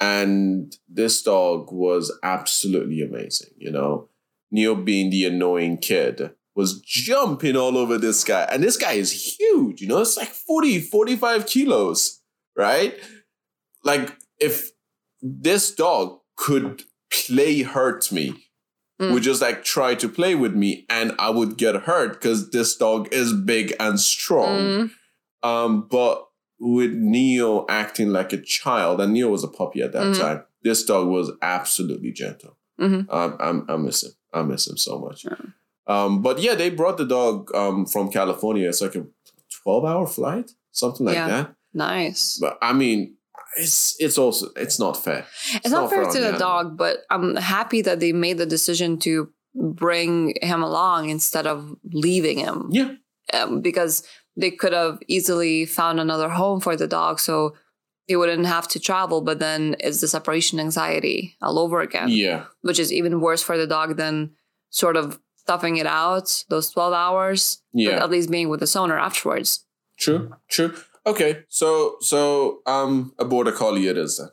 and 0.00 0.76
this 0.88 1.22
dog 1.22 1.72
was 1.72 2.16
absolutely 2.22 3.02
amazing. 3.02 3.50
You 3.56 3.70
know, 3.70 4.08
Neo 4.50 4.74
being 4.74 5.10
the 5.10 5.24
annoying 5.26 5.78
kid 5.78 6.30
was 6.54 6.80
jumping 6.80 7.56
all 7.56 7.76
over 7.78 7.98
this 7.98 8.24
guy. 8.24 8.48
And 8.50 8.62
this 8.62 8.76
guy 8.76 8.92
is 8.92 9.36
huge, 9.38 9.80
you 9.80 9.86
know, 9.88 10.00
it's 10.00 10.16
like 10.16 10.28
40, 10.28 10.80
45 10.80 11.46
kilos, 11.46 12.20
right? 12.56 12.94
Like, 13.84 14.16
if 14.40 14.70
this 15.22 15.72
dog 15.74 16.18
could 16.36 16.82
play 17.12 17.62
hurt 17.62 18.10
me, 18.12 18.44
Mm. 19.00 19.12
would 19.12 19.22
just 19.22 19.40
like 19.40 19.62
try 19.62 19.94
to 19.94 20.08
play 20.08 20.34
with 20.34 20.54
me, 20.56 20.84
and 20.90 21.12
I 21.20 21.30
would 21.30 21.56
get 21.56 21.76
hurt 21.82 22.14
because 22.14 22.50
this 22.50 22.74
dog 22.74 23.08
is 23.12 23.32
big 23.32 23.72
and 23.78 24.00
strong. 24.00 24.58
Mm, 24.58 24.90
Um, 25.44 25.86
but 25.88 26.27
with 26.60 26.92
Neo 26.92 27.64
acting 27.68 28.08
like 28.10 28.32
a 28.32 28.40
child, 28.40 29.00
and 29.00 29.12
Neo 29.12 29.28
was 29.28 29.44
a 29.44 29.48
puppy 29.48 29.80
at 29.82 29.92
that 29.92 30.06
Mhm. 30.08 30.18
time, 30.20 30.42
this 30.62 30.84
dog 30.84 31.08
was 31.08 31.30
absolutely 31.42 32.12
gentle. 32.12 32.56
Mhm. 32.80 33.06
Um, 33.12 33.36
I'm, 33.40 33.64
I 33.68 33.76
miss 33.76 34.02
him. 34.02 34.12
I 34.32 34.42
miss 34.42 34.66
him 34.68 34.76
so 34.76 34.98
much. 34.98 35.24
Um, 35.86 36.20
but 36.22 36.40
yeah, 36.40 36.54
they 36.54 36.70
brought 36.70 36.98
the 36.98 37.06
dog 37.06 37.54
um, 37.54 37.86
from 37.86 38.10
California. 38.10 38.68
It's 38.68 38.80
like 38.82 38.94
a 38.94 39.06
12 39.62 39.84
hour 39.84 40.06
flight, 40.06 40.50
something 40.72 41.06
like 41.06 41.14
Yeah. 41.16 41.28
that. 41.28 41.54
nice. 41.74 42.38
But 42.40 42.58
I 42.60 42.72
mean, 42.72 43.14
it's 43.56 43.96
it's 44.00 44.18
also 44.18 44.48
it's 44.56 44.78
not 44.78 44.96
fair. 45.02 45.26
It's, 45.54 45.70
not, 45.70 45.90
fair 45.90 46.04
on 46.04 46.12
to 46.12 46.18
the 46.20 46.26
animal. 46.28 46.38
dog, 46.40 46.76
but 46.76 46.98
I'm 47.10 47.36
happy 47.36 47.82
that 47.82 48.00
they 48.00 48.12
made 48.12 48.38
the 48.38 48.46
decision 48.46 48.98
to 48.98 49.30
bring 49.54 50.34
him 50.42 50.62
along 50.62 51.08
instead 51.08 51.46
of 51.46 51.74
leaving 51.92 52.38
him. 52.38 52.68
Yeah, 52.70 52.90
um, 53.32 53.60
because 53.60 54.02
they 54.38 54.50
could 54.52 54.72
have 54.72 54.98
easily 55.08 55.66
found 55.66 55.98
another 56.00 56.28
home 56.30 56.60
for 56.60 56.76
the 56.76 56.86
dog 56.86 57.18
so 57.20 57.54
they 58.08 58.16
wouldn't 58.16 58.46
have 58.46 58.66
to 58.68 58.80
travel 58.80 59.20
but 59.20 59.38
then 59.38 59.76
it's 59.80 60.00
the 60.00 60.08
separation 60.08 60.58
anxiety 60.60 61.36
all 61.42 61.58
over 61.58 61.80
again 61.80 62.08
yeah, 62.08 62.44
which 62.62 62.78
is 62.78 62.92
even 62.92 63.20
worse 63.20 63.42
for 63.42 63.58
the 63.58 63.66
dog 63.66 63.96
than 63.96 64.30
sort 64.70 64.96
of 64.96 65.20
toughing 65.46 65.76
it 65.76 65.86
out 65.86 66.44
those 66.48 66.70
12 66.70 66.92
hours 66.94 67.62
yeah. 67.72 68.02
at 68.02 68.10
least 68.10 68.30
being 68.30 68.48
with 68.48 68.60
the 68.60 68.78
owner 68.78 68.98
afterwards 68.98 69.64
True, 69.98 70.32
true. 70.48 70.72
Okay, 71.04 71.42
so 71.48 71.96
so 72.00 72.60
um, 72.66 73.12
a 73.18 73.24
border 73.24 73.50
collie 73.50 73.88
it 73.88 73.98
is 73.98 74.18
then. 74.18 74.28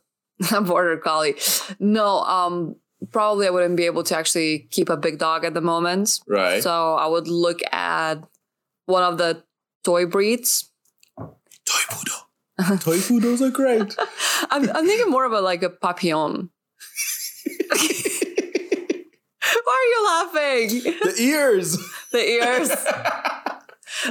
a 0.59 0.61
border 0.61 0.97
collie 0.97 1.35
no 1.79 2.19
um 2.19 2.75
probably 3.11 3.47
i 3.47 3.49
wouldn't 3.49 3.77
be 3.77 3.85
able 3.85 4.03
to 4.03 4.15
actually 4.17 4.67
keep 4.71 4.89
a 4.89 4.97
big 4.97 5.17
dog 5.17 5.43
at 5.45 5.53
the 5.53 5.61
moment 5.61 6.19
Right. 6.27 6.61
so 6.61 6.95
i 6.95 7.07
would 7.07 7.27
look 7.27 7.59
at 7.71 8.15
one 8.85 9.03
of 9.03 9.17
the 9.17 9.43
toy 9.85 10.05
breeds 10.05 10.71
Toy 11.65 11.81
poodle. 11.89 12.77
Toy 12.79 13.01
poodles 13.01 13.41
are 13.41 13.49
great. 13.49 13.95
I'm, 14.49 14.69
I'm 14.69 14.85
thinking 14.85 15.09
more 15.09 15.25
of 15.25 15.31
a 15.31 15.41
like 15.41 15.63
a 15.63 15.69
papillon. 15.69 16.49
Why 19.63 19.73
are 19.73 19.89
you 19.89 20.05
laughing? 20.05 20.67
the 21.01 21.15
ears. 21.19 21.77
The 22.11 22.19
ears. 22.19 22.69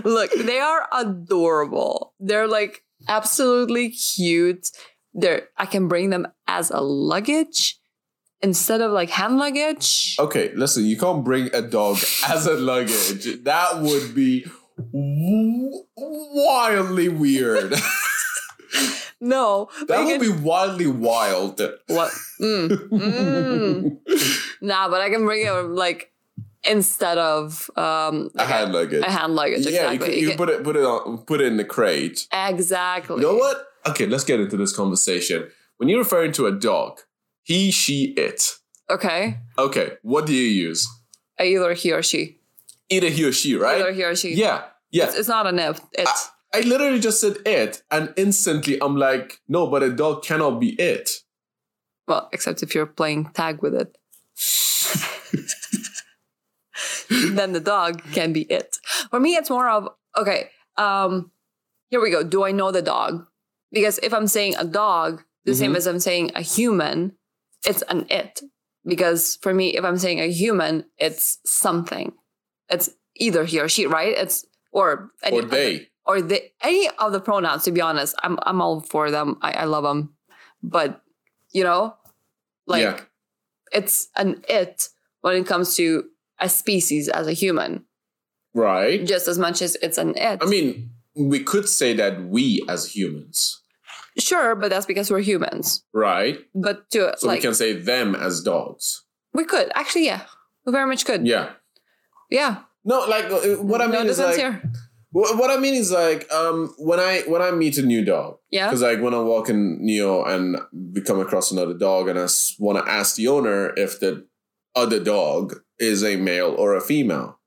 Look, 0.05 0.33
they 0.33 0.59
are 0.59 0.89
adorable. 0.93 2.15
They're 2.19 2.49
like 2.49 2.83
absolutely 3.09 3.91
cute. 3.91 4.71
They're 5.13 5.49
I 5.57 5.67
can 5.67 5.89
bring 5.89 6.11
them 6.11 6.27
as 6.49 6.71
a 6.71 6.81
luggage 6.81 7.79
instead 8.43 8.81
of 8.81 8.93
like 8.93 9.11
hand 9.11 9.39
luggage. 9.39 10.17
Okay, 10.19 10.53
listen, 10.55 10.85
you 10.87 10.99
can't 10.99 11.25
bring 11.25 11.55
a 11.55 11.63
dog 11.63 11.99
as 12.29 12.47
a 12.47 12.55
luggage. 12.55 13.43
That 13.45 13.81
would 13.81 14.15
be 14.15 14.47
w- 14.77 15.85
wildly 15.99 17.09
weird. 17.09 17.75
No, 19.21 19.71
that 19.89 20.05
would 20.05 20.21
can- 20.21 20.37
be 20.37 20.43
wildly 20.43 20.87
wild. 20.89 21.59
what? 21.87 22.11
Mm, 22.43 22.69
mm. 22.91 23.99
Nah, 24.61 24.89
but 24.91 25.01
I 25.01 25.09
can 25.09 25.25
bring 25.25 25.47
it 25.47 25.51
like 25.53 26.13
instead 26.65 27.17
of 27.17 27.71
um 27.77 28.31
a 28.37 28.45
hand 28.45 28.73
luggage. 28.75 29.03
a 29.03 29.11
hand 29.11 29.35
luggage. 29.35 29.65
yeah, 29.67 29.91
you 29.93 29.95
exactly. 29.95 30.07
can, 30.09 30.15
you 30.15 30.21
You 30.21 30.29
can 30.31 30.37
put 30.37 30.49
it 30.51 30.65
put 30.65 30.77
it 30.77 30.85
on 30.85 31.19
put 31.25 31.41
it 31.41 31.47
in 31.47 31.57
the 31.57 31.65
crate. 31.65 32.27
exactly. 32.33 33.17
You 33.17 33.23
know 33.23 33.37
what? 33.37 33.65
Okay, 33.87 34.07
let's 34.07 34.25
get 34.25 34.41
into 34.41 34.57
this 34.59 34.75
conversation. 34.77 35.49
When 35.79 35.89
you're 35.89 36.01
referring 36.01 36.33
to 36.33 36.47
a 36.47 36.53
dog, 36.53 37.01
he, 37.45 37.71
she, 37.71 38.13
it. 38.17 38.57
Okay. 38.91 39.39
Okay, 39.57 39.93
what 40.03 40.27
do 40.27 40.35
you 40.35 40.49
use? 40.69 40.87
Either 41.41 41.73
he 41.75 41.93
or 41.93 42.03
she. 42.03 42.41
Either 42.91 43.09
he 43.09 43.25
or 43.25 43.33
she, 43.33 43.55
right? 43.57 43.81
Either 43.81 43.93
he 43.93 44.05
or 44.05 44.15
she. 44.15 44.35
Yeah, 44.35 44.65
yeah. 44.91 45.05
It's, 45.07 45.17
it's 45.19 45.29
not 45.29 45.47
an 45.47 45.59
if. 45.59 45.81
It's 45.93 46.31
I 46.55 46.61
literally 46.61 47.01
just 47.01 47.21
said 47.21 47.39
it, 47.47 47.83
and 47.91 48.13
instantly 48.17 48.79
I'm 48.81 48.97
like, 48.97 49.41
no, 49.49 49.67
but 49.67 49.83
a 49.83 49.91
dog 49.91 50.23
cannot 50.23 50.61
be 50.61 50.71
it. 50.81 51.11
well, 52.07 52.29
except 52.33 52.63
if 52.63 52.75
you're 52.75 52.87
playing 52.87 53.31
tag 53.35 53.61
with 53.63 53.75
it. 53.75 53.97
then 57.35 57.53
the 57.53 57.61
dog 57.61 58.03
can 58.13 58.33
be 58.33 58.43
it. 58.43 58.79
For 59.11 59.21
me, 59.21 59.35
it's 59.37 59.51
more 59.51 59.69
of 59.69 59.89
okay. 60.17 60.51
Um, 60.77 61.31
here 61.91 62.01
we 62.01 62.11
go. 62.11 62.23
Do 62.23 62.45
I 62.45 62.53
know 62.53 62.71
the 62.73 62.83
dog? 62.83 63.27
Because 63.73 63.99
if 64.03 64.13
I'm 64.13 64.27
saying 64.27 64.55
a 64.59 64.65
dog, 64.65 65.23
the 65.45 65.55
same 65.55 65.73
Mhm. 65.73 65.77
as 65.77 65.87
I'm 65.87 66.01
saying 66.01 66.33
a 66.35 66.41
human, 66.43 67.17
it's 67.67 67.83
an 67.83 68.07
it. 68.11 68.43
Because 68.85 69.37
for 69.41 69.55
me, 69.55 69.77
if 69.77 69.85
I'm 69.85 69.99
saying 69.99 70.21
a 70.21 70.27
human, 70.31 70.85
it's 70.99 71.39
something. 71.45 72.13
It's 72.69 72.91
either 73.17 73.45
he 73.45 73.61
or 73.61 73.69
she, 73.69 73.87
right? 73.87 74.15
It's 74.17 74.45
or 74.73 75.11
any 75.23 75.37
or 75.39 75.43
they. 75.43 75.89
or 76.07 76.21
the 76.23 76.43
any 76.63 76.89
of 76.99 77.13
the 77.13 77.21
pronouns. 77.21 77.65
To 77.65 77.73
be 77.73 77.81
honest, 77.81 78.15
I'm 78.23 78.39
I'm 78.43 78.61
all 78.61 78.81
for 78.81 79.11
them. 79.11 79.37
I, 79.43 79.53
I 79.53 79.65
love 79.65 79.85
them, 79.85 80.15
but 80.63 81.01
you 81.53 81.63
know, 81.65 81.95
like 82.67 82.83
yeah. 82.83 83.01
it's 83.73 84.09
an 84.17 84.43
it 84.49 84.89
when 85.21 85.37
it 85.37 85.47
comes 85.47 85.77
to 85.77 86.05
a 86.41 86.49
species 86.49 87.09
as 87.09 87.27
a 87.29 87.33
human, 87.33 87.85
Right. 88.55 89.05
just 89.07 89.29
as 89.29 89.39
much 89.39 89.63
as 89.63 89.77
it's 89.83 89.99
an 89.99 90.15
it. 90.17 90.41
I 90.43 90.47
mean, 90.47 90.91
we 91.17 91.41
could 91.41 91.69
say 91.69 91.95
that 91.95 92.25
we 92.25 92.65
as 92.69 92.95
humans, 92.95 93.61
sure, 94.19 94.55
but 94.57 94.71
that's 94.71 94.87
because 94.87 95.11
we're 95.11 95.21
humans. 95.21 95.85
right? 95.93 96.39
But 96.55 96.91
to 96.91 97.15
So 97.19 97.27
like 97.29 97.39
we 97.39 97.43
can 97.43 97.55
say 97.55 97.73
them 97.75 98.15
as 98.15 98.43
dogs. 98.43 99.05
we 99.33 99.45
could 99.45 99.71
actually, 99.75 100.07
yeah, 100.07 100.23
we 100.67 100.73
very 100.73 100.87
much 100.87 101.05
could. 101.05 101.27
Yeah. 101.27 101.51
Yeah. 102.35 102.55
No, 102.85 102.97
like 103.15 103.27
uh, 103.33 103.63
what 103.71 103.81
I 103.81 103.87
mean 103.87 104.05
no 104.05 104.11
is 104.13 104.19
like 104.19 104.37
here. 104.37 104.63
What 105.17 105.51
I 105.51 105.59
mean 105.65 105.75
is 105.75 105.91
like 105.93 106.23
um 106.33 106.75
when 106.77 106.99
I 106.99 107.23
when 107.33 107.41
I 107.41 107.51
meet 107.53 107.79
a 107.79 107.83
new 107.83 108.05
dog 108.05 108.39
Yeah. 108.51 108.67
because 108.67 108.83
like 108.83 109.01
when 109.01 109.15
I'm 109.15 109.27
walking 109.27 109.79
Neo 109.87 110.25
and 110.25 110.57
we 110.95 111.01
come 111.01 111.21
across 111.21 111.53
another 111.53 111.75
dog 111.89 112.09
and 112.09 112.19
I 112.19 112.27
want 112.59 112.77
to 112.85 112.91
ask 112.99 113.15
the 113.17 113.29
owner 113.29 113.73
if 113.77 114.01
the 114.01 114.27
other 114.75 114.99
dog 114.99 115.55
is 115.79 116.03
a 116.03 116.17
male 116.17 116.53
or 116.59 116.75
a 116.75 116.81
female, 116.81 117.39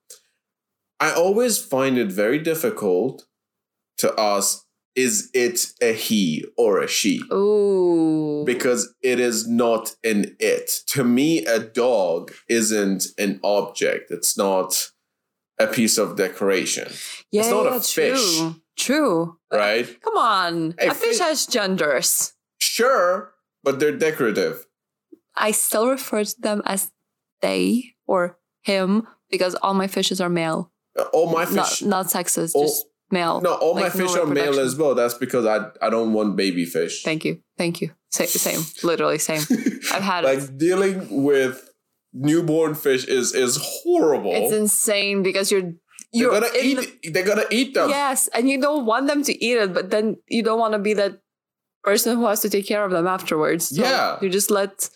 I 1.00 1.12
always 1.12 1.54
find 1.74 1.98
it 1.98 2.10
very 2.24 2.40
difficult 2.40 3.28
to 3.98 4.14
ask 4.18 4.64
is 4.98 5.30
it 5.34 5.68
a 5.82 5.94
he 5.94 6.44
or 6.58 6.82
a 6.82 6.88
she 6.88 7.20
Ooh. 7.32 8.42
Oh. 8.42 8.44
because 8.46 8.94
it 9.02 9.20
is 9.20 9.48
not 9.48 9.96
an 10.04 10.36
it. 10.40 10.72
To 10.88 11.04
me, 11.06 11.46
a 11.46 11.60
dog 11.60 12.34
isn't 12.50 13.06
an 13.18 13.40
object. 13.44 14.12
It's 14.12 14.38
not 14.38 14.90
a 15.60 15.68
piece 15.68 15.98
of 15.98 16.16
decoration, 16.18 16.92
yeah, 17.32 17.42
it's 17.42 17.50
not 17.52 17.68
a 17.68 17.76
yeah, 17.76 17.80
fish. 17.80 18.38
True. 18.38 18.56
True. 18.78 19.38
right? 19.52 19.88
Come 20.02 20.18
on. 20.18 20.76
Hey, 20.78 20.88
a 20.90 20.94
fish 20.94 21.18
fi- 21.18 21.26
has 21.30 21.46
genders. 21.48 22.34
Sure, 22.60 23.34
but 23.64 23.80
they're 23.80 23.98
decorative. 23.98 24.66
I 25.36 25.52
still 25.52 25.88
refer 25.90 26.24
to 26.24 26.42
them 26.42 26.62
as 26.66 26.92
they 27.42 27.94
or 28.08 28.38
him 28.64 29.08
because 29.30 29.56
all 29.56 29.74
my 29.74 29.88
fishes 29.88 30.20
are 30.22 30.30
male. 30.30 30.72
All 31.14 31.32
my 31.32 31.46
Not 31.46 31.70
fish, 31.70 31.82
not 31.84 32.08
sexist, 32.08 32.54
all- 32.56 32.64
just 32.66 32.86
male. 33.12 33.42
no, 33.42 33.54
all 33.56 33.74
my 33.76 33.82
like, 33.84 33.96
no 33.96 34.08
fish 34.08 34.18
are 34.18 34.26
male 34.26 34.60
as 34.60 34.76
well. 34.76 34.96
That's 34.96 35.14
because 35.16 35.46
I 35.46 35.68
I 35.82 35.90
don't 35.90 36.14
want 36.14 36.36
baby 36.36 36.66
fish. 36.66 37.04
Thank 37.04 37.26
you. 37.26 37.42
Thank 37.58 37.82
you. 37.82 37.92
Same, 38.10 38.28
same. 38.28 38.62
Literally 38.84 39.20
same. 39.20 39.42
I've 39.94 40.04
had 40.04 40.24
it. 40.24 40.28
like 40.28 40.58
dealing 40.58 41.24
with 41.24 41.70
newborn 42.14 42.76
fish 42.76 43.06
is 43.06 43.34
is 43.34 43.58
horrible. 43.62 44.32
It's 44.34 44.54
insane 44.54 45.24
because 45.24 45.52
you're 45.52 45.62
they're 45.62 45.74
you're 46.14 46.32
gonna 46.32 46.48
eat. 46.60 47.02
the- 47.04 47.10
they're 47.12 47.26
gonna 47.26 47.46
eat 47.52 47.74
them. 47.74 47.90
Yes, 47.90 48.28
and 48.30 48.50
you 48.50 48.60
don't 48.62 48.86
want 48.86 49.08
them 49.08 49.24
to 49.24 49.34
eat 49.44 49.58
it, 49.58 49.74
but 49.74 49.90
then 49.90 50.18
you 50.28 50.44
don't 50.44 50.60
want 50.60 50.74
to 50.74 50.80
be 50.80 50.94
that 50.94 51.20
person 51.84 52.18
who 52.18 52.26
has 52.26 52.42
to 52.42 52.50
take 52.50 52.68
care 52.68 52.84
of 52.84 52.92
them 52.92 53.08
afterwards. 53.08 53.70
So 53.76 53.82
Yeah. 53.82 54.18
You 54.22 54.30
just 54.30 54.52
let 54.52 54.90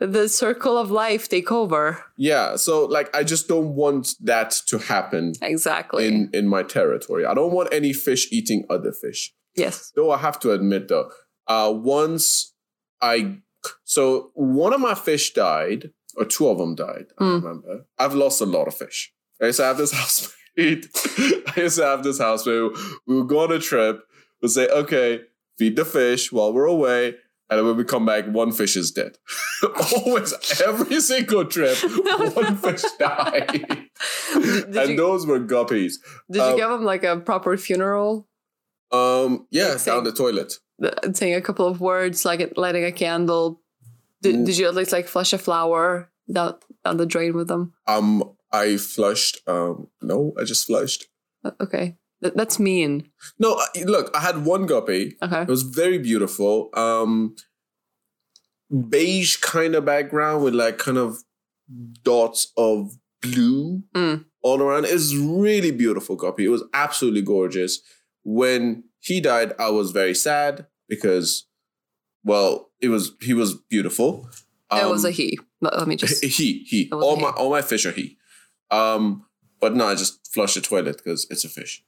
the 0.00 0.28
circle 0.28 0.76
of 0.78 0.90
life 0.90 1.28
take 1.28 1.52
over. 1.52 2.02
Yeah, 2.16 2.56
so 2.56 2.84
like 2.86 3.14
I 3.14 3.22
just 3.22 3.48
don't 3.48 3.74
want 3.74 4.14
that 4.20 4.50
to 4.68 4.78
happen 4.78 5.32
Exactly. 5.42 6.06
in 6.06 6.30
in 6.32 6.48
my 6.48 6.62
territory. 6.62 7.24
I 7.26 7.34
don't 7.34 7.52
want 7.52 7.68
any 7.72 7.92
fish 7.92 8.28
eating 8.32 8.64
other 8.70 8.92
fish. 8.92 9.32
yes. 9.56 9.92
Though 9.94 10.10
I 10.10 10.18
have 10.18 10.38
to 10.40 10.52
admit 10.52 10.88
though, 10.88 11.10
uh 11.46 11.72
once 11.74 12.54
I 13.02 13.38
so 13.84 14.30
one 14.34 14.72
of 14.72 14.80
my 14.80 14.94
fish 14.94 15.32
died, 15.34 15.90
or 16.16 16.24
two 16.24 16.48
of 16.48 16.56
them 16.58 16.74
died, 16.74 17.06
I 17.18 17.22
Mm. 17.24 17.42
remember. 17.42 17.84
I've 17.98 18.14
lost 18.14 18.40
a 18.40 18.46
lot 18.46 18.66
of 18.68 18.74
fish. 18.74 19.12
I 19.40 19.46
used 19.46 19.58
to 19.58 19.64
have 19.64 19.76
this 19.78 19.92
housemate. 20.00 20.86
I 21.56 21.60
used 21.60 21.76
to 21.78 21.84
have 21.84 22.02
this 22.02 22.18
housemate. 22.18 22.72
We 23.06 23.16
would 23.16 23.28
go 23.28 23.40
on 23.40 23.52
a 23.52 23.58
trip, 23.58 23.96
we'd 24.40 24.50
say, 24.50 24.66
okay, 24.68 25.20
feed 25.58 25.76
the 25.76 25.84
fish 25.84 26.32
while 26.32 26.52
we're 26.54 26.64
away. 26.78 27.16
And 27.50 27.66
when 27.66 27.76
we 27.76 27.84
come 27.84 28.06
back, 28.06 28.26
one 28.26 28.52
fish 28.52 28.76
is 28.76 28.92
dead. 28.92 29.16
Always, 29.96 30.32
every 30.64 31.00
single 31.00 31.44
trip, 31.44 31.76
one 32.36 32.56
fish 32.56 32.82
died. 32.98 33.46
Did, 34.34 34.42
did 34.70 34.76
and 34.76 34.90
you, 34.90 34.96
those 34.96 35.26
were 35.26 35.40
guppies. 35.40 35.94
did 36.30 36.38
you 36.38 36.42
um, 36.42 36.56
give 36.56 36.68
them 36.70 36.84
like 36.84 37.02
a 37.02 37.16
proper 37.18 37.56
funeral? 37.56 38.28
Um, 38.92 39.46
yeah, 39.50 39.68
Like 39.70 39.78
saying- 39.80 39.96
down 39.98 40.04
the 40.04 40.12
toilet. 40.12 40.54
Saying 41.12 41.34
a 41.34 41.42
couple 41.42 41.66
of 41.66 41.80
words, 41.80 42.24
like 42.24 42.52
lighting 42.56 42.84
a 42.84 42.92
candle. 42.92 43.60
Did, 44.22 44.34
Mm. 44.36 44.46
did 44.46 44.56
you 44.58 44.66
at 44.68 44.74
least 44.74 44.92
like 44.92 45.08
flush 45.08 45.32
a 45.32 45.38
flower 45.38 46.10
down, 46.32 46.54
down 46.84 46.96
the 46.98 47.04
drain 47.06 47.34
with 47.34 47.48
them? 47.48 47.72
Um, 47.86 48.22
I 48.52 48.76
flushed. 48.78 49.40
Um, 49.46 49.88
no, 50.00 50.32
I 50.38 50.44
just 50.44 50.66
flushed. 50.66 51.06
Uh, 51.44 51.50
Okay. 51.60 51.96
Th- 52.22 52.34
that's 52.36 52.58
mean. 52.58 53.10
No, 53.38 53.54
I- 53.58 53.84
look, 53.84 54.10
I 54.16 54.20
had 54.20 54.44
one 54.44 54.66
guppy. 54.66 55.16
Okay. 55.22 55.42
It 55.42 55.48
was 55.48 55.62
very 55.62 55.98
beautiful. 55.98 56.70
Um, 56.74 57.34
beige 58.88 59.36
kind 59.38 59.74
of 59.74 59.84
background 59.84 60.44
with 60.44 60.54
like 60.54 60.78
kind 60.78 60.98
of 60.98 61.18
dots 62.02 62.52
of 62.56 62.92
blue 63.22 63.82
Mm. 63.94 64.24
all 64.42 64.60
around. 64.62 64.86
It's 64.86 65.14
really 65.14 65.70
beautiful 65.70 66.16
guppy. 66.16 66.44
It 66.44 66.48
was 66.50 66.64
absolutely 66.72 67.22
gorgeous. 67.22 67.80
When 68.22 68.84
he 68.98 69.20
died, 69.20 69.52
I 69.58 69.70
was 69.70 69.90
very 69.90 70.14
sad 70.14 70.66
because, 70.88 71.46
well, 72.24 72.70
it 72.80 72.88
was 72.88 73.12
he 73.20 73.34
was 73.34 73.54
beautiful. 73.54 74.28
it 74.72 74.88
was 74.88 75.04
a 75.04 75.08
Um, 75.08 75.14
he. 75.14 75.38
Let 75.60 75.78
let 75.78 75.88
me 75.88 75.96
just. 75.96 76.24
he 76.38 76.64
he 76.66 76.90
all 76.92 77.16
my 77.16 77.28
he. 77.28 77.34
all 77.34 77.50
my 77.50 77.62
fish 77.62 77.84
are 77.86 77.92
he 77.92 78.16
um 78.70 79.24
but 79.60 79.74
no 79.74 79.84
i 79.84 79.94
just 79.96 80.32
flush 80.32 80.54
the 80.54 80.60
toilet 80.60 80.96
because 80.98 81.26
it's 81.28 81.44
a 81.44 81.48
fish 81.48 81.82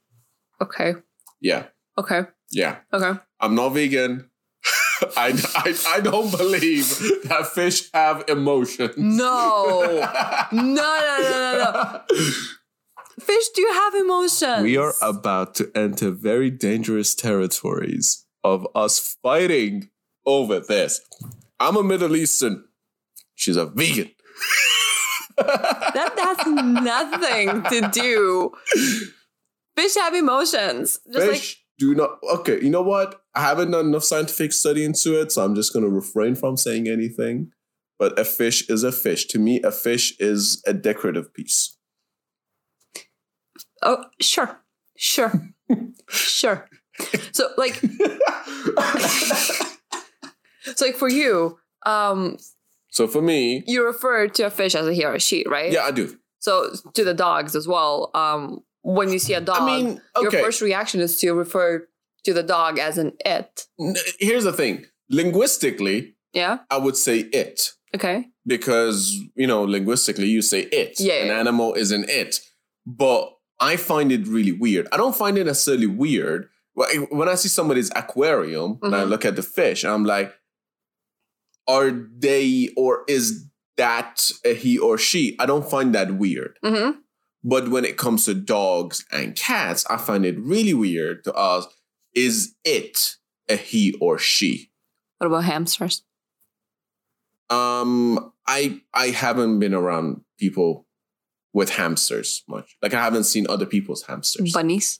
Okay. 0.61 0.93
yeah 1.41 1.67
Okay. 1.97 2.21
yeah 2.51 2.77
Okay. 2.93 3.19
i'm 3.39 3.55
not 3.55 3.69
vegan 3.69 4.29
I, 5.17 5.33
I 5.55 5.75
i 5.97 5.99
don't 5.99 6.31
believe 6.31 6.87
that 7.29 7.47
fish 7.53 7.89
have 7.93 8.23
emotions 8.27 8.93
No. 8.97 9.81
No, 10.51 10.61
no, 10.61 11.17
no, 11.21 11.39
no, 11.41 11.53
no. 11.63 12.01
Fish 13.19 13.47
do 13.55 13.61
you 13.61 13.73
have 13.73 13.93
emotions. 13.95 14.63
we 14.63 14.75
are 14.77 14.93
about 15.01 15.53
to 15.55 15.71
enter 15.75 16.09
very 16.11 16.49
dangerous 16.49 17.13
territories 17.15 18.25
of 18.43 18.67
us 18.75 19.17
fighting 19.21 19.89
over 20.25 20.59
this 20.59 21.01
i'm 21.59 21.75
a 21.77 21.83
middle 21.83 22.15
eastern 22.15 22.63
she's 23.35 23.57
a 23.57 23.65
vegan 23.65 24.09
That 25.37 26.13
has 26.27 26.39
nothing 26.93 27.63
to 27.63 27.89
do. 27.91 28.51
Fish 29.75 29.95
have 29.95 30.13
emotions. 30.13 30.99
Just 31.11 31.27
fish 31.27 31.59
do 31.79 31.95
not 31.95 32.19
okay 32.31 32.61
you 32.61 32.69
know 32.69 32.83
what 32.83 33.23
i 33.33 33.41
haven't 33.41 33.71
done 33.71 33.87
enough 33.87 34.03
scientific 34.03 34.53
study 34.53 34.85
into 34.85 35.19
it 35.19 35.31
so 35.31 35.43
i'm 35.43 35.55
just 35.55 35.73
going 35.73 35.83
to 35.83 35.89
refrain 35.89 36.35
from 36.35 36.55
saying 36.55 36.87
anything 36.87 37.51
but 37.97 38.17
a 38.19 38.23
fish 38.23 38.69
is 38.69 38.83
a 38.83 38.91
fish 38.91 39.25
to 39.25 39.39
me 39.39 39.59
a 39.63 39.71
fish 39.71 40.13
is 40.19 40.61
a 40.67 40.73
decorative 40.73 41.33
piece 41.33 41.75
oh, 43.83 44.03
sure. 44.19 44.59
Sure. 44.95 45.31
sure. 46.09 46.67
So 47.31 47.49
like 47.57 47.73
so 50.75 50.85
like 50.85 50.95
for 50.95 51.09
you, 51.09 51.57
um, 51.85 52.37
so 52.89 53.07
for 53.07 53.21
me 53.21 53.63
you 53.67 53.85
refer 53.85 54.27
to 54.27 54.43
a 54.43 54.49
fish 54.49 54.75
as 54.75 54.87
a 54.87 54.93
he 54.93 55.03
or 55.03 55.13
a 55.15 55.19
she, 55.19 55.43
right? 55.47 55.71
yeah 55.71 55.83
i 55.83 55.91
do 55.91 56.17
So 56.39 56.69
to 56.93 57.03
the 57.03 57.13
dogs 57.13 57.55
as 57.55 57.67
well. 57.67 58.11
Um, 58.13 58.63
when 58.83 59.09
you 59.11 59.19
see 59.19 59.33
a 59.33 59.41
dog, 59.41 59.57
i 59.61 59.65
mean 59.65 60.01
your 60.21 60.31
first 60.31 60.61
reaction 60.61 60.99
is 61.01 61.17
to 61.19 61.31
refer 61.33 61.87
to 62.25 62.33
the 62.33 62.43
dog 62.43 62.77
as 62.79 62.97
an 62.97 63.13
it. 63.25 63.65
Here's 64.19 64.43
the 64.43 64.53
thing 64.53 64.85
linguistically 65.09 66.15
Yeah. 66.33 66.59
i 66.69 66.77
would 66.77 66.95
say 66.97 67.19
it 67.19 67.71
Okay. 67.95 68.27
because 68.45 69.15
you 69.35 69.47
know 69.47 69.63
linguistically 69.63 70.27
you 70.27 70.41
say 70.41 70.61
it 70.81 70.99
Yeah, 70.99 71.13
an 71.23 71.27
yeah. 71.27 71.39
animal 71.39 71.73
is 71.73 71.91
an 71.91 72.05
it 72.07 72.39
but 72.85 73.23
i 73.59 73.75
find 73.77 74.11
it 74.11 74.27
really 74.27 74.51
weird 74.51 74.87
i 74.91 74.97
don't 74.97 75.15
find 75.15 75.37
it 75.37 75.45
necessarily 75.45 75.87
weird 75.87 76.49
Wh- 76.77 77.11
when 77.11 77.27
i 77.29 77.35
see 77.35 77.49
somebody's 77.49 77.91
aquarium 77.95 78.79
and 78.81 78.95
i 78.95 79.03
Mhm. 79.03 79.09
look 79.09 79.25
at 79.25 79.35
the 79.35 79.43
fish 79.43 79.83
i'm 79.85 80.05
like 80.05 80.33
are 81.67 81.91
they 81.91 82.69
or 82.75 83.03
is 83.07 83.45
that 83.77 84.31
a 84.45 84.53
he 84.53 84.77
or 84.77 84.97
she 84.97 85.35
i 85.39 85.45
don't 85.45 85.69
find 85.69 85.93
that 85.95 86.15
weird 86.15 86.57
Mm-hmm. 86.63 86.99
But 87.43 87.69
when 87.69 87.85
it 87.85 87.97
comes 87.97 88.25
to 88.25 88.33
dogs 88.33 89.05
and 89.11 89.35
cats 89.35 89.85
i 89.89 89.97
find 89.97 90.25
it 90.25 90.39
really 90.39 90.73
weird 90.73 91.23
to 91.23 91.33
ask 91.37 91.69
is 92.13 92.55
it 92.63 93.15
a 93.49 93.55
he 93.55 93.93
or 93.99 94.17
she 94.17 94.69
What 95.17 95.27
about 95.27 95.43
hamsters? 95.43 96.03
Um, 97.49 98.31
I 98.47 98.81
I 98.93 99.07
haven't 99.07 99.59
been 99.59 99.73
around 99.73 100.21
people 100.39 100.87
with 101.53 101.69
hamsters 101.71 102.43
much. 102.47 102.77
Like 102.81 102.93
I 102.93 103.03
haven't 103.03 103.25
seen 103.25 103.45
other 103.47 103.65
people's 103.65 104.03
hamsters. 104.03 104.53
Bunnies? 104.53 104.99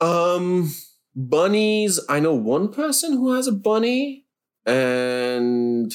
um, 0.00 0.72
bunnies. 1.14 1.98
I 2.08 2.20
know 2.20 2.34
one 2.34 2.72
person 2.72 3.12
who 3.12 3.32
has 3.34 3.46
a 3.46 3.52
bunny, 3.52 4.26
and 4.64 5.92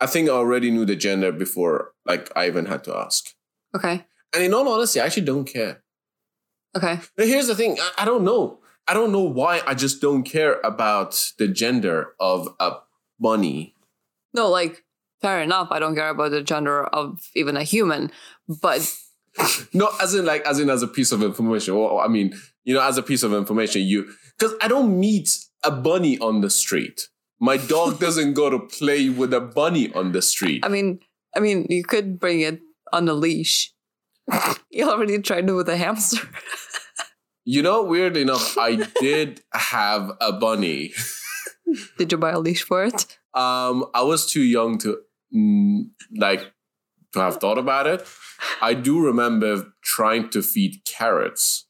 I 0.00 0.06
think 0.06 0.28
I 0.28 0.32
already 0.32 0.70
knew 0.70 0.86
the 0.86 0.96
gender 0.96 1.32
before. 1.32 1.92
Like 2.06 2.30
I 2.36 2.46
even 2.46 2.66
had 2.66 2.84
to 2.84 2.96
ask. 2.96 3.34
Okay. 3.74 4.06
And 4.34 4.42
in 4.42 4.54
all 4.54 4.68
honesty, 4.68 5.00
I 5.00 5.06
actually 5.06 5.26
don't 5.26 5.44
care. 5.44 5.82
Okay. 6.76 7.00
But 7.16 7.26
here's 7.26 7.46
the 7.46 7.54
thing: 7.54 7.76
I, 7.80 8.02
I 8.02 8.04
don't 8.04 8.24
know. 8.24 8.58
I 8.86 8.94
don't 8.94 9.12
know 9.12 9.22
why. 9.22 9.62
I 9.66 9.74
just 9.74 10.00
don't 10.00 10.24
care 10.24 10.60
about 10.64 11.32
the 11.38 11.48
gender 11.48 12.14
of 12.18 12.48
a 12.58 12.76
bunny. 13.18 13.74
No, 14.34 14.48
like 14.48 14.84
fair 15.20 15.40
enough. 15.42 15.68
I 15.70 15.78
don't 15.78 15.94
care 15.94 16.08
about 16.08 16.30
the 16.30 16.42
gender 16.42 16.84
of 16.84 17.28
even 17.34 17.56
a 17.56 17.62
human, 17.62 18.10
but 18.48 18.80
No, 19.72 19.90
as 20.00 20.14
in 20.14 20.24
like 20.24 20.44
as 20.44 20.58
in 20.58 20.70
as 20.70 20.82
a 20.82 20.88
piece 20.88 21.12
of 21.12 21.22
information. 21.22 21.76
Well, 21.76 21.98
I 21.98 22.08
mean, 22.08 22.34
you 22.64 22.74
know, 22.74 22.82
as 22.82 22.98
a 22.98 23.02
piece 23.02 23.22
of 23.22 23.32
information, 23.32 23.82
you 23.82 24.10
because 24.38 24.54
I 24.60 24.68
don't 24.68 24.98
meet 24.98 25.30
a 25.64 25.70
bunny 25.70 26.18
on 26.18 26.40
the 26.40 26.50
street. 26.50 27.08
My 27.38 27.56
dog 27.56 27.98
doesn't 28.04 28.34
go 28.34 28.50
to 28.50 28.58
play 28.58 29.08
with 29.08 29.32
a 29.32 29.40
bunny 29.40 29.92
on 29.92 30.12
the 30.12 30.22
street. 30.22 30.64
I 30.64 30.68
mean, 30.68 31.00
I 31.34 31.40
mean, 31.40 31.66
you 31.68 31.84
could 31.84 32.18
bring 32.18 32.40
it 32.40 32.60
on 32.92 33.08
a 33.08 33.14
leash. 33.14 33.72
you 34.70 34.88
already 34.88 35.18
tried 35.20 35.48
it 35.48 35.52
with 35.52 35.68
a 35.68 35.76
hamster. 35.76 36.28
You 37.46 37.62
know, 37.62 37.82
weird 37.82 38.16
enough, 38.16 38.56
I 38.58 38.76
did 39.00 39.40
have 39.52 40.12
a 40.20 40.30
bunny. 40.32 40.92
Did 41.98 42.12
you 42.12 42.18
buy 42.18 42.30
a 42.30 42.38
leash 42.38 42.62
for 42.62 42.84
it? 42.84 43.18
Um, 43.34 43.86
I 43.94 44.02
was 44.02 44.30
too 44.30 44.42
young 44.42 44.76
to 44.78 44.98
mm, 45.34 45.88
like 46.16 46.52
to 47.12 47.18
have 47.20 47.38
thought 47.38 47.58
about 47.58 47.86
it. 47.86 48.06
I 48.60 48.74
do 48.74 49.00
remember 49.00 49.72
trying 49.82 50.28
to 50.30 50.42
feed 50.42 50.84
carrots 50.84 51.66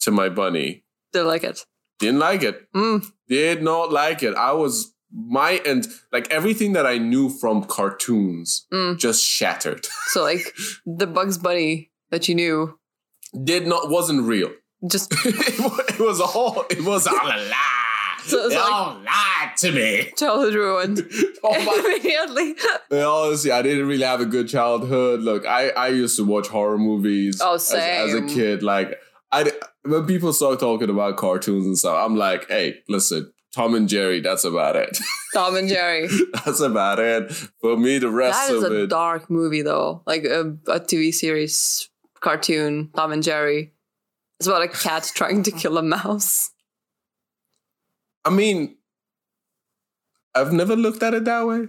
to 0.00 0.10
my 0.10 0.28
bunny. 0.28 0.84
Did 1.12 1.20
you 1.20 1.24
like 1.26 1.44
it? 1.44 1.64
Didn't 1.98 2.18
like 2.18 2.42
it. 2.42 2.70
Mm. 2.72 3.06
Did 3.28 3.62
not 3.62 3.92
like 3.92 4.22
it. 4.22 4.34
I 4.34 4.52
was 4.52 4.93
my 5.14 5.60
and 5.64 5.86
like 6.12 6.30
everything 6.32 6.72
that 6.72 6.86
I 6.86 6.98
knew 6.98 7.28
from 7.30 7.64
cartoons 7.64 8.66
Mm. 8.72 8.98
just 8.98 9.22
shattered. 9.24 9.86
So 10.08 10.22
like 10.22 10.52
the 10.86 11.06
Bugs 11.06 11.38
Bunny 11.38 11.90
that 12.10 12.28
you 12.28 12.34
knew 12.34 12.78
Did 13.42 13.66
not 13.66 13.88
wasn't 13.90 14.22
real. 14.26 14.50
just 14.90 15.12
it, 15.24 15.58
wa- 15.60 15.78
it 15.88 15.98
was 16.00 16.20
all 16.20 16.64
it 16.70 16.82
was 16.84 17.06
all 17.06 17.14
a 17.26 17.38
lie. 17.48 18.16
So 18.26 18.38
it's 18.46 18.54
They 18.54 18.60
like- 18.60 18.72
all 18.72 18.94
lied 19.04 19.56
to 19.58 19.72
me. 19.72 20.10
childhood 20.16 20.54
ruined 20.54 21.02
Oh 21.44 21.64
my 21.64 21.82
immediately. 21.84 22.54
Honestly, 22.90 23.50
I 23.50 23.60
didn't 23.62 23.86
really 23.86 24.04
have 24.04 24.20
a 24.22 24.26
good 24.26 24.48
childhood. 24.48 25.20
Look, 25.20 25.44
I, 25.46 25.68
I 25.70 25.88
used 25.88 26.16
to 26.16 26.24
watch 26.24 26.48
horror 26.48 26.78
movies 26.78 27.40
Oh, 27.42 27.54
as, 27.56 27.70
as 27.72 28.14
a 28.14 28.22
kid. 28.22 28.62
Like, 28.62 28.98
I 29.30 29.52
when 29.82 30.06
people 30.06 30.32
start 30.32 30.58
talking 30.60 30.88
about 30.88 31.18
cartoons 31.18 31.66
and 31.66 31.76
stuff, 31.76 31.98
I'm 32.02 32.16
like, 32.16 32.48
hey, 32.48 32.76
listen, 32.88 33.30
Tom 33.54 33.74
and 33.74 33.88
Jerry, 33.88 34.20
that's 34.20 34.44
about 34.44 34.74
it. 34.76 34.98
Tom 35.34 35.54
and 35.56 35.68
Jerry. 35.68 36.08
that's 36.44 36.60
about 36.60 36.98
it. 36.98 37.32
For 37.60 37.76
me, 37.76 37.98
the 37.98 38.08
rest 38.10 38.48
That 38.48 38.54
is 38.56 38.62
of 38.64 38.72
a 38.72 38.82
it. 38.82 38.86
dark 38.90 39.30
movie 39.30 39.62
though. 39.62 40.02
Like 40.06 40.24
a, 40.24 40.40
a 40.66 40.80
TV 40.80 41.12
series 41.14 41.88
cartoon, 42.20 42.90
Tom 42.96 43.12
and 43.12 43.22
Jerry. 43.22 43.72
It's 44.40 44.48
about 44.48 44.62
a 44.62 44.68
cat 44.68 45.10
trying 45.14 45.42
to 45.44 45.52
kill 45.52 45.78
a 45.78 45.82
mouse. 45.82 46.50
I 48.24 48.30
mean, 48.30 48.76
I've 50.34 50.52
never 50.52 50.74
looked 50.74 51.02
at 51.02 51.14
it 51.14 51.24
that 51.26 51.46
way. 51.46 51.68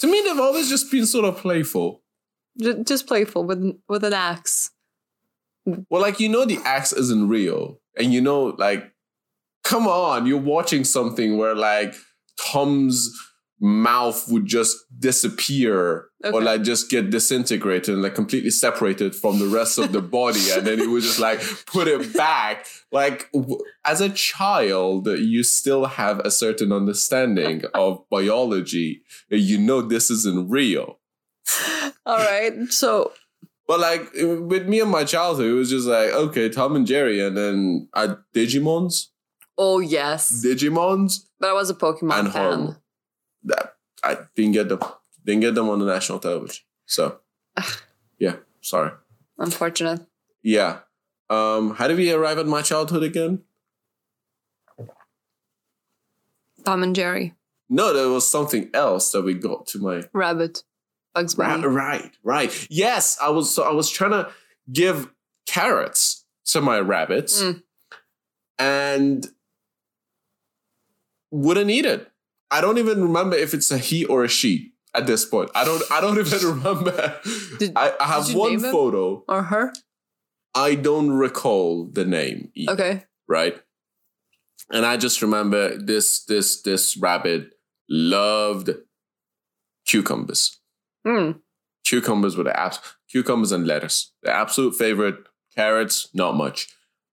To 0.00 0.06
me, 0.06 0.20
they've 0.22 0.38
always 0.38 0.68
just 0.68 0.90
been 0.90 1.06
sort 1.06 1.24
of 1.24 1.38
playful. 1.38 2.02
Just 2.84 3.06
playful 3.06 3.44
with 3.44 3.78
with 3.88 4.02
an 4.04 4.12
axe. 4.12 4.70
Well, 5.88 6.02
like 6.02 6.20
you 6.20 6.28
know, 6.28 6.44
the 6.44 6.58
axe 6.64 6.92
isn't 6.92 7.28
real, 7.28 7.80
and 7.96 8.12
you 8.12 8.20
know, 8.20 8.54
like, 8.58 8.92
come 9.66 9.86
on, 9.86 10.26
you're 10.26 10.38
watching 10.38 10.84
something 10.84 11.36
where 11.36 11.54
like 11.54 11.94
Tom's 12.40 13.12
mouth 13.58 14.28
would 14.28 14.44
just 14.44 14.76
disappear 14.98 16.08
or 16.24 16.42
like 16.42 16.62
just 16.62 16.90
get 16.90 17.08
disintegrated 17.10 17.94
and 17.94 18.02
like 18.02 18.14
completely 18.14 18.50
separated 18.50 19.14
from 19.14 19.38
the 19.38 19.46
rest 19.46 19.78
of 19.78 19.92
the 19.92 20.02
body, 20.18 20.50
and 20.50 20.66
then 20.66 20.78
he 20.78 20.86
would 20.86 21.02
just 21.02 21.18
like 21.18 21.40
put 21.66 21.88
it 21.88 22.14
back. 22.14 22.66
Like, 22.92 23.30
w- 23.32 23.58
as 23.84 24.00
a 24.00 24.10
child, 24.10 25.06
you 25.08 25.42
still 25.42 25.86
have 25.86 26.20
a 26.20 26.30
certain 26.30 26.72
understanding 26.72 27.62
of 27.74 28.04
biology, 28.10 29.02
you 29.30 29.58
know 29.58 29.80
this 29.82 30.10
isn't 30.10 30.48
real. 30.50 30.98
All 32.04 32.18
right. 32.18 32.52
So 32.70 33.12
But 33.66 33.80
like 33.80 34.10
with 34.14 34.68
me 34.68 34.80
and 34.80 34.90
my 34.90 35.04
childhood, 35.04 35.46
it 35.46 35.54
was 35.54 35.70
just 35.70 35.86
like 35.86 36.10
okay, 36.10 36.48
Tom 36.48 36.76
and 36.76 36.86
Jerry, 36.86 37.20
and 37.20 37.36
then 37.36 37.88
I 37.94 38.16
Digimons, 38.34 39.06
oh 39.58 39.80
yes. 39.80 40.44
Digimons, 40.44 41.26
But 41.40 41.50
I 41.50 41.52
was 41.52 41.70
a 41.70 41.74
Pokemon 41.74 42.18
and 42.18 42.32
fan. 42.32 42.42
horrible. 42.42 42.76
That 43.44 43.74
I 44.02 44.18
didn't 44.34 44.52
get 44.52 44.68
them, 44.68 44.80
didn't 45.24 45.40
get 45.42 45.54
them 45.54 45.68
on 45.68 45.78
the 45.78 45.86
national 45.86 46.18
television. 46.18 46.64
So 46.86 47.20
yeah, 48.18 48.36
sorry. 48.60 48.92
Unfortunate. 49.38 50.00
Yeah. 50.42 50.80
Um, 51.28 51.74
how 51.74 51.88
did 51.88 51.96
we 51.96 52.12
arrive 52.12 52.38
at 52.38 52.46
my 52.46 52.62
childhood 52.62 53.02
again? 53.02 53.42
Tom 56.64 56.82
and 56.82 56.94
Jerry. 56.94 57.34
No, 57.68 57.92
there 57.92 58.08
was 58.08 58.28
something 58.28 58.70
else 58.74 59.10
that 59.12 59.22
we 59.22 59.34
got 59.34 59.66
to 59.68 59.78
my 59.78 60.04
Rabbit. 60.12 60.62
Bugs 61.14 61.36
Right, 61.38 61.60
Bunny. 61.60 61.66
right, 61.74 62.12
right. 62.22 62.66
Yes, 62.70 63.18
I 63.22 63.30
was. 63.30 63.52
So 63.54 63.62
I 63.62 63.72
was 63.72 63.88
trying 63.90 64.10
to 64.12 64.30
give 64.72 65.10
carrots 65.46 66.24
to 66.46 66.60
my 66.60 66.78
rabbits, 66.78 67.42
Mm. 67.42 67.62
and 68.58 69.26
wouldn't 71.30 71.70
eat 71.70 71.84
it. 71.84 72.10
I 72.50 72.60
don't 72.60 72.78
even 72.78 73.02
remember 73.02 73.36
if 73.36 73.54
it's 73.54 73.70
a 73.70 73.78
he 73.78 74.04
or 74.04 74.24
a 74.24 74.28
she 74.28 74.72
at 74.94 75.06
this 75.06 75.24
point. 75.24 75.50
I 75.54 75.64
don't. 75.64 75.82
I 75.90 76.00
don't 76.00 76.18
even 76.26 76.46
remember. 76.48 77.20
Did- 77.58 77.72
I, 77.76 77.92
I 78.00 78.06
have 78.06 78.32
one 78.34 78.60
photo. 78.60 79.24
Or 79.28 79.42
her? 79.42 79.72
I 80.54 80.74
don't 80.74 81.10
recall 81.10 81.86
the 81.86 82.04
name. 82.04 82.50
either, 82.54 82.72
Okay. 82.72 83.04
Right. 83.28 83.60
And 84.72 84.86
I 84.86 84.96
just 84.96 85.20
remember 85.22 85.76
this. 85.76 86.24
This. 86.24 86.62
This 86.62 86.96
rabbit 86.96 87.50
loved 87.88 88.70
cucumbers. 89.86 90.58
Hmm. 91.06 91.32
cucumbers 91.84 92.36
were 92.36 92.42
the 92.44 92.58
abs- 92.58 92.80
cucumbers 93.10 93.52
and 93.52 93.66
lettuce. 93.66 94.12
The 94.22 94.32
absolute 94.34 94.74
favorite. 94.74 95.16
Carrots, 95.54 96.08
not 96.12 96.34
much. 96.34 96.68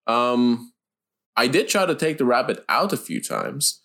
Um, 0.08 0.74
I 1.38 1.48
did 1.48 1.68
try 1.70 1.86
to 1.86 1.96
take 1.96 2.18
the 2.18 2.26
rabbit 2.26 2.66
out 2.68 2.92
a 2.92 2.98
few 2.98 3.22
times, 3.22 3.80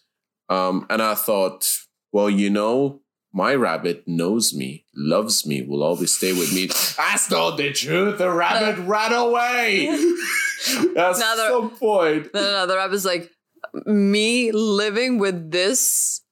um, 0.49 0.87
and 0.91 1.03
I 1.03 1.15
thought, 1.15 1.79
well, 2.13 2.31
you 2.31 2.51
know, 2.51 3.01
my 3.33 3.55
rabbit 3.55 4.05
knows 4.07 4.55
me, 4.55 4.85
loves 4.97 5.47
me, 5.47 5.63
will 5.63 5.83
always 5.83 6.15
stay 6.15 6.33
with 6.33 6.53
me. 6.55 6.67
That's 6.97 7.31
not 7.31 7.57
the 7.59 7.73
truth. 7.73 8.19
The 8.19 8.31
rabbit 8.31 8.83
ran 8.87 9.13
away. 9.13 9.87
That's 10.95 11.21
at 11.21 11.25
Now 11.25 11.37
the- 11.37 11.49
some 11.49 11.71
point, 11.71 12.33
No, 12.35 12.41
no, 12.41 12.51
no. 12.53 12.67
The 12.67 12.77
rabbit's 12.77 13.05
like, 13.05 13.31
me 13.87 14.51
living 14.53 15.19
with 15.19 15.51
this 15.51 16.23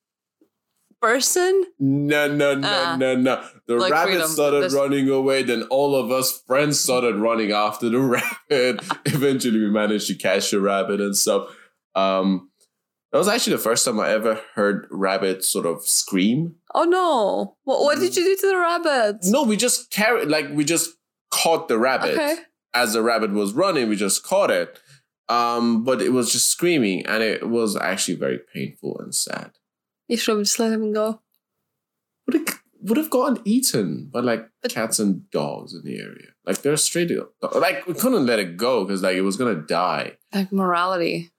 person? 1.01 1.65
No, 1.79 2.29
no, 2.35 2.55
no, 2.55 2.69
Uh, 2.69 2.97
no, 2.97 3.15
no. 3.17 3.45
The 3.67 3.75
like 3.77 3.93
rabbit 3.93 4.13
freedom. 4.13 4.29
started 4.31 4.61
There's- 4.63 4.75
running 4.75 5.09
away. 5.09 5.43
Then 5.43 5.65
all 5.65 5.95
of 5.95 6.11
us 6.11 6.41
friends 6.47 6.81
started 6.81 7.17
running 7.17 7.53
after 7.53 7.89
the 7.89 8.01
rabbit. 8.51 8.81
Eventually, 9.05 9.61
we 9.61 9.71
managed 9.71 10.07
to 10.09 10.15
catch 10.15 10.51
the 10.51 10.61
rabbit 10.61 11.01
and 11.01 11.17
stuff. 11.17 11.49
Um, 11.95 12.51
that 13.13 13.19
was 13.19 13.29
actually 13.29 13.55
the 13.57 13.63
first 13.63 13.85
time 13.85 14.01
I 14.01 14.11
ever 14.11 14.41
heard 14.55 14.87
rabbit 14.91 15.45
sort 15.45 15.67
of 15.67 15.83
scream. 15.87 16.57
Oh 16.75 16.85
no. 16.85 17.57
What, 17.65 17.81
what 17.81 17.99
did 17.99 18.17
you 18.17 18.25
do 18.25 18.37
to 18.37 18.47
the 18.49 18.59
rabbit? 18.59 19.19
No, 19.25 19.43
we 19.45 19.57
just 19.57 19.91
carried, 19.91 20.29
like, 20.29 20.49
we 20.53 20.65
just 20.65 20.91
caught 21.31 21.69
the 21.69 21.79
rabbit 21.79 22.15
Okay. 22.15 22.37
as 22.75 22.93
the 22.93 23.03
rabbit 23.03 23.31
was 23.33 23.53
running. 23.53 23.89
We 23.89 23.97
just 23.97 24.23
caught 24.25 24.51
it. 24.51 24.79
Um, 25.29 25.83
but 25.85 26.01
it 26.01 26.13
was 26.13 26.31
just 26.31 26.51
screaming, 26.51 27.05
and 27.07 27.21
it 27.23 27.49
was 27.49 27.75
actually 27.77 28.17
very 28.17 28.39
painful 28.55 28.97
and 29.01 29.13
sad. 29.15 29.53
You 30.09 30.17
should 30.17 30.37
have 30.37 30.45
just 30.45 30.59
let 30.61 30.73
him 30.73 30.93
go. 30.93 31.21
would 32.27 32.35
have 32.35 32.61
would 32.83 32.97
have 32.99 33.11
gotten 33.11 33.43
eaten 33.45 34.09
by 34.13 34.21
like 34.21 34.47
But- 34.63 34.71
cats 34.71 35.01
and 35.01 35.29
dogs 35.33 35.75
in 35.75 35.83
the 35.83 35.99
area. 35.99 36.29
Like 36.45 36.63
they're 36.63 36.77
straight. 36.77 37.11
Like 37.43 37.85
we 37.89 37.95
couldn't 37.95 38.27
let 38.27 38.39
it 38.39 38.57
go 38.57 38.85
because 38.85 39.03
like 39.03 39.17
it 39.17 39.23
was 39.23 39.37
gonna 39.37 39.57
die. 39.67 40.13
Like 40.33 40.53
morality. 40.53 41.33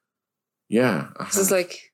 Yeah. 0.69 1.07
This 1.19 1.37
is 1.37 1.51
like, 1.51 1.93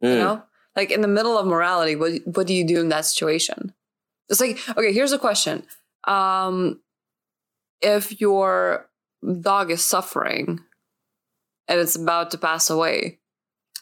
Yeah. 0.00 0.10
you 0.10 0.18
know? 0.18 0.42
Like 0.74 0.90
in 0.90 1.00
the 1.00 1.08
middle 1.08 1.38
of 1.38 1.46
morality, 1.46 1.96
what 1.96 2.12
what 2.26 2.46
do 2.46 2.54
you 2.54 2.66
do 2.66 2.80
in 2.80 2.90
that 2.90 3.04
situation? 3.06 3.72
It's 4.28 4.40
like, 4.40 4.58
okay, 4.76 4.92
here's 4.92 5.12
a 5.12 5.18
question. 5.18 5.64
Um 6.06 6.80
if 7.80 8.20
your 8.20 8.88
dog 9.40 9.70
is 9.70 9.84
suffering 9.84 10.60
and 11.68 11.80
it's 11.80 11.96
about 11.96 12.30
to 12.32 12.38
pass 12.38 12.70
away, 12.70 13.18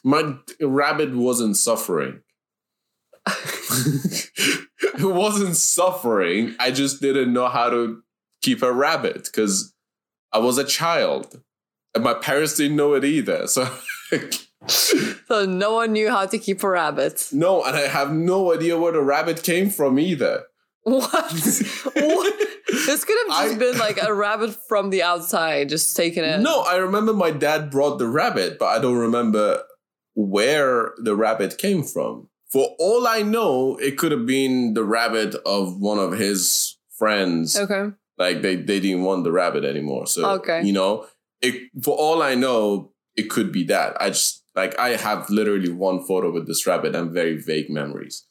My 0.03 0.35
rabbit 0.61 1.15
wasn't 1.15 1.57
suffering. 1.57 2.21
it 3.27 5.01
wasn't 5.01 5.55
suffering. 5.57 6.55
I 6.59 6.71
just 6.71 7.01
didn't 7.01 7.33
know 7.33 7.47
how 7.47 7.69
to 7.69 8.01
keep 8.41 8.61
a 8.61 8.71
rabbit 8.71 9.25
because 9.25 9.73
I 10.31 10.37
was 10.39 10.57
a 10.57 10.63
child. 10.63 11.41
And 11.93 12.03
my 12.03 12.13
parents 12.13 12.55
didn't 12.55 12.75
know 12.77 12.93
it 12.93 13.03
either. 13.05 13.47
So 13.47 13.63
so 14.67 15.45
no 15.45 15.73
one 15.73 15.93
knew 15.93 16.09
how 16.09 16.25
to 16.25 16.37
keep 16.37 16.63
a 16.63 16.69
rabbit. 16.69 17.29
no, 17.31 17.63
and 17.63 17.75
I 17.75 17.87
have 17.87 18.11
no 18.11 18.53
idea 18.53 18.77
where 18.79 18.91
the 18.93 19.01
rabbit 19.01 19.43
came 19.43 19.69
from 19.69 19.99
either. 19.99 20.43
What? 20.83 21.11
what? 21.11 22.33
This 22.85 23.03
could 23.05 23.17
have 23.27 23.27
just 23.49 23.55
I- 23.55 23.57
been 23.57 23.77
like 23.79 24.01
a 24.01 24.13
rabbit 24.13 24.55
from 24.67 24.91
the 24.91 25.01
outside, 25.01 25.69
just 25.69 25.95
taken 25.95 26.23
it. 26.23 26.39
No, 26.41 26.61
I 26.61 26.75
remember 26.75 27.13
my 27.13 27.31
dad 27.31 27.71
brought 27.71 27.97
the 27.97 28.07
rabbit, 28.07 28.59
but 28.59 28.65
I 28.67 28.79
don't 28.79 28.97
remember 28.97 29.63
where 30.13 30.93
the 30.97 31.15
rabbit 31.15 31.57
came 31.57 31.83
from. 31.83 32.29
For 32.51 32.75
all 32.79 33.07
I 33.07 33.21
know, 33.21 33.77
it 33.77 33.97
could 33.97 34.11
have 34.11 34.25
been 34.25 34.75
the 34.75 34.83
rabbit 34.83 35.35
of 35.45 35.79
one 35.79 35.97
of 35.99 36.13
his 36.13 36.77
friends. 36.97 37.57
Okay. 37.57 37.91
Like 38.17 38.41
they, 38.41 38.55
they 38.55 38.79
didn't 38.79 39.03
want 39.03 39.23
the 39.25 39.31
rabbit 39.31 39.65
anymore. 39.65 40.07
So 40.07 40.29
Okay. 40.39 40.61
you 40.63 40.71
know, 40.71 41.05
it 41.41 41.69
for 41.83 41.97
all 41.97 42.21
I 42.21 42.35
know, 42.35 42.93
it 43.15 43.29
could 43.29 43.51
be 43.51 43.63
that. 43.65 43.99
I 44.01 44.09
just 44.09 44.43
like 44.55 44.77
I 44.79 44.95
have 44.95 45.29
literally 45.29 45.71
one 45.71 46.03
photo 46.05 46.31
with 46.31 46.47
this 46.47 46.65
rabbit 46.67 46.95
and 46.95 47.11
very 47.11 47.37
vague 47.41 47.69
memories. 47.69 48.25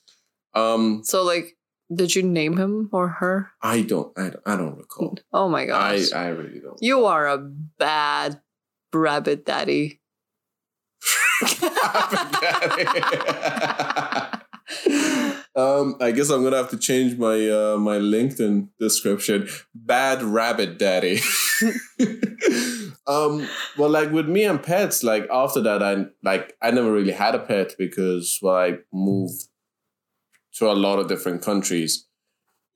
Um, 0.54 1.02
So 1.04 1.22
like, 1.24 1.56
did 1.94 2.14
you 2.14 2.22
name 2.22 2.56
him 2.56 2.88
or 2.92 3.08
her? 3.08 3.50
I 3.62 3.82
don't 3.82 4.16
I, 4.18 4.30
don't- 4.30 4.42
I 4.46 4.56
don't 4.56 4.76
recall. 4.78 5.18
Oh 5.32 5.48
my 5.48 5.62
I 5.62 5.66
gosh. 5.66 6.12
I 6.12 6.28
really 6.28 6.60
don't. 6.60 6.78
you 6.80 7.04
are 7.06 7.26
a 7.28 7.38
bad 7.38 8.40
rabbit 8.92 9.44
daddy. 9.44 10.00
um, 15.56 15.96
I 16.00 16.12
guess 16.14 16.30
I'm 16.30 16.42
gonna 16.42 16.56
have 16.56 16.70
to 16.70 16.78
change 16.78 17.18
my 17.18 17.48
uh, 17.48 17.76
my 17.78 17.98
LinkedIn 17.98 18.68
description. 18.78 19.48
Bad 19.74 20.22
rabbit 20.22 20.78
daddy. 20.78 21.20
um, 23.06 23.46
well, 23.76 23.90
like 23.90 24.10
with 24.10 24.28
me 24.28 24.44
and 24.44 24.62
pets, 24.62 25.02
like 25.02 25.26
after 25.30 25.60
that, 25.62 25.82
I 25.82 26.06
like 26.22 26.56
I 26.62 26.70
never 26.70 26.92
really 26.92 27.12
had 27.12 27.34
a 27.34 27.38
pet 27.38 27.74
because 27.78 28.38
well, 28.42 28.56
I 28.56 28.78
moved 28.92 29.48
to 30.54 30.70
a 30.70 30.72
lot 30.72 30.98
of 30.98 31.08
different 31.08 31.42
countries. 31.42 32.06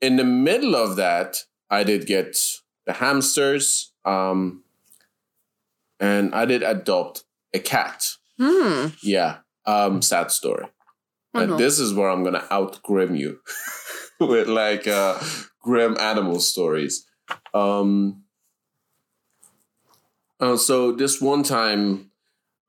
In 0.01 0.15
the 0.17 0.23
middle 0.23 0.75
of 0.75 0.95
that, 0.97 1.37
I 1.69 1.83
did 1.83 2.05
get 2.05 2.37
the 2.85 2.93
hamsters, 2.93 3.91
um, 4.05 4.63
and 5.99 6.33
I 6.33 6.45
did 6.45 6.63
adopt 6.63 7.23
a 7.53 7.59
cat. 7.59 8.07
Hmm. 8.39 8.87
Yeah, 9.03 9.37
um, 9.65 10.01
sad 10.01 10.31
story. 10.31 10.65
Oh, 11.33 11.41
And 11.41 11.51
no. 11.51 11.57
this 11.57 11.79
is 11.79 11.93
where 11.93 12.09
I'm 12.09 12.23
gonna 12.23 12.45
out 12.49 12.81
grim 12.83 13.15
you 13.15 13.39
with 14.19 14.47
like 14.47 14.87
uh, 14.87 15.19
grim 15.61 15.97
animal 15.99 16.39
stories. 16.39 17.05
Um, 17.53 18.23
uh, 20.39 20.57
so 20.57 20.91
this 20.91 21.21
one 21.21 21.43
time, 21.43 22.09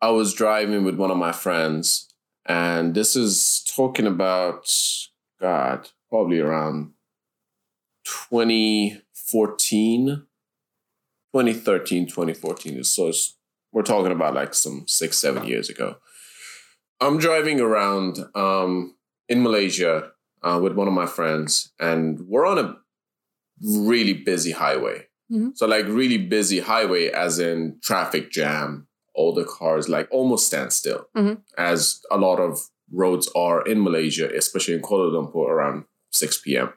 I 0.03 0.11
was 0.11 0.35
driving 0.35 0.85
with 0.85 0.97
one 0.97 1.11
of 1.11 1.17
my 1.17 1.33
friends, 1.33 2.13
and 2.47 2.95
this 2.95 3.15
is 3.15 3.63
talking 3.77 4.07
about 4.07 4.73
God, 5.41 5.91
probably 6.09 6.41
around 6.41 6.93
2014, 8.05 10.27
2013, 11.35 12.07
2014. 12.07 12.85
So 12.85 13.13
we're 13.73 13.83
talking 13.83 14.13
about 14.13 14.35
like 14.35 14.55
some 14.55 14.85
six, 14.89 15.19
seven 15.19 15.45
years 15.45 15.69
ago. 15.69 15.97
I'm 17.01 17.19
driving 17.19 17.61
around 17.61 18.19
um, 18.35 18.97
in 19.29 19.43
Malaysia 19.43 20.13
uh, 20.43 20.59
with 20.63 20.73
one 20.73 20.89
of 20.89 20.95
my 20.95 21.07
friends, 21.07 21.73
and 21.79 22.21
we're 22.27 22.47
on 22.47 22.59
a 22.59 22.77
really 23.63 24.15
busy 24.15 24.53
highway. 24.53 25.07
Mhm. 25.31 25.57
So, 25.57 25.67
like, 25.67 25.87
really 25.87 26.19
busy 26.19 26.61
highway, 26.61 27.09
as 27.11 27.39
in 27.39 27.79
traffic 27.83 28.31
jam. 28.31 28.87
All 29.15 29.35
the 29.35 29.45
cars 29.45 29.89
like 29.89 30.09
almost 30.11 30.47
stand 30.47 30.73
still, 30.73 31.07
Mhm. 31.17 31.43
as 31.59 32.01
a 32.11 32.17
lot 32.17 32.39
of 32.39 32.59
roads 32.93 33.29
are 33.35 33.61
in 33.63 33.83
Malaysia, 33.83 34.29
especially 34.35 34.75
in 34.75 34.83
Kuala 34.83 35.11
Lumpur 35.13 35.49
around 35.49 35.85
6 36.11 36.39
p.m. 36.41 36.73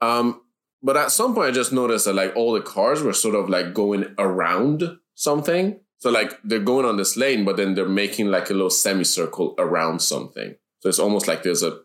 Um, 0.00 0.40
but 0.82 0.96
at 0.96 1.10
some 1.10 1.34
point, 1.34 1.48
I 1.48 1.52
just 1.52 1.72
noticed 1.72 2.04
that 2.04 2.14
like 2.14 2.36
all 2.36 2.52
the 2.52 2.60
cars 2.60 3.02
were 3.02 3.14
sort 3.14 3.34
of 3.34 3.48
like 3.48 3.72
going 3.74 4.14
around 4.18 4.98
something. 5.14 5.80
So 5.98 6.10
like 6.10 6.38
they're 6.44 6.60
going 6.60 6.84
on 6.84 6.96
this 6.98 7.16
lane, 7.16 7.44
but 7.46 7.56
then 7.56 7.74
they're 7.74 7.88
making 7.88 8.26
like 8.30 8.50
a 8.50 8.54
little 8.54 8.70
semicircle 8.70 9.54
around 9.58 10.00
something. 10.02 10.54
So 10.80 10.88
it's 10.90 10.98
almost 10.98 11.26
like 11.26 11.42
there's 11.42 11.62
a 11.62 11.80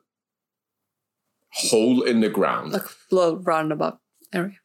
hole 1.51 2.01
in 2.03 2.19
the 2.19 2.29
ground. 2.29 2.73
Like 2.73 2.83
little 3.11 3.37
roundabout 3.37 3.99
area. 4.33 4.57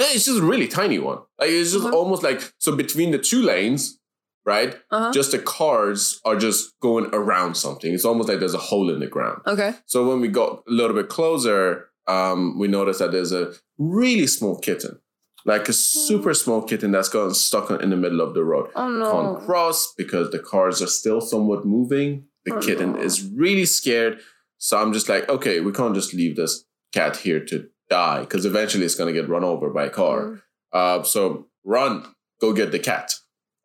No, 0.00 0.06
It's 0.08 0.24
just 0.24 0.40
a 0.40 0.42
really 0.42 0.66
tiny 0.68 0.98
one. 0.98 1.18
Like 1.38 1.50
it's 1.50 1.72
just 1.72 1.84
Uh-huh. 1.84 1.96
almost 1.96 2.22
like 2.22 2.40
so 2.58 2.74
between 2.74 3.10
the 3.12 3.18
two 3.18 3.42
lanes, 3.42 3.98
right? 4.44 4.74
Uh-huh. 4.90 5.12
Just 5.12 5.30
the 5.32 5.38
cars 5.38 6.20
are 6.24 6.36
just 6.36 6.72
going 6.80 7.06
around 7.12 7.54
something. 7.56 7.92
It's 7.94 8.04
almost 8.04 8.28
like 8.28 8.40
there's 8.40 8.54
a 8.54 8.58
hole 8.70 8.88
in 8.94 9.00
the 9.00 9.06
ground. 9.06 9.42
okay. 9.46 9.74
So 9.86 10.08
when 10.08 10.20
we 10.20 10.28
got 10.28 10.50
a 10.66 10.72
little 10.72 10.96
bit 10.96 11.08
closer, 11.08 11.90
um, 12.08 12.58
we 12.58 12.66
noticed 12.66 12.98
that 13.00 13.12
there's 13.12 13.32
a 13.32 13.52
really 13.78 14.26
small 14.26 14.58
kitten, 14.58 14.98
like 15.44 15.68
a 15.68 15.72
super 15.72 16.34
small 16.34 16.62
kitten 16.62 16.90
that's 16.92 17.08
gotten 17.10 17.34
stuck 17.34 17.70
in 17.70 17.90
the 17.90 17.96
middle 17.96 18.20
of 18.20 18.34
the 18.34 18.42
road. 18.42 18.70
Oh 18.74 19.10
Can't 19.12 19.46
cross 19.46 19.92
because 19.96 20.30
the 20.30 20.38
cars 20.40 20.82
are 20.82 20.86
still 21.00 21.20
somewhat 21.20 21.64
moving. 21.66 22.24
The 22.46 22.54
Oh, 22.54 22.60
kitten 22.60 22.92
no. 22.94 23.00
is 23.00 23.22
really 23.44 23.66
scared. 23.66 24.18
So 24.58 24.78
I'm 24.80 24.92
just 24.92 25.08
like, 25.08 25.28
okay, 25.28 25.60
we 25.60 25.72
can't 25.72 25.94
just 25.94 26.12
leave 26.14 26.36
this 26.36 26.64
cat 26.92 27.16
here 27.18 27.40
to 27.50 27.68
die 27.90 28.20
because 28.20 28.46
eventually 28.46 28.84
it's 28.86 28.94
going 28.94 29.12
to 29.12 29.20
get 29.20 29.28
run 29.28 29.44
over 29.44 29.68
by 29.70 29.84
a 29.86 29.90
car. 29.90 30.20
Mm. 30.22 30.42
Uh, 30.72 31.02
so 31.02 31.48
run, 31.64 32.06
go 32.40 32.52
get 32.54 32.70
the 32.72 32.78
cat, 32.78 33.14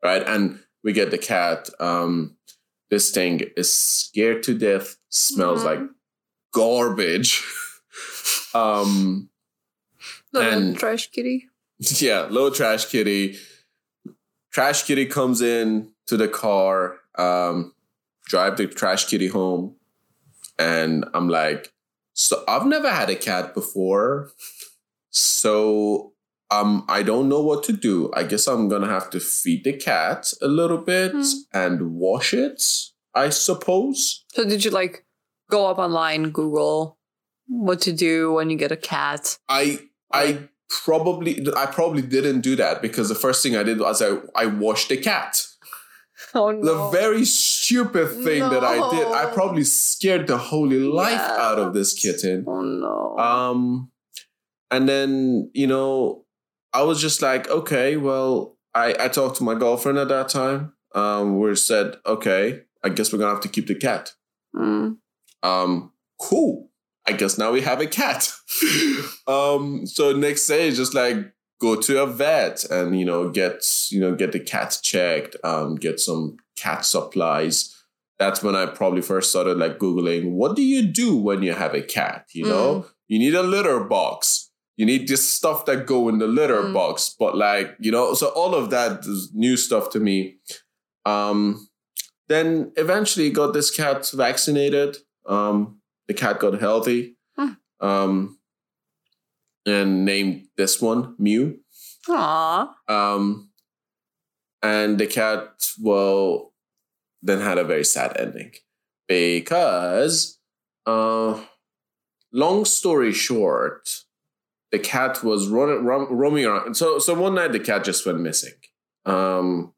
right? 0.04 0.24
And 0.28 0.60
we 0.84 0.92
get 0.92 1.12
the 1.12 1.18
cat. 1.18 1.70
Um, 1.80 2.36
this 2.90 3.12
thing 3.12 3.42
is 3.56 3.72
scared 3.72 4.44
to 4.44 4.58
death, 4.58 4.98
smells 5.10 5.62
Mhm. 5.62 5.66
like 5.66 5.80
garbage. 6.54 7.44
um, 8.54 9.30
Little 10.34 10.52
and- 10.52 10.78
trash 10.78 11.10
kitty. 11.12 11.48
yeah, 11.80 12.26
little 12.28 12.52
trash 12.52 12.86
kitty. 12.86 13.38
Trash 14.52 14.84
kitty 14.84 15.06
comes 15.06 15.42
in 15.42 15.92
to 16.08 16.16
the 16.18 16.28
car, 16.30 17.00
um, 17.18 17.74
drive 18.26 18.56
the 18.58 18.68
trash 18.68 19.06
kitty 19.10 19.28
home, 19.28 19.76
and 20.58 21.04
I'm 21.14 21.28
like, 21.28 21.74
so 22.16 22.44
I've 22.48 22.66
never 22.66 22.90
had 22.90 23.10
a 23.12 23.16
cat 23.16 23.54
before, 23.54 24.32
so 25.12 26.14
um, 26.52 26.86
I 26.88 27.04
don't 27.04 27.30
know 27.30 27.42
what 27.42 27.64
to 27.66 27.74
do. 27.74 28.12
I 28.16 28.24
guess 28.24 28.48
I'm 28.48 28.68
gonna 28.70 28.88
have 28.88 29.10
to 29.12 29.20
feed 29.20 29.64
the 29.64 29.74
cat 29.74 30.34
a 30.42 30.48
little 30.48 30.78
bit 30.78 31.12
Hmm. 31.12 31.24
and 31.54 31.92
wash 31.96 32.34
it. 32.34 32.64
I 33.14 33.30
suppose. 33.30 34.26
So 34.34 34.44
did 34.44 34.66
you 34.66 34.72
like 34.72 35.06
go 35.50 35.68
up 35.68 35.78
online, 35.78 36.32
Google 36.32 36.98
what 37.48 37.80
to 37.82 37.94
do 37.94 38.34
when 38.34 38.50
you 38.50 38.58
get 38.58 38.72
a 38.72 38.78
cat? 38.78 39.38
I 39.48 39.80
I 40.12 40.50
probably 40.84 41.46
I 41.56 41.68
probably 41.68 42.02
didn't 42.02 42.42
do 42.42 42.56
that 42.56 42.82
because 42.82 43.08
the 43.08 43.16
first 43.16 43.44
thing 43.44 43.56
I 43.56 43.64
did 43.64 43.80
was 43.80 44.02
I 44.02 44.18
I 44.36 44.48
washed 44.48 44.90
the 44.90 44.98
cat. 44.98 45.45
Oh 46.38 46.52
The 46.52 46.90
very 46.90 47.24
stupid 47.24 48.10
thing 48.10 48.42
that 48.42 48.62
I 48.62 48.90
did, 48.92 49.08
I 49.08 49.32
probably 49.34 49.64
scared 49.64 50.28
the 50.28 50.38
holy 50.38 50.80
life 50.80 51.22
out 51.22 51.60
of 51.60 51.74
this 51.74 51.94
kitten. 51.94 52.44
Oh 52.46 52.60
no. 52.62 53.18
Um, 53.18 53.90
and 54.70 54.90
then 54.90 55.50
you 55.54 55.66
know, 55.66 56.26
I 56.74 56.82
was 56.84 57.00
just 57.00 57.22
like, 57.22 57.50
okay, 57.50 57.96
well, 57.96 58.58
I 58.74 58.96
I 59.00 59.08
talked 59.08 59.38
to 59.38 59.46
my 59.46 59.56
girlfriend 59.56 59.98
at 59.98 60.10
that 60.10 60.28
time. 60.28 60.74
Um, 60.94 61.40
we 61.40 61.56
said, 61.56 61.96
okay, 62.06 62.64
I 62.84 62.90
guess 62.90 63.14
we're 63.14 63.20
gonna 63.20 63.32
have 63.32 63.44
to 63.44 63.48
keep 63.48 63.68
the 63.68 63.76
cat. 63.76 64.12
Mm. 64.54 64.98
Um, 65.42 65.94
cool. 66.20 66.70
I 67.08 67.14
guess 67.14 67.38
now 67.38 67.52
we 67.52 67.62
have 67.62 67.80
a 67.80 67.88
cat. 67.88 68.30
um, 69.28 69.86
so 69.86 70.12
next 70.12 70.48
day 70.48 70.72
just 70.72 70.94
like 70.94 71.18
go 71.62 71.76
to 71.80 72.02
a 72.04 72.06
vet 72.08 72.64
and 72.66 73.00
you 73.00 73.06
know 73.06 73.30
get 73.30 73.66
you 73.90 74.00
know 74.00 74.16
get 74.16 74.32
the 74.32 74.40
cat 74.40 74.78
checked, 74.82 75.36
um, 75.44 75.76
get 75.76 76.00
some 76.00 76.38
cat 76.58 76.86
supplies. 76.86 77.72
That's 78.18 78.42
when 78.42 78.56
I 78.56 78.66
probably 78.68 79.02
first 79.02 79.30
started 79.30 79.58
like 79.58 79.78
googling 79.78 80.32
what 80.32 80.56
do 80.56 80.62
you 80.62 80.84
do 80.84 81.16
when 81.18 81.44
you 81.44 81.54
have 81.54 81.74
a 81.74 81.82
cat. 81.82 82.28
You 82.34 82.46
know, 82.46 82.86
you 83.08 83.20
need 83.20 83.36
a 83.36 83.44
litter 83.44 83.82
box. 83.82 84.50
You 84.78 84.86
need 84.86 85.08
this 85.08 85.30
stuff 85.30 85.66
that 85.66 85.86
go 85.86 86.10
in 86.10 86.20
the 86.20 86.28
litter 86.28 86.62
Mm. 86.62 86.74
box. 86.74 87.16
But 87.18 87.36
like 87.38 87.76
you 87.80 87.92
know, 87.92 88.14
so 88.14 88.28
all 88.30 88.56
of 88.56 88.70
that 88.70 89.06
is 89.06 89.32
new 89.34 89.58
stuff 89.58 89.90
to 89.92 90.00
me. 90.00 90.38
Um, 91.06 91.68
then 92.28 92.72
eventually 92.76 93.30
got 93.30 93.54
this 93.54 93.70
cat 93.70 94.10
vaccinated. 94.14 94.98
Um, 95.28 95.80
the 96.08 96.14
cat 96.14 96.40
got 96.40 96.60
healthy. 96.60 97.18
Hmm. 97.38 97.54
And 99.66 100.06
named 100.06 100.48
this 100.58 100.82
one 100.82 101.16
Mew. 101.18 101.60
Aw. 102.08 102.76
Um, 102.88 103.50
and 104.62 104.98
the 105.00 105.08
cat, 105.08 105.70
well, 105.82 106.54
then 107.22 107.42
had 107.42 107.58
a 107.58 107.64
very 107.64 107.84
sad 107.84 108.16
ending 108.20 108.52
because, 109.08 110.40
uh, 110.86 111.42
long 112.32 112.66
story 112.66 113.12
short, 113.12 114.04
the 114.72 114.80
cat 114.80 115.24
was 115.24 115.48
roaming 115.48 116.46
around. 116.46 116.76
So, 116.76 117.00
so 117.00 117.14
one 117.14 117.36
night 117.36 117.52
the 117.52 117.60
cat 117.60 117.84
just 117.84 118.06
went 118.06 118.20
missing. 118.20 118.54
Um, 119.06 119.74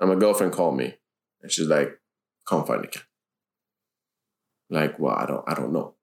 and 0.00 0.10
my 0.10 0.16
girlfriend 0.16 0.52
called 0.52 0.76
me, 0.76 0.94
and 1.42 1.50
she's 1.50 1.66
like, 1.66 1.98
"Can't 2.46 2.66
find 2.66 2.84
the 2.84 2.88
cat." 2.88 3.02
Like, 4.70 4.98
well, 4.98 5.14
I 5.14 5.26
don't, 5.26 5.44
I 5.48 5.54
don't 5.54 5.72
know. 5.72 5.94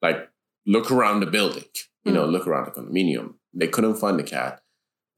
Like, 0.00 0.30
look 0.66 0.90
around 0.90 1.20
the 1.20 1.26
building. 1.26 1.64
You 2.04 2.12
know, 2.12 2.26
look 2.26 2.46
around 2.46 2.66
the 2.66 2.72
condominium. 2.80 3.34
They 3.54 3.68
couldn't 3.68 3.96
find 3.96 4.18
the 4.18 4.24
cat. 4.24 4.60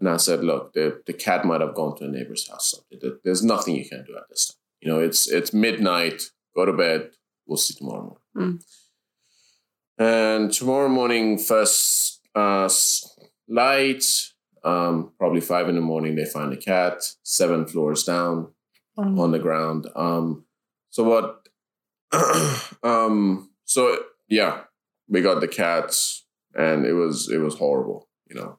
And 0.01 0.09
I 0.09 0.17
said, 0.19 0.45
look, 0.45 0.73
the, 0.75 1.01
the 1.07 1.13
cat 1.13 1.45
might 1.45 1.61
have 1.61 1.75
gone 1.75 1.97
to 1.97 2.05
a 2.05 2.09
neighbor's 2.09 2.49
house. 2.49 2.73
Something. 2.73 3.19
There's 3.25 3.43
nothing 3.43 3.77
you 3.77 3.89
can 3.89 4.05
do 4.05 4.17
at 4.17 4.29
this 4.29 4.49
time. 4.49 4.57
You 4.81 4.89
know, 4.91 5.01
it's 5.01 5.27
it's 5.31 5.53
midnight. 5.55 6.23
Go 6.55 6.67
to 6.67 6.73
bed. 6.73 7.11
We'll 7.47 7.57
see 7.57 7.75
tomorrow 7.75 8.19
morning. 8.35 8.61
And 9.97 10.53
tomorrow 10.53 10.89
morning, 10.89 11.39
first 11.39 12.21
uh, 12.35 12.69
light, 13.49 14.05
um, 14.65 15.13
probably 15.19 15.41
five 15.41 15.69
in 15.69 15.77
the 15.77 15.81
morning, 15.81 16.17
they 16.17 16.25
find 16.25 16.53
the 16.53 16.57
cat 16.57 17.03
seven 17.23 17.67
floors 17.67 18.03
down 18.05 18.49
Oh, 18.97 19.23
on 19.23 19.33
the 19.33 19.41
ground. 19.41 19.89
Um, 19.97 20.45
so 20.91 21.03
what? 21.03 21.49
um, 22.85 23.51
so 23.65 23.99
yeah, 24.29 24.61
we 25.09 25.21
got 25.21 25.41
the 25.41 25.49
cats, 25.49 26.24
and 26.57 26.85
it 26.87 26.93
was 26.95 27.29
it 27.31 27.39
was 27.39 27.57
horrible, 27.59 28.09
you 28.29 28.37
know. 28.37 28.59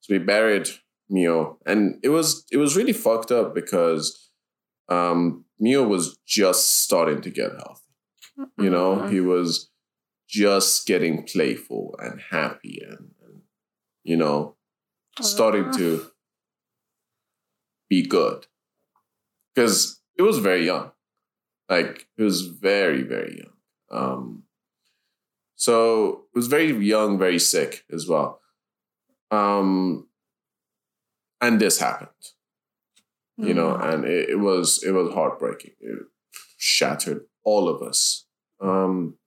So 0.00 0.14
we 0.14 0.18
buried 0.18 0.68
Mio, 1.08 1.58
and 1.66 1.98
it 2.02 2.10
was 2.10 2.44
it 2.50 2.56
was 2.58 2.76
really 2.76 2.92
fucked 2.92 3.30
up 3.32 3.54
because 3.54 4.30
um, 4.88 5.44
Mio 5.58 5.82
was 5.86 6.18
just 6.26 6.80
starting 6.82 7.20
to 7.22 7.30
get 7.30 7.50
healthy. 7.52 7.80
You 8.58 8.70
know, 8.70 8.96
Mhm. 8.96 9.10
he 9.12 9.20
was 9.20 9.70
just 10.28 10.86
getting 10.86 11.24
playful 11.24 11.94
and 12.00 12.20
happy, 12.30 12.80
and, 12.82 13.14
and 13.24 13.42
you 14.02 14.16
know, 14.16 14.56
starting 15.20 15.70
to 15.72 16.10
be 17.88 18.02
good 18.06 18.46
because 19.54 20.00
it 20.18 20.22
was 20.22 20.38
very 20.38 20.64
young. 20.66 20.90
Like 21.68 22.08
it 22.18 22.22
was 22.22 22.42
very 22.46 23.02
very 23.02 23.38
young. 23.38 23.52
Um, 23.90 24.42
so 25.56 26.23
was 26.34 26.46
very 26.46 26.70
young, 26.84 27.18
very 27.18 27.38
sick 27.38 27.84
as 27.92 28.08
well. 28.08 28.40
Um, 29.30 30.08
and 31.40 31.60
this 31.60 31.78
happened, 31.78 32.10
you 33.36 33.54
know, 33.54 33.74
Mm. 33.74 33.94
and 33.94 34.04
it, 34.04 34.30
it 34.30 34.38
was 34.38 34.82
it 34.82 34.92
was 34.92 35.12
heartbreaking. 35.12 35.72
It 35.80 35.98
shattered 36.56 37.26
all 37.44 37.68
of 37.68 37.82
us. 37.82 38.26
Um, 38.60 39.18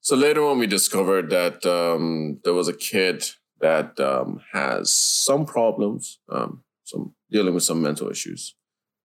so 0.00 0.16
later 0.16 0.44
on, 0.44 0.58
we 0.58 0.66
discovered 0.66 1.30
that 1.30 1.64
um, 1.64 2.40
there 2.44 2.52
was 2.52 2.68
a 2.68 2.76
kid 2.76 3.24
that 3.60 3.98
um, 3.98 4.40
has 4.52 4.92
some 4.92 5.46
problems, 5.46 6.18
um, 6.30 6.62
some 6.84 7.14
dealing 7.30 7.54
with 7.54 7.62
some 7.62 7.80
mental 7.80 8.10
issues. 8.10 8.54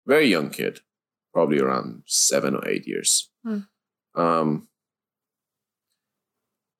Very 0.05 0.27
young 0.27 0.49
kid, 0.49 0.81
probably 1.33 1.59
around 1.59 2.03
seven 2.05 2.55
or 2.55 2.67
eight 2.67 2.85
years. 2.85 3.29
Hmm. 3.45 3.59
Um, 4.15 4.67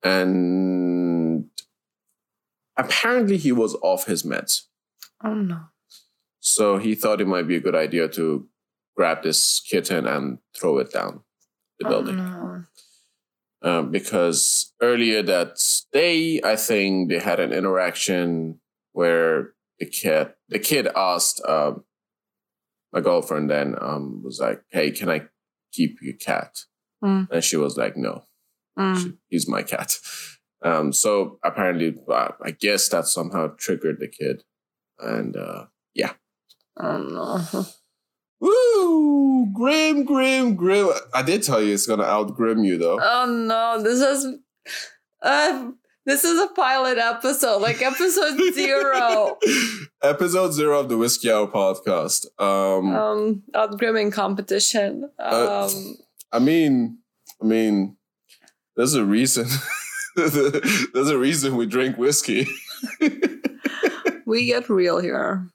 and 0.02 1.48
apparently, 2.76 3.36
he 3.36 3.52
was 3.52 3.76
off 3.82 4.06
his 4.06 4.22
meds. 4.22 4.66
Oh 5.22 5.34
no. 5.34 5.60
So 6.40 6.78
he 6.78 6.94
thought 6.94 7.20
it 7.20 7.26
might 7.26 7.46
be 7.46 7.56
a 7.56 7.60
good 7.60 7.74
idea 7.74 8.08
to 8.08 8.48
grab 8.96 9.22
this 9.22 9.60
kitten 9.60 10.06
and 10.06 10.38
throw 10.58 10.78
it 10.78 10.92
down 10.92 11.22
the 11.78 11.88
building. 11.88 12.18
Oh, 12.18 12.24
no. 12.24 12.64
Um, 13.62 13.90
because 13.90 14.72
earlier 14.80 15.22
that 15.22 15.58
day, 15.92 16.40
I 16.42 16.56
think 16.56 17.10
they 17.10 17.18
had 17.18 17.40
an 17.40 17.52
interaction 17.52 18.60
where 18.92 19.52
the 19.78 19.86
kid 19.86 20.32
the 20.48 20.58
kid 20.58 20.88
asked 20.96 21.42
um, 21.46 21.84
my 22.92 23.00
girlfriend 23.00 23.50
then 23.50 23.76
um, 23.78 24.22
was 24.22 24.40
like, 24.40 24.62
"Hey, 24.70 24.90
can 24.90 25.10
I 25.10 25.28
keep 25.72 25.98
your 26.00 26.14
cat?" 26.14 26.64
Mm. 27.04 27.30
And 27.30 27.44
she 27.44 27.56
was 27.56 27.76
like, 27.76 27.96
"No, 27.98 28.24
Mm. 28.78 29.18
he's 29.28 29.48
my 29.48 29.62
cat." 29.62 29.96
Um, 30.62 30.92
so 30.92 31.38
apparently, 31.42 31.94
uh, 32.08 32.28
I 32.42 32.50
guess 32.50 32.88
that 32.90 33.06
somehow 33.06 33.54
triggered 33.58 33.98
the 34.00 34.08
kid, 34.08 34.44
and 34.98 35.36
uh, 35.36 35.66
yeah. 35.94 36.12
Oh 36.78 36.98
no. 36.98 37.64
woo, 38.40 39.52
grim, 39.52 40.04
grim, 40.04 40.54
grim. 40.56 40.88
I 41.14 41.22
did 41.22 41.42
tell 41.42 41.62
you 41.62 41.74
it's 41.74 41.86
gonna 41.86 42.04
outgrim 42.04 42.66
you 42.66 42.78
though. 42.78 42.98
Oh 43.00 43.26
no. 43.26 43.82
This 43.82 44.00
is 44.00 44.38
uh 45.22 45.70
this 46.06 46.24
is 46.24 46.40
a 46.40 46.48
pilot 46.54 46.98
episode, 46.98 47.60
like 47.60 47.82
episode 47.82 48.38
zero. 48.54 49.38
Episode 50.02 50.52
zero 50.52 50.80
of 50.80 50.88
the 50.88 50.96
Whiskey 50.96 51.30
Hour 51.30 51.46
podcast. 51.48 52.26
Um, 52.38 52.94
Um 52.94 53.42
outgrimming 53.54 54.12
competition. 54.12 55.10
Uh, 55.18 55.68
Um 55.68 55.96
I 56.32 56.38
mean, 56.38 56.98
I 57.42 57.44
mean, 57.44 57.96
there's 58.80 58.94
a 58.94 59.04
reason. 59.04 59.46
there's 60.16 61.10
a 61.10 61.18
reason 61.18 61.56
we 61.56 61.66
drink 61.66 61.98
whiskey. 61.98 62.46
we 64.26 64.46
get 64.46 64.70
real 64.70 65.00
here. 65.00 65.46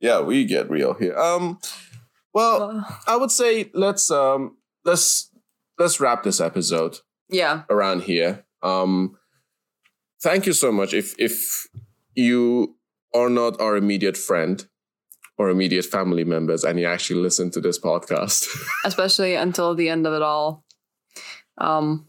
yeah, 0.00 0.20
we 0.20 0.44
get 0.44 0.70
real 0.70 0.94
here. 0.94 1.18
Um, 1.18 1.58
well, 2.32 2.62
Uh, 2.62 2.82
I 3.08 3.16
would 3.16 3.32
say 3.32 3.68
let's 3.74 4.10
um 4.12 4.56
let's 4.84 5.28
let's 5.76 5.98
wrap 5.98 6.22
this 6.22 6.40
episode 6.40 6.98
yeah. 7.28 7.62
around 7.68 8.02
here. 8.02 8.44
Um, 8.62 9.16
thank 10.22 10.46
you 10.46 10.52
so 10.52 10.70
much. 10.70 10.94
If 10.94 11.16
if 11.18 11.66
you 12.14 12.76
are 13.12 13.28
not 13.28 13.60
our 13.60 13.76
immediate 13.76 14.16
friend 14.16 14.64
or 15.36 15.50
immediate 15.50 15.84
family 15.86 16.22
members, 16.24 16.62
and 16.62 16.78
you 16.78 16.86
actually 16.86 17.20
listen 17.20 17.50
to 17.50 17.60
this 17.60 17.80
podcast, 17.80 18.46
Especially 18.84 19.34
until 19.34 19.74
the 19.74 19.88
end 19.88 20.06
of 20.06 20.14
it 20.14 20.22
all. 20.22 20.64
Um 21.58 22.06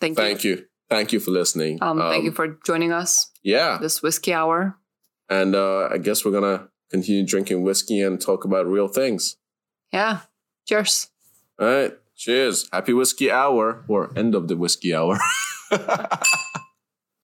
thank 0.00 0.16
you. 0.18 0.24
thank 0.24 0.44
you, 0.44 0.64
thank 0.88 1.12
you 1.12 1.20
for 1.20 1.30
listening. 1.30 1.78
Um, 1.82 1.98
thank 1.98 2.24
you 2.24 2.32
for 2.32 2.58
joining 2.66 2.92
us 2.92 3.30
Yeah, 3.42 3.78
this 3.80 4.02
whiskey 4.02 4.32
hour. 4.32 4.76
and 5.28 5.54
uh, 5.54 5.88
I 5.92 5.98
guess 5.98 6.24
we're 6.24 6.32
gonna 6.32 6.68
continue 6.90 7.24
drinking 7.26 7.62
whiskey 7.62 8.00
and 8.00 8.20
talk 8.20 8.44
about 8.44 8.66
real 8.66 8.88
things. 8.88 9.36
Yeah. 9.92 10.20
Cheers. 10.66 11.08
All 11.58 11.66
right, 11.66 11.92
cheers, 12.16 12.68
happy 12.72 12.92
whiskey 12.92 13.30
hour 13.30 13.84
or 13.88 14.10
end 14.16 14.34
of 14.34 14.48
the 14.48 14.56
whiskey 14.56 14.94
hour. 14.94 15.18